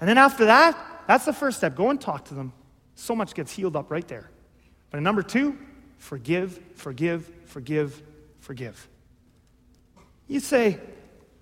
And 0.00 0.08
then 0.08 0.18
after 0.18 0.46
that, 0.46 0.88
that's 1.06 1.24
the 1.24 1.32
first 1.32 1.58
step. 1.58 1.74
Go 1.74 1.90
and 1.90 2.00
talk 2.00 2.26
to 2.26 2.34
them. 2.34 2.52
So 2.94 3.14
much 3.14 3.34
gets 3.34 3.52
healed 3.52 3.76
up 3.76 3.90
right 3.90 4.06
there. 4.06 4.30
But 4.90 5.00
number 5.00 5.22
two, 5.22 5.58
forgive, 5.98 6.60
forgive, 6.74 7.30
forgive, 7.46 8.02
forgive. 8.40 8.88
You 10.28 10.40
say, 10.40 10.78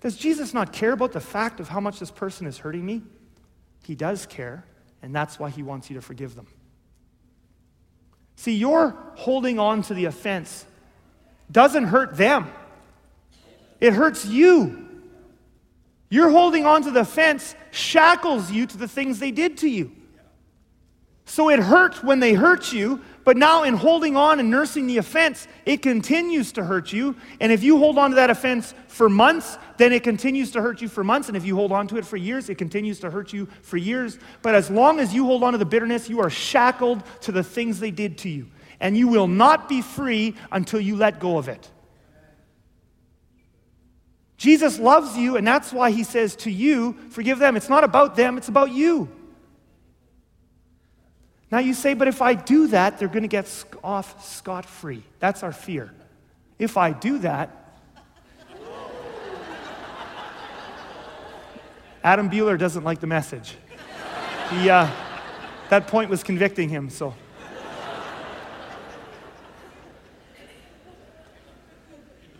does 0.01 0.15
Jesus 0.17 0.53
not 0.53 0.73
care 0.73 0.93
about 0.93 1.11
the 1.11 1.19
fact 1.19 1.59
of 1.59 1.69
how 1.69 1.79
much 1.79 1.99
this 1.99 2.11
person 2.11 2.47
is 2.47 2.57
hurting 2.57 2.85
me? 2.85 3.03
He 3.83 3.95
does 3.95 4.25
care, 4.25 4.65
and 5.01 5.15
that's 5.15 5.39
why 5.39 5.49
he 5.49 5.63
wants 5.63 5.89
you 5.89 5.95
to 5.95 6.01
forgive 6.01 6.35
them. 6.35 6.47
See, 8.35 8.55
your 8.55 8.95
holding 9.15 9.59
on 9.59 9.83
to 9.83 9.93
the 9.93 10.05
offense 10.05 10.65
doesn't 11.51 11.85
hurt 11.85 12.15
them, 12.17 12.51
it 13.79 13.93
hurts 13.93 14.25
you. 14.25 14.87
You're 16.11 16.29
holding 16.29 16.65
on 16.65 16.83
to 16.83 16.91
the 16.91 17.05
fence 17.05 17.55
shackles 17.71 18.51
you 18.51 18.67
to 18.67 18.77
the 18.77 18.87
things 18.87 19.17
they 19.17 19.31
did 19.31 19.57
to 19.59 19.69
you. 19.69 19.93
So 21.23 21.49
it 21.49 21.59
hurt 21.59 22.03
when 22.03 22.19
they 22.19 22.33
hurt 22.33 22.73
you, 22.73 22.99
but 23.23 23.37
now 23.37 23.63
in 23.63 23.75
holding 23.75 24.17
on 24.17 24.41
and 24.41 24.51
nursing 24.51 24.87
the 24.87 24.97
offense, 24.97 25.47
it 25.65 25.81
continues 25.81 26.51
to 26.51 26.65
hurt 26.65 26.91
you. 26.91 27.15
And 27.39 27.49
if 27.49 27.63
you 27.63 27.77
hold 27.77 27.97
on 27.97 28.09
to 28.09 28.17
that 28.17 28.29
offense 28.29 28.73
for 28.89 29.07
months, 29.07 29.57
then 29.77 29.93
it 29.93 30.03
continues 30.03 30.51
to 30.51 30.61
hurt 30.61 30.81
you 30.81 30.89
for 30.89 31.01
months. 31.01 31.29
And 31.29 31.37
if 31.37 31.45
you 31.45 31.55
hold 31.55 31.71
on 31.71 31.87
to 31.87 31.97
it 31.97 32.05
for 32.05 32.17
years, 32.17 32.49
it 32.49 32.57
continues 32.57 32.99
to 32.99 33.09
hurt 33.09 33.31
you 33.31 33.47
for 33.61 33.77
years. 33.77 34.19
But 34.41 34.53
as 34.53 34.69
long 34.69 34.99
as 34.99 35.13
you 35.13 35.23
hold 35.23 35.43
on 35.43 35.53
to 35.53 35.57
the 35.57 35.63
bitterness, 35.63 36.09
you 36.09 36.19
are 36.19 36.29
shackled 36.29 37.03
to 37.21 37.31
the 37.31 37.43
things 37.43 37.79
they 37.79 37.91
did 37.91 38.17
to 38.19 38.29
you. 38.29 38.47
And 38.81 38.97
you 38.97 39.07
will 39.07 39.27
not 39.27 39.69
be 39.69 39.81
free 39.81 40.35
until 40.51 40.81
you 40.81 40.97
let 40.97 41.21
go 41.21 41.37
of 41.37 41.47
it. 41.47 41.71
Jesus 44.41 44.79
loves 44.79 45.15
you, 45.15 45.37
and 45.37 45.45
that's 45.45 45.71
why 45.71 45.91
he 45.91 46.03
says 46.03 46.35
to 46.37 46.49
you, 46.49 46.93
forgive 47.11 47.37
them. 47.37 47.55
It's 47.55 47.69
not 47.69 47.83
about 47.83 48.15
them, 48.15 48.39
it's 48.39 48.47
about 48.47 48.71
you. 48.71 49.07
Now 51.51 51.59
you 51.59 51.75
say, 51.75 51.93
but 51.93 52.07
if 52.07 52.23
I 52.23 52.33
do 52.33 52.65
that, 52.69 52.97
they're 52.97 53.07
going 53.07 53.21
to 53.21 53.27
get 53.27 53.47
off 53.83 54.25
scot 54.27 54.65
free. 54.65 55.03
That's 55.19 55.43
our 55.43 55.51
fear. 55.51 55.93
if 56.57 56.75
I 56.75 56.91
do 56.91 57.19
that, 57.19 57.77
Adam 62.03 62.27
Bueller 62.27 62.57
doesn't 62.57 62.83
like 62.83 62.99
the 62.99 63.05
message. 63.05 63.55
He, 64.49 64.71
uh, 64.71 64.89
that 65.69 65.85
point 65.85 66.09
was 66.09 66.23
convicting 66.23 66.67
him, 66.67 66.89
so. 66.89 67.13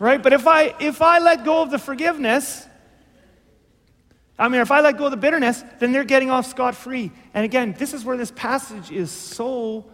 Right? 0.02 0.20
But 0.20 0.32
if 0.32 0.48
I 0.48 0.74
if 0.80 1.00
I 1.00 1.20
let 1.20 1.44
go 1.44 1.62
of 1.62 1.70
the 1.70 1.78
forgiveness, 1.78 2.66
I 4.36 4.48
mean, 4.48 4.60
if 4.60 4.72
I 4.72 4.80
let 4.80 4.98
go 4.98 5.04
of 5.04 5.12
the 5.12 5.16
bitterness, 5.16 5.62
then 5.78 5.92
they're 5.92 6.02
getting 6.02 6.28
off 6.28 6.44
scot 6.46 6.74
free. 6.74 7.12
And 7.34 7.44
again, 7.44 7.76
this 7.78 7.94
is 7.94 8.04
where 8.04 8.16
this 8.16 8.32
passage 8.32 8.90
is 8.90 9.12
so 9.12 9.88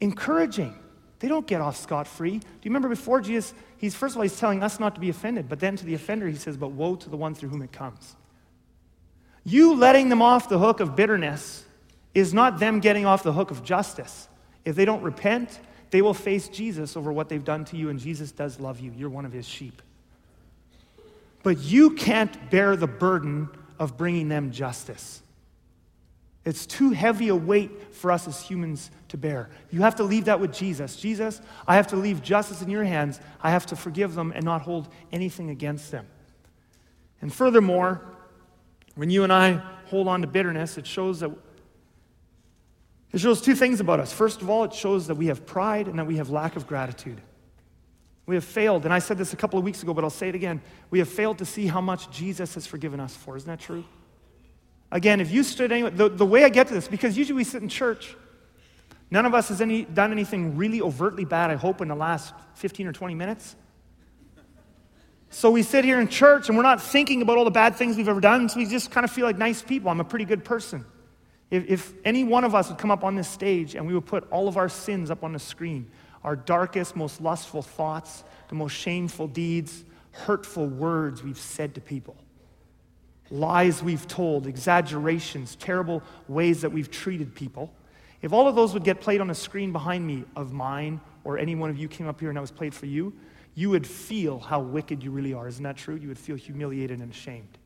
encouraging. 0.00 0.74
They 1.20 1.28
don't 1.28 1.46
get 1.46 1.60
off 1.60 1.76
scot 1.76 2.08
free. 2.08 2.38
Do 2.38 2.46
you 2.62 2.70
remember 2.70 2.88
before 2.88 3.20
Jesus, 3.20 3.54
he's 3.76 3.94
first 3.94 4.14
of 4.14 4.16
all, 4.16 4.22
he's 4.24 4.36
telling 4.36 4.60
us 4.60 4.80
not 4.80 4.96
to 4.96 5.00
be 5.00 5.08
offended, 5.08 5.48
but 5.48 5.60
then 5.60 5.76
to 5.76 5.84
the 5.84 5.94
offender, 5.94 6.26
he 6.26 6.34
says, 6.34 6.56
But 6.56 6.72
woe 6.72 6.96
to 6.96 7.08
the 7.08 7.16
one 7.16 7.36
through 7.36 7.50
whom 7.50 7.62
it 7.62 7.70
comes. 7.70 8.16
You 9.44 9.76
letting 9.76 10.08
them 10.08 10.20
off 10.20 10.48
the 10.48 10.58
hook 10.58 10.80
of 10.80 10.96
bitterness 10.96 11.64
is 12.12 12.34
not 12.34 12.58
them 12.58 12.80
getting 12.80 13.06
off 13.06 13.22
the 13.22 13.32
hook 13.32 13.52
of 13.52 13.62
justice. 13.62 14.26
If 14.64 14.74
they 14.74 14.84
don't 14.84 15.04
repent, 15.04 15.60
they 15.94 16.02
will 16.02 16.12
face 16.12 16.48
Jesus 16.48 16.96
over 16.96 17.12
what 17.12 17.28
they've 17.28 17.44
done 17.44 17.64
to 17.66 17.76
you, 17.76 17.88
and 17.88 18.00
Jesus 18.00 18.32
does 18.32 18.58
love 18.58 18.80
you. 18.80 18.92
You're 18.96 19.08
one 19.08 19.24
of 19.24 19.32
his 19.32 19.46
sheep. 19.46 19.80
But 21.44 21.58
you 21.58 21.90
can't 21.90 22.50
bear 22.50 22.74
the 22.74 22.88
burden 22.88 23.48
of 23.78 23.96
bringing 23.96 24.28
them 24.28 24.50
justice. 24.50 25.22
It's 26.44 26.66
too 26.66 26.90
heavy 26.90 27.28
a 27.28 27.36
weight 27.36 27.94
for 27.94 28.10
us 28.10 28.26
as 28.26 28.42
humans 28.42 28.90
to 29.06 29.16
bear. 29.16 29.50
You 29.70 29.82
have 29.82 29.94
to 29.94 30.02
leave 30.02 30.24
that 30.24 30.40
with 30.40 30.52
Jesus. 30.52 30.96
Jesus, 30.96 31.40
I 31.64 31.76
have 31.76 31.86
to 31.86 31.96
leave 31.96 32.24
justice 32.24 32.60
in 32.60 32.70
your 32.70 32.82
hands. 32.82 33.20
I 33.40 33.52
have 33.52 33.66
to 33.66 33.76
forgive 33.76 34.16
them 34.16 34.32
and 34.34 34.44
not 34.44 34.62
hold 34.62 34.88
anything 35.12 35.50
against 35.50 35.92
them. 35.92 36.08
And 37.20 37.32
furthermore, 37.32 38.02
when 38.96 39.10
you 39.10 39.22
and 39.22 39.32
I 39.32 39.62
hold 39.84 40.08
on 40.08 40.22
to 40.22 40.26
bitterness, 40.26 40.76
it 40.76 40.88
shows 40.88 41.20
that 41.20 41.30
it 43.14 43.20
shows 43.20 43.40
two 43.40 43.54
things 43.54 43.78
about 43.78 44.00
us. 44.00 44.12
First 44.12 44.42
of 44.42 44.50
all, 44.50 44.64
it 44.64 44.74
shows 44.74 45.06
that 45.06 45.14
we 45.14 45.26
have 45.26 45.46
pride 45.46 45.86
and 45.86 46.00
that 46.00 46.06
we 46.06 46.16
have 46.16 46.30
lack 46.30 46.56
of 46.56 46.66
gratitude. 46.66 47.20
We 48.26 48.34
have 48.34 48.42
failed, 48.42 48.84
and 48.84 48.92
I 48.92 48.98
said 48.98 49.18
this 49.18 49.32
a 49.32 49.36
couple 49.36 49.56
of 49.56 49.64
weeks 49.64 49.84
ago, 49.84 49.94
but 49.94 50.02
I'll 50.02 50.10
say 50.10 50.30
it 50.30 50.34
again. 50.34 50.60
We 50.90 50.98
have 50.98 51.08
failed 51.08 51.38
to 51.38 51.44
see 51.44 51.68
how 51.68 51.80
much 51.80 52.10
Jesus 52.10 52.54
has 52.54 52.66
forgiven 52.66 52.98
us 52.98 53.14
for. 53.14 53.36
Isn't 53.36 53.46
that 53.46 53.60
true? 53.60 53.84
Again, 54.90 55.20
if 55.20 55.30
you 55.30 55.44
stood 55.44 55.70
anyway, 55.70 55.90
the, 55.90 56.08
the 56.08 56.26
way 56.26 56.42
I 56.42 56.48
get 56.48 56.66
to 56.66 56.74
this, 56.74 56.88
because 56.88 57.16
usually 57.16 57.36
we 57.36 57.44
sit 57.44 57.62
in 57.62 57.68
church, 57.68 58.16
none 59.12 59.26
of 59.26 59.32
us 59.32 59.48
has 59.48 59.60
any, 59.60 59.84
done 59.84 60.10
anything 60.10 60.56
really 60.56 60.82
overtly 60.82 61.24
bad, 61.24 61.52
I 61.52 61.54
hope, 61.54 61.80
in 61.80 61.86
the 61.86 61.94
last 61.94 62.34
15 62.54 62.88
or 62.88 62.92
20 62.92 63.14
minutes. 63.14 63.54
So 65.30 65.52
we 65.52 65.62
sit 65.62 65.84
here 65.84 66.00
in 66.00 66.08
church 66.08 66.48
and 66.48 66.56
we're 66.56 66.64
not 66.64 66.82
thinking 66.82 67.22
about 67.22 67.38
all 67.38 67.44
the 67.44 67.52
bad 67.52 67.76
things 67.76 67.96
we've 67.96 68.08
ever 68.08 68.20
done, 68.20 68.48
so 68.48 68.58
we 68.58 68.66
just 68.66 68.90
kind 68.90 69.04
of 69.04 69.12
feel 69.12 69.24
like 69.24 69.38
nice 69.38 69.62
people. 69.62 69.88
I'm 69.88 70.00
a 70.00 70.04
pretty 70.04 70.24
good 70.24 70.44
person. 70.44 70.84
If, 71.50 71.68
if 71.68 71.92
any 72.04 72.24
one 72.24 72.44
of 72.44 72.54
us 72.54 72.68
would 72.68 72.78
come 72.78 72.90
up 72.90 73.04
on 73.04 73.14
this 73.14 73.28
stage 73.28 73.74
and 73.74 73.86
we 73.86 73.94
would 73.94 74.06
put 74.06 74.30
all 74.30 74.48
of 74.48 74.56
our 74.56 74.68
sins 74.68 75.10
up 75.10 75.22
on 75.22 75.32
the 75.32 75.38
screen, 75.38 75.90
our 76.22 76.36
darkest, 76.36 76.96
most 76.96 77.20
lustful 77.20 77.62
thoughts, 77.62 78.24
the 78.48 78.54
most 78.54 78.72
shameful 78.72 79.28
deeds, 79.28 79.84
hurtful 80.12 80.66
words 80.66 81.22
we've 81.22 81.38
said 81.38 81.74
to 81.74 81.80
people, 81.80 82.16
lies 83.30 83.82
we've 83.82 84.06
told, 84.08 84.46
exaggerations, 84.46 85.56
terrible 85.56 86.02
ways 86.28 86.62
that 86.62 86.70
we've 86.70 86.90
treated 86.90 87.34
people, 87.34 87.72
if 88.22 88.32
all 88.32 88.48
of 88.48 88.54
those 88.54 88.72
would 88.72 88.84
get 88.84 89.00
played 89.00 89.20
on 89.20 89.28
a 89.28 89.34
screen 89.34 89.70
behind 89.70 90.06
me 90.06 90.24
of 90.34 90.52
mine, 90.52 91.00
or 91.24 91.36
any 91.36 91.54
one 91.54 91.68
of 91.68 91.76
you 91.76 91.88
came 91.88 92.08
up 92.08 92.20
here 92.20 92.30
and 92.30 92.36
that 92.36 92.40
was 92.40 92.50
played 92.50 92.74
for 92.74 92.86
you, 92.86 93.12
you 93.54 93.70
would 93.70 93.86
feel 93.86 94.38
how 94.38 94.60
wicked 94.60 95.02
you 95.02 95.10
really 95.10 95.34
are. 95.34 95.46
Isn't 95.46 95.62
that 95.62 95.76
true? 95.76 95.94
You 95.94 96.08
would 96.08 96.18
feel 96.18 96.36
humiliated 96.36 97.00
and 97.00 97.12
ashamed. 97.12 97.58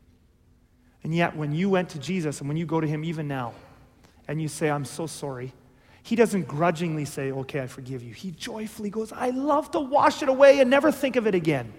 And 1.04 1.14
yet, 1.14 1.36
when 1.36 1.52
you 1.52 1.70
went 1.70 1.90
to 1.90 1.98
Jesus 1.98 2.40
and 2.40 2.48
when 2.48 2.56
you 2.56 2.66
go 2.66 2.80
to 2.80 2.86
Him 2.86 3.04
even 3.04 3.28
now 3.28 3.54
and 4.28 4.40
you 4.40 4.46
say, 4.46 4.70
I'm 4.70 4.84
so 4.84 5.06
sorry, 5.06 5.52
He 6.02 6.14
doesn't 6.14 6.46
grudgingly 6.46 7.06
say, 7.06 7.32
Okay, 7.32 7.60
I 7.60 7.66
forgive 7.66 8.02
you. 8.02 8.12
He 8.12 8.30
joyfully 8.30 8.90
goes, 8.90 9.12
I 9.12 9.30
love 9.30 9.70
to 9.72 9.80
wash 9.80 10.22
it 10.22 10.28
away 10.28 10.60
and 10.60 10.70
never 10.70 10.92
think 10.92 11.16
of 11.16 11.26
it 11.26 11.34
again. 11.34 11.72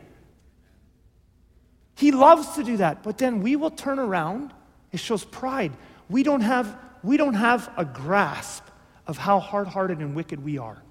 He 1.96 2.12
loves 2.12 2.56
to 2.56 2.64
do 2.64 2.78
that. 2.78 3.04
But 3.04 3.18
then 3.18 3.42
we 3.42 3.56
will 3.56 3.72
turn 3.72 4.00
around. 4.00 4.54
It 4.92 5.00
shows 5.00 5.26
pride. 5.26 5.74
We 6.10 6.24
don't 6.24 6.42
have, 6.42 6.78
we 7.04 7.18
don't 7.18 7.34
have 7.34 7.70
a 7.78 7.86
grasp 7.86 8.64
of 9.06 9.18
how 9.18 9.40
hard 9.40 9.68
hearted 9.68 10.00
and 10.00 10.16
wicked 10.16 10.44
we 10.44 10.58
are. 10.58 10.82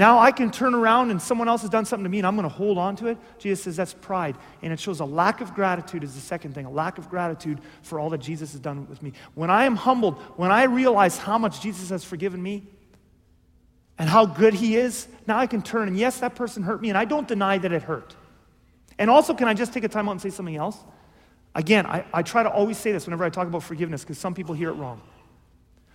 Now 0.00 0.18
I 0.18 0.32
can 0.32 0.50
turn 0.50 0.74
around 0.74 1.10
and 1.10 1.20
someone 1.20 1.46
else 1.46 1.60
has 1.60 1.68
done 1.68 1.84
something 1.84 2.04
to 2.04 2.08
me 2.08 2.16
and 2.16 2.26
I'm 2.26 2.34
going 2.34 2.48
to 2.48 2.54
hold 2.54 2.78
on 2.78 2.96
to 2.96 3.08
it. 3.08 3.18
Jesus 3.38 3.64
says 3.64 3.76
that's 3.76 3.92
pride. 3.92 4.34
And 4.62 4.72
it 4.72 4.80
shows 4.80 5.00
a 5.00 5.04
lack 5.04 5.42
of 5.42 5.54
gratitude, 5.54 6.02
is 6.02 6.14
the 6.14 6.22
second 6.22 6.54
thing 6.54 6.64
a 6.64 6.70
lack 6.70 6.96
of 6.96 7.10
gratitude 7.10 7.60
for 7.82 8.00
all 8.00 8.08
that 8.08 8.22
Jesus 8.22 8.52
has 8.52 8.62
done 8.62 8.88
with 8.88 9.02
me. 9.02 9.12
When 9.34 9.50
I 9.50 9.66
am 9.66 9.76
humbled, 9.76 10.14
when 10.36 10.50
I 10.50 10.62
realize 10.62 11.18
how 11.18 11.36
much 11.36 11.60
Jesus 11.60 11.90
has 11.90 12.02
forgiven 12.02 12.42
me 12.42 12.66
and 13.98 14.08
how 14.08 14.24
good 14.24 14.54
he 14.54 14.74
is, 14.74 15.06
now 15.26 15.36
I 15.36 15.46
can 15.46 15.60
turn 15.60 15.86
and 15.86 15.98
yes, 15.98 16.20
that 16.20 16.34
person 16.34 16.62
hurt 16.62 16.80
me 16.80 16.88
and 16.88 16.96
I 16.96 17.04
don't 17.04 17.28
deny 17.28 17.58
that 17.58 17.70
it 17.70 17.82
hurt. 17.82 18.16
And 18.98 19.10
also, 19.10 19.34
can 19.34 19.48
I 19.48 19.52
just 19.52 19.74
take 19.74 19.84
a 19.84 19.88
time 19.88 20.08
out 20.08 20.12
and 20.12 20.20
say 20.22 20.30
something 20.30 20.56
else? 20.56 20.78
Again, 21.54 21.84
I, 21.84 22.06
I 22.14 22.22
try 22.22 22.42
to 22.42 22.48
always 22.48 22.78
say 22.78 22.90
this 22.90 23.04
whenever 23.04 23.24
I 23.24 23.28
talk 23.28 23.46
about 23.46 23.64
forgiveness 23.64 24.00
because 24.00 24.16
some 24.16 24.32
people 24.32 24.54
hear 24.54 24.70
it 24.70 24.76
wrong. 24.76 25.02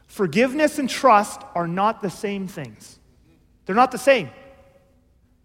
Forgiveness 0.05 0.77
and 0.77 0.87
trust 0.87 1.41
are 1.55 1.67
not 1.67 2.03
the 2.03 2.11
same 2.11 2.47
things, 2.47 2.99
they're 3.65 3.75
not 3.75 3.91
the 3.91 3.97
same. 3.97 4.29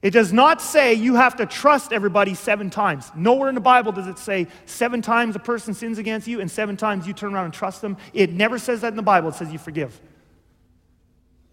It 0.02 0.12
does 0.12 0.32
not 0.32 0.62
say 0.62 0.94
you 0.94 1.16
have 1.16 1.36
to 1.36 1.46
trust 1.46 1.92
everybody 1.92 2.34
seven 2.34 2.70
times. 2.70 3.10
Nowhere 3.14 3.50
in 3.50 3.54
the 3.54 3.60
Bible 3.60 3.92
does 3.92 4.06
it 4.06 4.18
say 4.18 4.46
seven 4.64 5.02
times 5.02 5.36
a 5.36 5.38
person 5.38 5.74
sins 5.74 5.98
against 5.98 6.26
you 6.26 6.40
and 6.40 6.50
seven 6.50 6.76
times 6.76 7.06
you 7.06 7.12
turn 7.12 7.34
around 7.34 7.46
and 7.46 7.54
trust 7.54 7.82
them. 7.82 7.98
It 8.14 8.32
never 8.32 8.58
says 8.58 8.80
that 8.80 8.88
in 8.88 8.96
the 8.96 9.02
Bible. 9.02 9.28
It 9.28 9.34
says 9.34 9.52
you 9.52 9.58
forgive. 9.58 10.00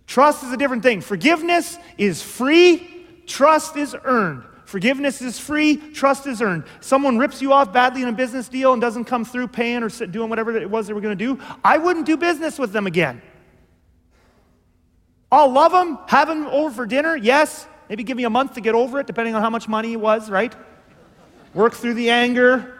Trust 0.05 0.43
is 0.43 0.53
a 0.53 0.57
different 0.57 0.83
thing. 0.83 1.01
Forgiveness 1.01 1.77
is 1.97 2.23
free, 2.23 3.05
trust 3.25 3.75
is 3.75 3.95
earned. 4.05 4.43
Forgiveness 4.63 5.21
is 5.21 5.37
free, 5.37 5.77
trust 5.77 6.25
is 6.27 6.41
earned. 6.41 6.63
Someone 6.79 7.17
rips 7.17 7.41
you 7.41 7.51
off 7.53 7.73
badly 7.73 8.01
in 8.01 8.07
a 8.07 8.13
business 8.13 8.47
deal 8.47 8.71
and 8.71 8.81
doesn't 8.81 9.05
come 9.05 9.25
through 9.25 9.49
paying 9.49 9.83
or 9.83 9.89
doing 9.89 10.29
whatever 10.29 10.55
it 10.55 10.69
was 10.69 10.87
they 10.87 10.93
were 10.93 11.01
going 11.01 11.17
to 11.17 11.35
do, 11.35 11.41
I 11.63 11.77
wouldn't 11.77 12.05
do 12.05 12.15
business 12.15 12.57
with 12.57 12.71
them 12.71 12.87
again. 12.87 13.21
I'll 15.31 15.51
love 15.51 15.71
them, 15.71 15.99
have 16.07 16.27
them 16.27 16.47
over 16.47 16.71
for 16.73 16.85
dinner, 16.85 17.15
yes. 17.15 17.67
Maybe 17.89 18.03
give 18.03 18.17
me 18.17 18.23
a 18.23 18.29
month 18.29 18.53
to 18.55 18.61
get 18.61 18.75
over 18.75 18.99
it, 18.99 19.07
depending 19.07 19.35
on 19.35 19.41
how 19.41 19.49
much 19.49 19.67
money 19.67 19.93
it 19.93 19.99
was, 19.99 20.29
right? 20.29 20.53
Work 21.53 21.73
through 21.73 21.95
the 21.95 22.09
anger. 22.09 22.73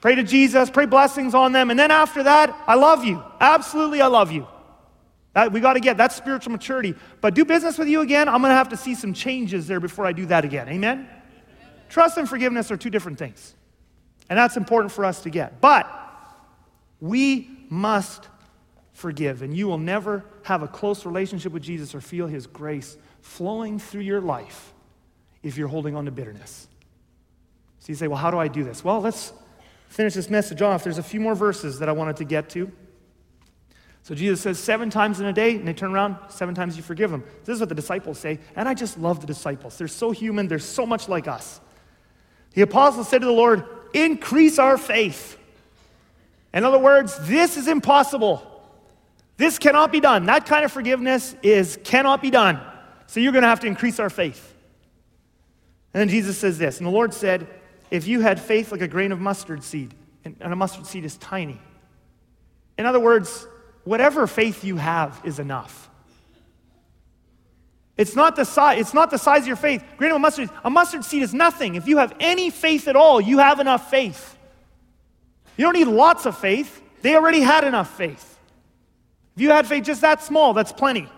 Pray 0.00 0.14
to 0.14 0.22
Jesus, 0.22 0.70
pray 0.70 0.86
blessings 0.86 1.34
on 1.34 1.52
them. 1.52 1.70
And 1.70 1.78
then 1.78 1.90
after 1.90 2.22
that, 2.22 2.56
I 2.66 2.74
love 2.74 3.04
you. 3.04 3.22
Absolutely, 3.40 4.00
I 4.00 4.06
love 4.06 4.32
you. 4.32 4.46
That, 5.34 5.52
we 5.52 5.60
got 5.60 5.74
to 5.74 5.80
get 5.80 5.98
that 5.98 6.12
spiritual 6.12 6.52
maturity. 6.52 6.94
But 7.20 7.34
do 7.34 7.44
business 7.44 7.78
with 7.78 7.88
you 7.88 8.00
again, 8.00 8.28
I'm 8.28 8.40
going 8.40 8.50
to 8.50 8.56
have 8.56 8.70
to 8.70 8.76
see 8.76 8.94
some 8.94 9.12
changes 9.12 9.66
there 9.66 9.78
before 9.78 10.06
I 10.06 10.12
do 10.12 10.26
that 10.26 10.44
again. 10.44 10.68
Amen? 10.68 10.98
Amen? 10.98 11.08
Trust 11.88 12.16
and 12.16 12.28
forgiveness 12.28 12.70
are 12.70 12.76
two 12.76 12.90
different 12.90 13.18
things. 13.18 13.54
And 14.28 14.38
that's 14.38 14.56
important 14.56 14.92
for 14.92 15.04
us 15.04 15.22
to 15.22 15.30
get. 15.30 15.60
But 15.60 15.88
we 17.00 17.48
must 17.68 18.26
forgive. 19.00 19.42
And 19.42 19.56
you 19.56 19.66
will 19.66 19.78
never 19.78 20.24
have 20.42 20.62
a 20.62 20.68
close 20.68 21.04
relationship 21.04 21.52
with 21.52 21.62
Jesus 21.62 21.94
or 21.94 22.00
feel 22.00 22.26
his 22.26 22.46
grace 22.46 22.96
flowing 23.22 23.78
through 23.78 24.02
your 24.02 24.20
life 24.20 24.72
if 25.42 25.56
you're 25.56 25.68
holding 25.68 25.96
on 25.96 26.04
to 26.04 26.10
bitterness. 26.10 26.68
So 27.80 27.86
you 27.88 27.94
say, 27.94 28.08
well, 28.08 28.18
how 28.18 28.30
do 28.30 28.38
I 28.38 28.48
do 28.48 28.62
this? 28.62 28.84
Well, 28.84 29.00
let's 29.00 29.32
finish 29.88 30.14
this 30.14 30.28
message 30.28 30.60
off. 30.62 30.84
There's 30.84 30.98
a 30.98 31.02
few 31.02 31.18
more 31.18 31.34
verses 31.34 31.78
that 31.78 31.88
I 31.88 31.92
wanted 31.92 32.16
to 32.16 32.24
get 32.24 32.50
to. 32.50 32.70
So 34.02 34.14
Jesus 34.14 34.40
says 34.40 34.58
seven 34.58 34.90
times 34.90 35.20
in 35.20 35.26
a 35.26 35.32
day, 35.32 35.56
and 35.56 35.66
they 35.66 35.72
turn 35.72 35.92
around, 35.92 36.16
seven 36.28 36.54
times 36.54 36.76
you 36.76 36.82
forgive 36.82 37.10
them. 37.10 37.24
This 37.44 37.54
is 37.54 37.60
what 37.60 37.68
the 37.68 37.74
disciples 37.74 38.18
say, 38.18 38.38
and 38.56 38.68
I 38.68 38.74
just 38.74 38.98
love 38.98 39.20
the 39.20 39.26
disciples. 39.26 39.76
They're 39.76 39.88
so 39.88 40.10
human, 40.10 40.48
they're 40.48 40.58
so 40.58 40.86
much 40.86 41.08
like 41.08 41.28
us. 41.28 41.60
The 42.54 42.62
apostles 42.62 43.08
said 43.08 43.20
to 43.20 43.26
the 43.26 43.32
Lord, 43.32 43.64
Increase 43.92 44.58
our 44.58 44.78
faith. 44.78 45.36
In 46.54 46.64
other 46.64 46.78
words, 46.78 47.16
this 47.26 47.56
is 47.56 47.68
impossible. 47.68 48.49
This 49.40 49.58
cannot 49.58 49.90
be 49.90 50.00
done. 50.00 50.26
That 50.26 50.44
kind 50.44 50.66
of 50.66 50.70
forgiveness 50.70 51.34
is 51.42 51.78
cannot 51.82 52.20
be 52.20 52.28
done. 52.28 52.60
So 53.06 53.20
you're 53.20 53.32
going 53.32 53.40
to 53.40 53.48
have 53.48 53.60
to 53.60 53.66
increase 53.66 53.98
our 53.98 54.10
faith. 54.10 54.54
And 55.94 56.00
then 56.02 56.10
Jesus 56.10 56.36
says 56.36 56.58
this, 56.58 56.76
and 56.76 56.86
the 56.86 56.90
Lord 56.90 57.14
said, 57.14 57.48
If 57.90 58.06
you 58.06 58.20
had 58.20 58.38
faith 58.38 58.70
like 58.70 58.82
a 58.82 58.86
grain 58.86 59.12
of 59.12 59.18
mustard 59.18 59.64
seed, 59.64 59.94
and 60.26 60.36
a 60.42 60.54
mustard 60.54 60.86
seed 60.86 61.06
is 61.06 61.16
tiny. 61.16 61.58
In 62.76 62.84
other 62.84 63.00
words, 63.00 63.46
whatever 63.84 64.26
faith 64.26 64.62
you 64.62 64.76
have 64.76 65.18
is 65.24 65.38
enough. 65.38 65.88
It's 67.96 68.14
not 68.14 68.36
the 68.36 68.44
size, 68.44 68.78
it's 68.78 68.92
not 68.92 69.10
the 69.10 69.16
size 69.16 69.40
of 69.40 69.46
your 69.46 69.56
faith. 69.56 69.82
Grain 69.96 70.12
of 70.12 70.20
mustard, 70.20 70.50
a 70.62 70.68
mustard 70.68 71.02
seed 71.02 71.22
is 71.22 71.32
nothing. 71.32 71.76
If 71.76 71.88
you 71.88 71.96
have 71.96 72.14
any 72.20 72.50
faith 72.50 72.88
at 72.88 72.94
all, 72.94 73.22
you 73.22 73.38
have 73.38 73.58
enough 73.58 73.88
faith. 73.88 74.36
You 75.56 75.64
don't 75.64 75.76
need 75.76 75.88
lots 75.88 76.26
of 76.26 76.36
faith. 76.36 76.82
They 77.00 77.16
already 77.16 77.40
had 77.40 77.64
enough 77.64 77.96
faith. 77.96 78.36
If 79.40 79.44
you 79.44 79.52
had 79.52 79.66
faith 79.66 79.84
just 79.84 80.02
that 80.02 80.22
small, 80.22 80.52
that's 80.52 80.70
plenty. 80.70 81.08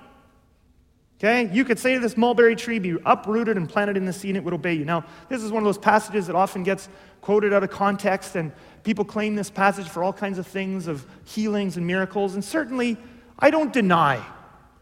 Okay? 1.18 1.50
You 1.52 1.64
could 1.64 1.80
say 1.80 1.94
to 1.94 1.98
this 1.98 2.16
mulberry 2.16 2.54
tree, 2.54 2.78
be 2.78 2.96
uprooted 3.04 3.56
and 3.56 3.68
planted 3.68 3.96
in 3.96 4.04
the 4.04 4.12
sea, 4.12 4.28
and 4.28 4.36
it 4.36 4.44
would 4.44 4.54
obey 4.54 4.74
you. 4.74 4.84
Now, 4.84 5.04
this 5.28 5.42
is 5.42 5.50
one 5.50 5.60
of 5.60 5.64
those 5.64 5.76
passages 5.76 6.28
that 6.28 6.36
often 6.36 6.62
gets 6.62 6.88
quoted 7.20 7.52
out 7.52 7.64
of 7.64 7.70
context, 7.70 8.36
and 8.36 8.52
people 8.84 9.04
claim 9.04 9.34
this 9.34 9.50
passage 9.50 9.88
for 9.88 10.04
all 10.04 10.12
kinds 10.12 10.38
of 10.38 10.46
things 10.46 10.86
of 10.86 11.04
healings 11.24 11.76
and 11.76 11.84
miracles. 11.84 12.34
And 12.34 12.44
certainly, 12.44 12.96
I 13.40 13.50
don't 13.50 13.72
deny, 13.72 14.24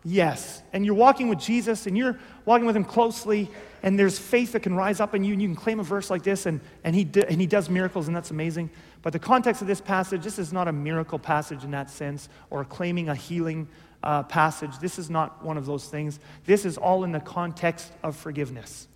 yes. 0.05 0.63
And 0.75 0.85
you're 0.85 0.95
walking 0.95 1.29
with 1.29 1.39
Jesus, 1.39 1.87
and 1.87 1.97
you're 1.97 2.19
walking 2.45 2.67
with 2.67 2.77
him 2.77 2.85
closely, 2.85 3.51
and 3.83 3.99
there's 3.99 4.19
faith 4.19 4.53
that 4.53 4.61
can 4.61 4.75
rise 4.75 5.01
up 5.01 5.15
in 5.15 5.25
you, 5.25 5.33
and 5.33 5.41
you 5.41 5.49
can 5.49 5.57
claim 5.57 5.81
a 5.81 5.83
verse 5.83 6.11
like 6.11 6.25
this, 6.25 6.45
and, 6.45 6.61
and, 6.85 6.95
he, 6.95 7.09
and 7.27 7.41
he 7.41 7.47
does 7.47 7.71
miracles, 7.71 8.07
and 8.07 8.15
that's 8.15 8.31
amazing. 8.31 8.69
But 9.03 9.13
the 9.13 9.19
context 9.19 9.63
of 9.63 9.69
this 9.69 9.81
passage, 9.81 10.23
this 10.23 10.39
is 10.39 10.53
not 10.53 10.69
a 10.69 10.73
miracle 10.73 11.19
passage 11.19 11.65
in 11.65 11.71
that 11.71 11.91
sense, 11.91 12.29
or 12.51 12.65
claiming 12.65 13.09
a 13.09 13.15
healing 13.15 13.69
uh, 14.03 14.23
passage. 14.25 14.79
This 14.79 14.99
is 14.99 15.11
not 15.11 15.45
one 15.45 15.57
of 15.57 15.67
those 15.67 15.87
things. 15.87 16.21
This 16.45 16.65
is 16.65 16.77
all 16.77 17.05
in 17.05 17.13
the 17.13 17.21
context 17.21 17.93
of 18.03 18.17
forgiveness. 18.17 18.89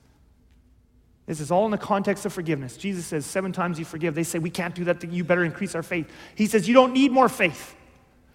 This 1.26 1.40
is 1.40 1.50
all 1.50 1.64
in 1.64 1.70
the 1.70 1.78
context 1.78 2.26
of 2.26 2.34
forgiveness. 2.34 2.76
Jesus 2.76 3.06
says, 3.06 3.24
Seven 3.24 3.52
times 3.52 3.78
you 3.78 3.86
forgive. 3.86 4.14
They 4.14 4.24
say, 4.24 4.38
We 4.38 4.50
can't 4.50 4.74
do 4.74 4.84
that. 4.84 5.02
You 5.02 5.24
better 5.24 5.44
increase 5.44 5.74
our 5.74 5.82
faith. 5.82 6.10
He 6.34 6.46
says, 6.46 6.68
You 6.68 6.74
don't 6.74 6.92
need 6.92 7.12
more 7.12 7.30
faith. 7.30 7.74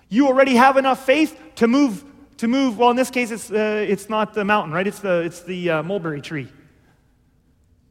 You 0.10 0.28
already 0.28 0.56
have 0.56 0.76
enough 0.76 1.06
faith 1.06 1.40
to 1.56 1.68
move, 1.68 2.04
to 2.38 2.48
move. 2.48 2.80
Well, 2.80 2.90
in 2.90 2.96
this 2.96 3.12
case, 3.12 3.30
it's, 3.30 3.52
uh, 3.52 3.86
it's 3.88 4.10
not 4.10 4.34
the 4.34 4.44
mountain, 4.44 4.74
right? 4.74 4.88
It's 4.88 5.00
the, 5.00 5.22
it's 5.22 5.44
the 5.44 5.70
uh, 5.70 5.84
mulberry 5.84 6.20
tree. 6.20 6.48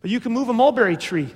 But 0.00 0.10
you 0.10 0.18
can 0.18 0.32
move 0.32 0.48
a 0.48 0.52
mulberry 0.52 0.96
tree. 0.96 1.32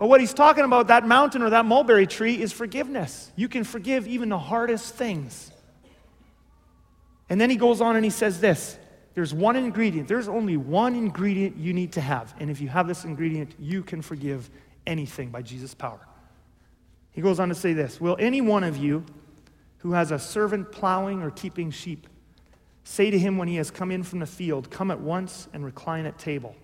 But 0.00 0.08
what 0.08 0.20
he's 0.20 0.32
talking 0.32 0.64
about, 0.64 0.86
that 0.86 1.06
mountain 1.06 1.42
or 1.42 1.50
that 1.50 1.66
mulberry 1.66 2.06
tree, 2.06 2.40
is 2.40 2.54
forgiveness. 2.54 3.30
You 3.36 3.50
can 3.50 3.64
forgive 3.64 4.08
even 4.08 4.30
the 4.30 4.38
hardest 4.38 4.94
things. 4.94 5.52
And 7.28 7.38
then 7.38 7.50
he 7.50 7.56
goes 7.56 7.82
on 7.82 7.96
and 7.96 8.04
he 8.04 8.10
says 8.10 8.40
this 8.40 8.78
there's 9.12 9.34
one 9.34 9.56
ingredient, 9.56 10.08
there's 10.08 10.26
only 10.26 10.56
one 10.56 10.94
ingredient 10.94 11.58
you 11.58 11.74
need 11.74 11.92
to 11.92 12.00
have. 12.00 12.34
And 12.40 12.50
if 12.50 12.62
you 12.62 12.68
have 12.68 12.88
this 12.88 13.04
ingredient, 13.04 13.54
you 13.58 13.82
can 13.82 14.00
forgive 14.00 14.48
anything 14.86 15.28
by 15.28 15.42
Jesus' 15.42 15.74
power. 15.74 16.00
He 17.10 17.20
goes 17.20 17.38
on 17.38 17.50
to 17.50 17.54
say 17.54 17.74
this 17.74 18.00
Will 18.00 18.16
any 18.18 18.40
one 18.40 18.64
of 18.64 18.78
you 18.78 19.04
who 19.80 19.92
has 19.92 20.12
a 20.12 20.18
servant 20.18 20.72
plowing 20.72 21.22
or 21.22 21.30
keeping 21.30 21.70
sheep 21.70 22.06
say 22.84 23.10
to 23.10 23.18
him 23.18 23.36
when 23.36 23.48
he 23.48 23.56
has 23.56 23.70
come 23.70 23.90
in 23.90 24.02
from 24.02 24.20
the 24.20 24.26
field, 24.26 24.70
Come 24.70 24.90
at 24.90 25.00
once 25.00 25.46
and 25.52 25.62
recline 25.62 26.06
at 26.06 26.18
table? 26.18 26.56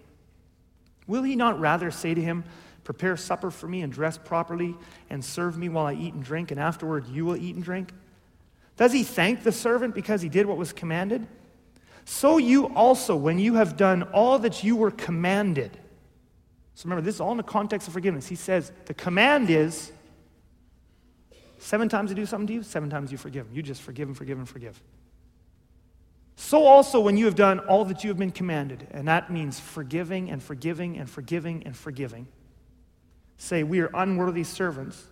Will 1.06 1.22
he 1.22 1.36
not 1.36 1.60
rather 1.60 1.90
say 1.90 2.14
to 2.14 2.22
him, 2.22 2.44
Prepare 2.86 3.16
supper 3.16 3.50
for 3.50 3.66
me 3.66 3.82
and 3.82 3.92
dress 3.92 4.16
properly 4.16 4.76
and 5.10 5.24
serve 5.24 5.58
me 5.58 5.68
while 5.68 5.86
I 5.86 5.94
eat 5.94 6.14
and 6.14 6.22
drink, 6.22 6.52
and 6.52 6.60
afterward 6.60 7.08
you 7.08 7.24
will 7.24 7.36
eat 7.36 7.56
and 7.56 7.64
drink? 7.64 7.92
Does 8.76 8.92
he 8.92 9.02
thank 9.02 9.42
the 9.42 9.50
servant 9.50 9.92
because 9.92 10.22
he 10.22 10.28
did 10.28 10.46
what 10.46 10.56
was 10.56 10.72
commanded? 10.72 11.26
So 12.04 12.38
you 12.38 12.66
also, 12.76 13.16
when 13.16 13.40
you 13.40 13.54
have 13.54 13.76
done 13.76 14.04
all 14.04 14.38
that 14.38 14.62
you 14.62 14.76
were 14.76 14.92
commanded. 14.92 15.76
So 16.76 16.84
remember, 16.84 17.02
this 17.02 17.16
is 17.16 17.20
all 17.20 17.32
in 17.32 17.38
the 17.38 17.42
context 17.42 17.88
of 17.88 17.92
forgiveness. 17.92 18.28
He 18.28 18.36
says 18.36 18.70
the 18.84 18.94
command 18.94 19.50
is 19.50 19.90
seven 21.58 21.88
times 21.88 22.10
they 22.10 22.14
do 22.14 22.24
something 22.24 22.46
to 22.46 22.52
you, 22.52 22.62
seven 22.62 22.88
times 22.88 23.10
you 23.10 23.18
forgive 23.18 23.46
them. 23.48 23.56
You 23.56 23.64
just 23.64 23.82
forgive 23.82 24.06
and 24.06 24.16
forgive 24.16 24.38
and 24.38 24.48
forgive. 24.48 24.80
So 26.36 26.62
also, 26.62 27.00
when 27.00 27.16
you 27.16 27.24
have 27.24 27.34
done 27.34 27.58
all 27.58 27.84
that 27.86 28.04
you 28.04 28.10
have 28.10 28.18
been 28.18 28.30
commanded, 28.30 28.86
and 28.92 29.08
that 29.08 29.32
means 29.32 29.58
forgiving 29.58 30.30
and 30.30 30.40
forgiving 30.40 30.98
and 30.98 31.10
forgiving 31.10 31.64
and 31.64 31.76
forgiving, 31.76 32.28
say, 33.36 33.62
We 33.62 33.80
are 33.80 33.90
unworthy 33.94 34.44
servants. 34.44 35.04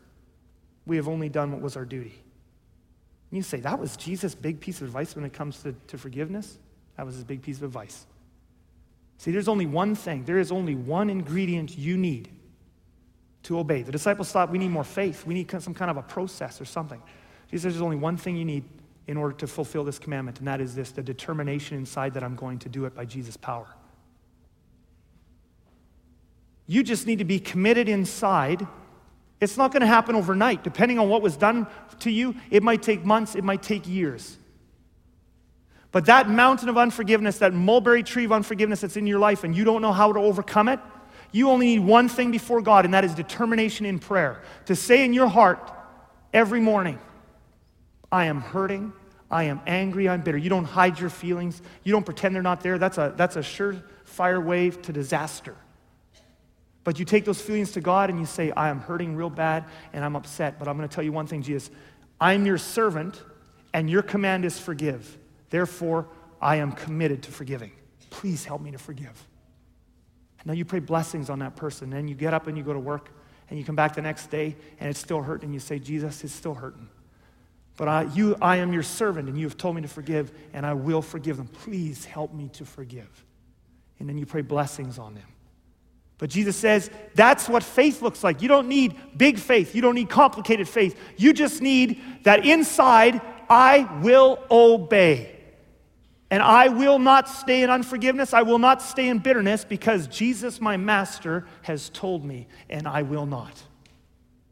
We 0.86 0.96
have 0.96 1.08
only 1.08 1.28
done 1.28 1.52
what 1.52 1.60
was 1.60 1.76
our 1.76 1.84
duty. 1.84 2.14
And 3.34 3.38
you 3.38 3.42
say, 3.42 3.58
that 3.60 3.80
was 3.80 3.96
Jesus' 3.96 4.34
big 4.34 4.60
piece 4.60 4.80
of 4.80 4.86
advice 4.86 5.16
when 5.16 5.24
it 5.24 5.32
comes 5.32 5.60
to, 5.64 5.74
to 5.88 5.98
forgiveness? 5.98 6.56
That 6.96 7.04
was 7.04 7.16
his 7.16 7.24
big 7.24 7.42
piece 7.42 7.56
of 7.56 7.64
advice. 7.64 8.06
See, 9.18 9.32
there's 9.32 9.48
only 9.48 9.66
one 9.66 9.96
thing, 9.96 10.24
there 10.24 10.38
is 10.38 10.52
only 10.52 10.76
one 10.76 11.10
ingredient 11.10 11.76
you 11.76 11.96
need 11.96 12.28
to 13.44 13.58
obey. 13.58 13.82
The 13.82 13.90
disciples 13.90 14.30
thought 14.30 14.50
we 14.50 14.58
need 14.58 14.70
more 14.70 14.84
faith, 14.84 15.26
we 15.26 15.34
need 15.34 15.50
some 15.60 15.74
kind 15.74 15.90
of 15.90 15.96
a 15.96 16.02
process 16.02 16.60
or 16.60 16.64
something. 16.64 17.02
Jesus 17.50 17.64
says 17.64 17.74
there's 17.74 17.82
only 17.82 17.96
one 17.96 18.16
thing 18.16 18.36
you 18.36 18.44
need 18.44 18.64
in 19.06 19.16
order 19.16 19.34
to 19.38 19.46
fulfill 19.46 19.82
this 19.82 19.98
commandment, 19.98 20.38
and 20.38 20.46
that 20.46 20.60
is 20.60 20.74
this 20.74 20.92
the 20.92 21.02
determination 21.02 21.76
inside 21.76 22.14
that 22.14 22.22
I'm 22.22 22.36
going 22.36 22.60
to 22.60 22.68
do 22.68 22.84
it 22.84 22.94
by 22.94 23.04
Jesus' 23.04 23.36
power. 23.36 23.66
You 26.66 26.82
just 26.82 27.06
need 27.06 27.18
to 27.18 27.24
be 27.24 27.38
committed 27.38 27.88
inside 27.88 28.66
it's 29.44 29.58
not 29.58 29.72
going 29.72 29.82
to 29.82 29.86
happen 29.86 30.14
overnight. 30.14 30.64
Depending 30.64 30.98
on 30.98 31.08
what 31.10 31.20
was 31.20 31.36
done 31.36 31.66
to 32.00 32.10
you, 32.10 32.34
it 32.50 32.62
might 32.62 32.82
take 32.82 33.04
months, 33.04 33.34
it 33.34 33.44
might 33.44 33.62
take 33.62 33.86
years. 33.86 34.38
But 35.92 36.06
that 36.06 36.28
mountain 36.28 36.68
of 36.70 36.78
unforgiveness, 36.78 37.38
that 37.38 37.52
mulberry 37.52 38.02
tree 38.02 38.24
of 38.24 38.32
unforgiveness 38.32 38.80
that's 38.80 38.96
in 38.96 39.06
your 39.06 39.18
life, 39.18 39.44
and 39.44 39.54
you 39.54 39.64
don't 39.64 39.82
know 39.82 39.92
how 39.92 40.12
to 40.12 40.18
overcome 40.18 40.68
it, 40.68 40.80
you 41.30 41.50
only 41.50 41.66
need 41.66 41.80
one 41.80 42.08
thing 42.08 42.30
before 42.30 42.62
God, 42.62 42.84
and 42.84 42.94
that 42.94 43.04
is 43.04 43.14
determination 43.14 43.84
in 43.86 43.98
prayer. 43.98 44.40
To 44.66 44.74
say 44.74 45.04
in 45.04 45.12
your 45.12 45.28
heart 45.28 45.70
every 46.32 46.60
morning, 46.60 46.98
I 48.10 48.26
am 48.26 48.40
hurting, 48.40 48.92
I 49.30 49.44
am 49.44 49.60
angry, 49.66 50.08
I'm 50.08 50.22
bitter. 50.22 50.38
You 50.38 50.48
don't 50.48 50.64
hide 50.64 50.98
your 50.98 51.10
feelings, 51.10 51.60
you 51.82 51.92
don't 51.92 52.04
pretend 52.04 52.34
they're 52.34 52.42
not 52.42 52.62
there. 52.62 52.78
That's 52.78 52.98
a, 52.98 53.12
that's 53.16 53.36
a 53.36 53.40
surefire 53.40 54.42
way 54.42 54.70
to 54.70 54.92
disaster. 54.92 55.54
But 56.84 56.98
you 56.98 57.06
take 57.06 57.24
those 57.24 57.40
feelings 57.40 57.72
to 57.72 57.80
God 57.80 58.10
and 58.10 58.18
you 58.18 58.26
say, 58.26 58.50
I 58.50 58.68
am 58.68 58.80
hurting 58.80 59.16
real 59.16 59.30
bad 59.30 59.64
and 59.94 60.04
I'm 60.04 60.14
upset. 60.14 60.58
But 60.58 60.68
I'm 60.68 60.76
going 60.76 60.88
to 60.88 60.94
tell 60.94 61.02
you 61.02 61.12
one 61.12 61.26
thing, 61.26 61.42
Jesus. 61.42 61.70
I'm 62.20 62.44
your 62.44 62.58
servant 62.58 63.20
and 63.72 63.88
your 63.88 64.02
command 64.02 64.44
is 64.44 64.58
forgive. 64.58 65.18
Therefore, 65.48 66.06
I 66.40 66.56
am 66.56 66.72
committed 66.72 67.22
to 67.22 67.32
forgiving. 67.32 67.72
Please 68.10 68.44
help 68.44 68.60
me 68.60 68.70
to 68.70 68.78
forgive. 68.78 69.26
And 70.38 70.46
now 70.46 70.52
you 70.52 70.66
pray 70.66 70.78
blessings 70.78 71.30
on 71.30 71.38
that 71.38 71.56
person. 71.56 71.88
Then 71.88 72.06
you 72.06 72.14
get 72.14 72.34
up 72.34 72.46
and 72.46 72.56
you 72.56 72.62
go 72.62 72.74
to 72.74 72.78
work 72.78 73.10
and 73.48 73.58
you 73.58 73.64
come 73.64 73.76
back 73.76 73.94
the 73.94 74.02
next 74.02 74.26
day 74.26 74.54
and 74.78 74.90
it's 74.90 75.00
still 75.00 75.22
hurting. 75.22 75.46
And 75.46 75.54
you 75.54 75.60
say, 75.60 75.78
Jesus, 75.78 76.22
it's 76.22 76.34
still 76.34 76.54
hurting. 76.54 76.88
But 77.76 77.88
I, 77.88 78.02
you, 78.14 78.36
I 78.40 78.56
am 78.56 78.72
your 78.72 78.82
servant 78.82 79.28
and 79.28 79.38
you 79.38 79.46
have 79.46 79.56
told 79.56 79.74
me 79.74 79.82
to 79.82 79.88
forgive 79.88 80.32
and 80.52 80.66
I 80.66 80.74
will 80.74 81.02
forgive 81.02 81.38
them. 81.38 81.48
Please 81.48 82.04
help 82.04 82.32
me 82.34 82.50
to 82.52 82.64
forgive. 82.64 83.24
And 83.98 84.08
then 84.08 84.18
you 84.18 84.26
pray 84.26 84.42
blessings 84.42 84.98
on 84.98 85.14
them. 85.14 85.24
But 86.18 86.30
Jesus 86.30 86.56
says 86.56 86.90
that's 87.14 87.48
what 87.48 87.62
faith 87.62 88.00
looks 88.00 88.22
like. 88.22 88.40
You 88.40 88.48
don't 88.48 88.68
need 88.68 88.96
big 89.16 89.38
faith, 89.38 89.74
you 89.74 89.82
don't 89.82 89.94
need 89.94 90.08
complicated 90.08 90.68
faith. 90.68 90.98
You 91.16 91.32
just 91.32 91.60
need 91.60 92.00
that 92.24 92.46
inside, 92.46 93.20
I 93.48 93.88
will 94.02 94.38
obey. 94.50 95.30
And 96.30 96.42
I 96.42 96.68
will 96.68 96.98
not 96.98 97.28
stay 97.28 97.62
in 97.62 97.70
unforgiveness. 97.70 98.34
I 98.34 98.42
will 98.42 98.58
not 98.58 98.82
stay 98.82 99.08
in 99.08 99.18
bitterness 99.18 99.64
because 99.64 100.08
Jesus, 100.08 100.60
my 100.60 100.76
master, 100.76 101.46
has 101.62 101.90
told 101.90 102.24
me, 102.24 102.48
and 102.68 102.88
I 102.88 103.02
will 103.02 103.26
not. 103.26 103.62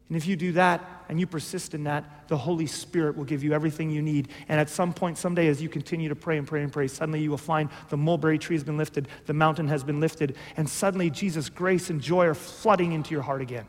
And 0.07 0.15
if 0.15 0.25
you 0.27 0.35
do 0.35 0.53
that 0.53 1.02
and 1.13 1.19
you 1.19 1.27
persist 1.27 1.75
in 1.75 1.83
that, 1.83 2.27
the 2.27 2.35
Holy 2.35 2.65
Spirit 2.65 3.15
will 3.15 3.23
give 3.23 3.43
you 3.43 3.53
everything 3.53 3.91
you 3.91 4.01
need. 4.01 4.29
And 4.49 4.59
at 4.59 4.67
some 4.67 4.91
point, 4.91 5.19
someday, 5.19 5.47
as 5.47 5.61
you 5.61 5.69
continue 5.69 6.09
to 6.09 6.15
pray 6.15 6.39
and 6.39 6.47
pray 6.47 6.63
and 6.63 6.73
pray, 6.73 6.87
suddenly 6.87 7.21
you 7.21 7.29
will 7.29 7.37
find 7.37 7.69
the 7.89 7.97
mulberry 7.97 8.39
tree 8.39 8.55
has 8.55 8.63
been 8.63 8.77
lifted, 8.77 9.07
the 9.27 9.33
mountain 9.33 9.67
has 9.67 9.83
been 9.83 9.99
lifted, 9.99 10.35
and 10.57 10.67
suddenly 10.67 11.11
Jesus' 11.11 11.49
grace 11.49 11.91
and 11.91 12.01
joy 12.01 12.25
are 12.25 12.33
flooding 12.33 12.93
into 12.93 13.11
your 13.11 13.21
heart 13.21 13.43
again. 13.43 13.67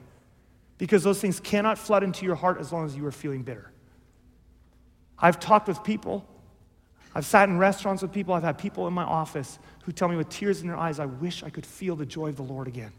Because 0.79 1.03
those 1.03 1.21
things 1.21 1.39
cannot 1.39 1.77
flood 1.77 2.03
into 2.03 2.25
your 2.25 2.35
heart 2.35 2.59
as 2.59 2.73
long 2.73 2.87
as 2.87 2.97
you 2.97 3.05
are 3.05 3.13
feeling 3.13 3.43
bitter. 3.43 3.71
I've 5.19 5.39
talked 5.39 5.69
with 5.69 5.85
people, 5.85 6.27
I've 7.15 7.27
sat 7.27 7.51
in 7.51 7.59
restaurants 7.59 8.01
with 8.01 8.11
people, 8.11 8.33
I've 8.33 8.43
had 8.43 8.57
people 8.57 8.89
in 8.89 8.95
my 8.95 9.05
office 9.05 9.59
who 9.83 9.93
tell 9.93 10.09
me 10.09 10.17
with 10.17 10.31
tears 10.31 10.63
in 10.63 10.67
their 10.69 10.79
eyes, 10.79 10.99
I 10.99 11.05
wish 11.05 11.43
I 11.43 11.51
could 11.51 11.67
feel 11.67 11.95
the 11.95 12.07
joy 12.07 12.29
of 12.29 12.37
the 12.37 12.43
Lord 12.43 12.69
again. 12.69 12.95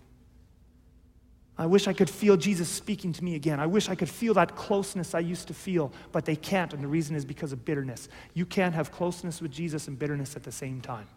I 1.58 1.66
wish 1.66 1.88
I 1.88 1.94
could 1.94 2.10
feel 2.10 2.36
Jesus 2.36 2.68
speaking 2.68 3.14
to 3.14 3.24
me 3.24 3.36
again. 3.36 3.62
I 3.62 3.66
wish 3.66 3.88
I 3.88 3.96
could 3.96 4.10
feel 4.10 4.34
that 4.34 4.58
closeness 4.58 5.16
I 5.16 5.20
used 5.20 5.48
to 5.48 5.54
feel, 5.54 5.92
but 6.12 6.26
they 6.26 6.36
can't, 6.36 6.74
and 6.74 6.84
the 6.84 6.88
reason 6.88 7.16
is 7.16 7.24
because 7.24 7.54
of 7.54 7.64
bitterness. 7.64 8.10
You 8.34 8.46
can't 8.46 8.76
have 8.76 8.92
closeness 8.92 9.42
with 9.42 9.52
Jesus 9.52 9.88
and 9.88 9.98
bitterness 9.98 10.36
at 10.36 10.44
the 10.44 10.52
same 10.52 10.82
time. 10.82 11.08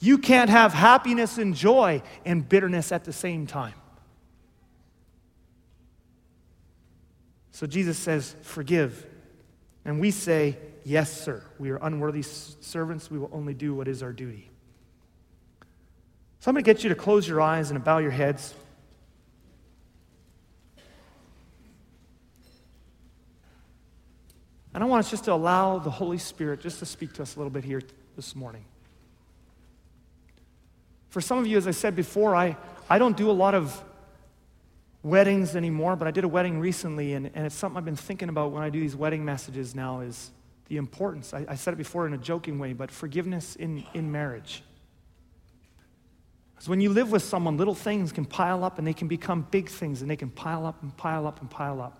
You 0.00 0.18
can't 0.18 0.50
have 0.50 0.72
happiness 0.72 1.38
and 1.38 1.54
joy 1.54 2.02
and 2.24 2.48
bitterness 2.48 2.90
at 2.90 3.04
the 3.04 3.12
same 3.12 3.46
time. 3.46 3.74
So 7.52 7.66
Jesus 7.66 7.98
says, 7.98 8.34
Forgive. 8.42 9.06
And 9.84 10.00
we 10.00 10.10
say, 10.10 10.56
Yes, 10.82 11.20
sir. 11.20 11.44
We 11.58 11.70
are 11.70 11.76
unworthy 11.76 12.22
servants. 12.22 13.10
We 13.10 13.18
will 13.18 13.30
only 13.32 13.52
do 13.52 13.74
what 13.74 13.86
is 13.86 14.02
our 14.02 14.12
duty. 14.14 14.50
So 16.40 16.48
I'm 16.48 16.54
going 16.54 16.64
to 16.64 16.72
get 16.72 16.82
you 16.82 16.88
to 16.88 16.94
close 16.94 17.28
your 17.28 17.42
eyes 17.42 17.70
and 17.70 17.84
bow 17.84 17.98
your 17.98 18.10
heads. 18.10 18.54
And 24.72 24.84
I 24.84 24.86
want 24.86 25.04
us 25.04 25.10
just 25.10 25.24
to 25.24 25.32
allow 25.32 25.78
the 25.78 25.90
Holy 25.90 26.18
Spirit 26.18 26.60
just 26.60 26.78
to 26.78 26.86
speak 26.86 27.12
to 27.14 27.22
us 27.22 27.34
a 27.36 27.38
little 27.38 27.50
bit 27.50 27.64
here 27.64 27.82
this 28.16 28.36
morning. 28.36 28.64
For 31.08 31.20
some 31.20 31.38
of 31.38 31.46
you, 31.46 31.56
as 31.56 31.66
I 31.66 31.72
said 31.72 31.96
before, 31.96 32.36
I, 32.36 32.56
I 32.88 32.98
don't 32.98 33.16
do 33.16 33.30
a 33.30 33.32
lot 33.32 33.54
of 33.54 33.82
weddings 35.02 35.56
anymore, 35.56 35.96
but 35.96 36.06
I 36.06 36.12
did 36.12 36.24
a 36.24 36.28
wedding 36.28 36.60
recently, 36.60 37.14
and, 37.14 37.30
and 37.34 37.46
it's 37.46 37.54
something 37.54 37.78
I've 37.78 37.84
been 37.84 37.96
thinking 37.96 38.28
about 38.28 38.52
when 38.52 38.62
I 38.62 38.70
do 38.70 38.78
these 38.78 38.94
wedding 38.94 39.24
messages 39.24 39.74
now 39.74 40.00
is 40.00 40.30
the 40.68 40.76
importance. 40.76 41.34
I, 41.34 41.44
I 41.48 41.54
said 41.56 41.74
it 41.74 41.78
before 41.78 42.06
in 42.06 42.12
a 42.12 42.18
joking 42.18 42.58
way, 42.58 42.74
but 42.74 42.92
forgiveness 42.92 43.56
in, 43.56 43.84
in 43.92 44.12
marriage. 44.12 44.62
Because 46.54 46.68
when 46.68 46.80
you 46.80 46.90
live 46.90 47.10
with 47.10 47.22
someone, 47.22 47.56
little 47.56 47.74
things 47.74 48.12
can 48.12 48.24
pile 48.24 48.62
up 48.62 48.78
and 48.78 48.86
they 48.86 48.92
can 48.92 49.08
become 49.08 49.46
big 49.50 49.68
things 49.68 50.02
and 50.02 50.10
they 50.10 50.16
can 50.16 50.30
pile 50.30 50.66
up 50.66 50.82
and 50.82 50.96
pile 50.96 51.26
up 51.26 51.40
and 51.40 51.50
pile 51.50 51.80
up. 51.80 51.99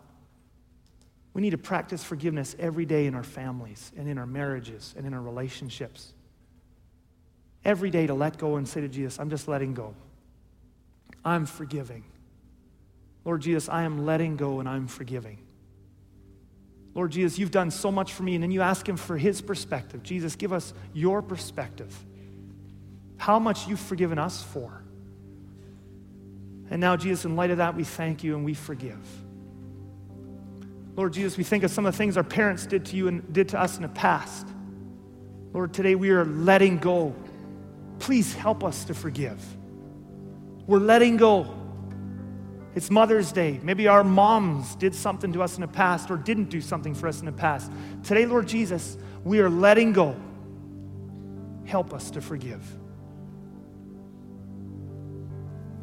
We 1.32 1.42
need 1.42 1.50
to 1.50 1.58
practice 1.58 2.02
forgiveness 2.02 2.56
every 2.58 2.84
day 2.84 3.06
in 3.06 3.14
our 3.14 3.22
families 3.22 3.92
and 3.96 4.08
in 4.08 4.18
our 4.18 4.26
marriages 4.26 4.94
and 4.96 5.06
in 5.06 5.14
our 5.14 5.20
relationships. 5.20 6.12
Every 7.64 7.90
day 7.90 8.06
to 8.06 8.14
let 8.14 8.38
go 8.38 8.56
and 8.56 8.66
say 8.66 8.80
to 8.80 8.88
Jesus, 8.88 9.18
I'm 9.18 9.30
just 9.30 9.46
letting 9.46 9.74
go. 9.74 9.94
I'm 11.24 11.46
forgiving. 11.46 12.04
Lord 13.24 13.42
Jesus, 13.42 13.68
I 13.68 13.82
am 13.82 14.06
letting 14.06 14.36
go 14.36 14.60
and 14.60 14.68
I'm 14.68 14.88
forgiving. 14.88 15.38
Lord 16.94 17.12
Jesus, 17.12 17.38
you've 17.38 17.50
done 17.50 17.70
so 17.70 17.92
much 17.92 18.12
for 18.12 18.22
me. 18.22 18.34
And 18.34 18.42
then 18.42 18.50
you 18.50 18.62
ask 18.62 18.88
him 18.88 18.96
for 18.96 19.16
his 19.16 19.40
perspective. 19.40 20.02
Jesus, 20.02 20.34
give 20.34 20.52
us 20.52 20.74
your 20.92 21.22
perspective. 21.22 21.96
How 23.18 23.38
much 23.38 23.68
you've 23.68 23.78
forgiven 23.78 24.18
us 24.18 24.42
for. 24.42 24.82
And 26.70 26.80
now, 26.80 26.96
Jesus, 26.96 27.24
in 27.24 27.36
light 27.36 27.50
of 27.50 27.58
that, 27.58 27.76
we 27.76 27.84
thank 27.84 28.24
you 28.24 28.36
and 28.36 28.44
we 28.44 28.54
forgive. 28.54 28.98
Lord 31.00 31.14
Jesus, 31.14 31.38
we 31.38 31.44
think 31.44 31.64
of 31.64 31.70
some 31.70 31.86
of 31.86 31.94
the 31.94 31.96
things 31.96 32.18
our 32.18 32.22
parents 32.22 32.66
did 32.66 32.84
to 32.84 32.96
you 32.96 33.08
and 33.08 33.32
did 33.32 33.48
to 33.48 33.58
us 33.58 33.76
in 33.76 33.82
the 33.82 33.88
past. 33.88 34.46
Lord, 35.54 35.72
today 35.72 35.94
we 35.94 36.10
are 36.10 36.26
letting 36.26 36.76
go. 36.76 37.14
Please 38.00 38.34
help 38.34 38.62
us 38.62 38.84
to 38.84 38.92
forgive. 38.92 39.42
We're 40.66 40.76
letting 40.76 41.16
go. 41.16 41.54
It's 42.74 42.90
Mother's 42.90 43.32
Day. 43.32 43.58
Maybe 43.62 43.88
our 43.88 44.04
moms 44.04 44.74
did 44.74 44.94
something 44.94 45.32
to 45.32 45.42
us 45.42 45.54
in 45.54 45.62
the 45.62 45.68
past 45.68 46.10
or 46.10 46.18
didn't 46.18 46.50
do 46.50 46.60
something 46.60 46.94
for 46.94 47.08
us 47.08 47.20
in 47.20 47.24
the 47.24 47.32
past. 47.32 47.72
Today, 48.04 48.26
Lord 48.26 48.46
Jesus, 48.46 48.98
we 49.24 49.40
are 49.40 49.48
letting 49.48 49.94
go. 49.94 50.14
Help 51.64 51.94
us 51.94 52.10
to 52.10 52.20
forgive. 52.20 52.62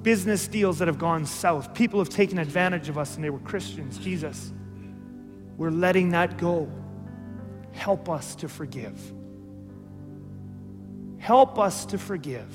Business 0.04 0.48
deals 0.48 0.78
that 0.78 0.88
have 0.88 1.00
gone 1.00 1.26
south, 1.26 1.74
people 1.74 1.98
have 2.00 2.10
taken 2.10 2.38
advantage 2.38 2.88
of 2.88 3.00
us 3.00 3.16
and 3.16 3.24
they 3.24 3.32
were 3.32 3.40
Christians. 3.40 3.98
Jesus, 3.98 4.54
we're 5.58 5.72
letting 5.72 6.10
that 6.10 6.38
go. 6.38 6.72
Help 7.74 8.10
us 8.10 8.36
to 8.36 8.48
forgive. 8.48 9.00
Help 11.18 11.60
us 11.60 11.86
to 11.88 11.98
forgive. 11.98 12.48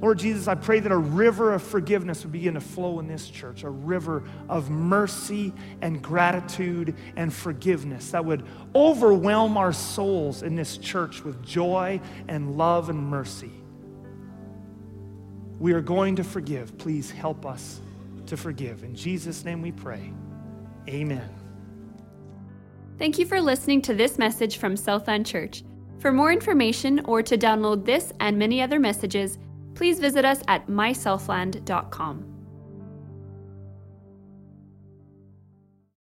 Lord 0.00 0.18
Jesus, 0.18 0.48
I 0.48 0.54
pray 0.54 0.80
that 0.80 0.92
a 0.92 0.96
river 0.96 1.52
of 1.54 1.62
forgiveness 1.62 2.24
would 2.24 2.32
begin 2.32 2.54
to 2.54 2.60
flow 2.60 2.98
in 2.98 3.06
this 3.06 3.28
church, 3.28 3.62
a 3.62 3.70
river 3.70 4.24
of 4.48 4.68
mercy 4.68 5.52
and 5.80 6.02
gratitude 6.02 6.96
and 7.16 7.32
forgiveness 7.32 8.10
that 8.10 8.24
would 8.24 8.44
overwhelm 8.74 9.56
our 9.56 9.72
souls 9.72 10.42
in 10.42 10.56
this 10.56 10.76
church 10.76 11.22
with 11.24 11.42
joy 11.42 12.00
and 12.28 12.58
love 12.58 12.90
and 12.90 12.98
mercy. 12.98 13.52
We 15.58 15.72
are 15.72 15.80
going 15.80 16.16
to 16.16 16.24
forgive. 16.24 16.76
Please 16.76 17.10
help 17.10 17.46
us 17.46 17.80
to 18.26 18.36
forgive. 18.36 18.84
In 18.84 18.94
Jesus' 18.94 19.44
name 19.44 19.62
we 19.62 19.72
pray. 19.72 20.12
Amen. 20.88 21.43
Thank 22.98 23.18
you 23.18 23.26
for 23.26 23.40
listening 23.40 23.82
to 23.82 23.94
this 23.94 24.18
message 24.18 24.58
from 24.58 24.76
Southland 24.76 25.26
Church. 25.26 25.64
For 25.98 26.12
more 26.12 26.32
information 26.32 27.00
or 27.06 27.22
to 27.22 27.36
download 27.36 27.84
this 27.84 28.12
and 28.20 28.38
many 28.38 28.62
other 28.62 28.78
messages, 28.78 29.38
please 29.74 29.98
visit 29.98 30.24
us 30.24 30.42
at 30.48 30.66
mysouthland.com. 30.68 32.33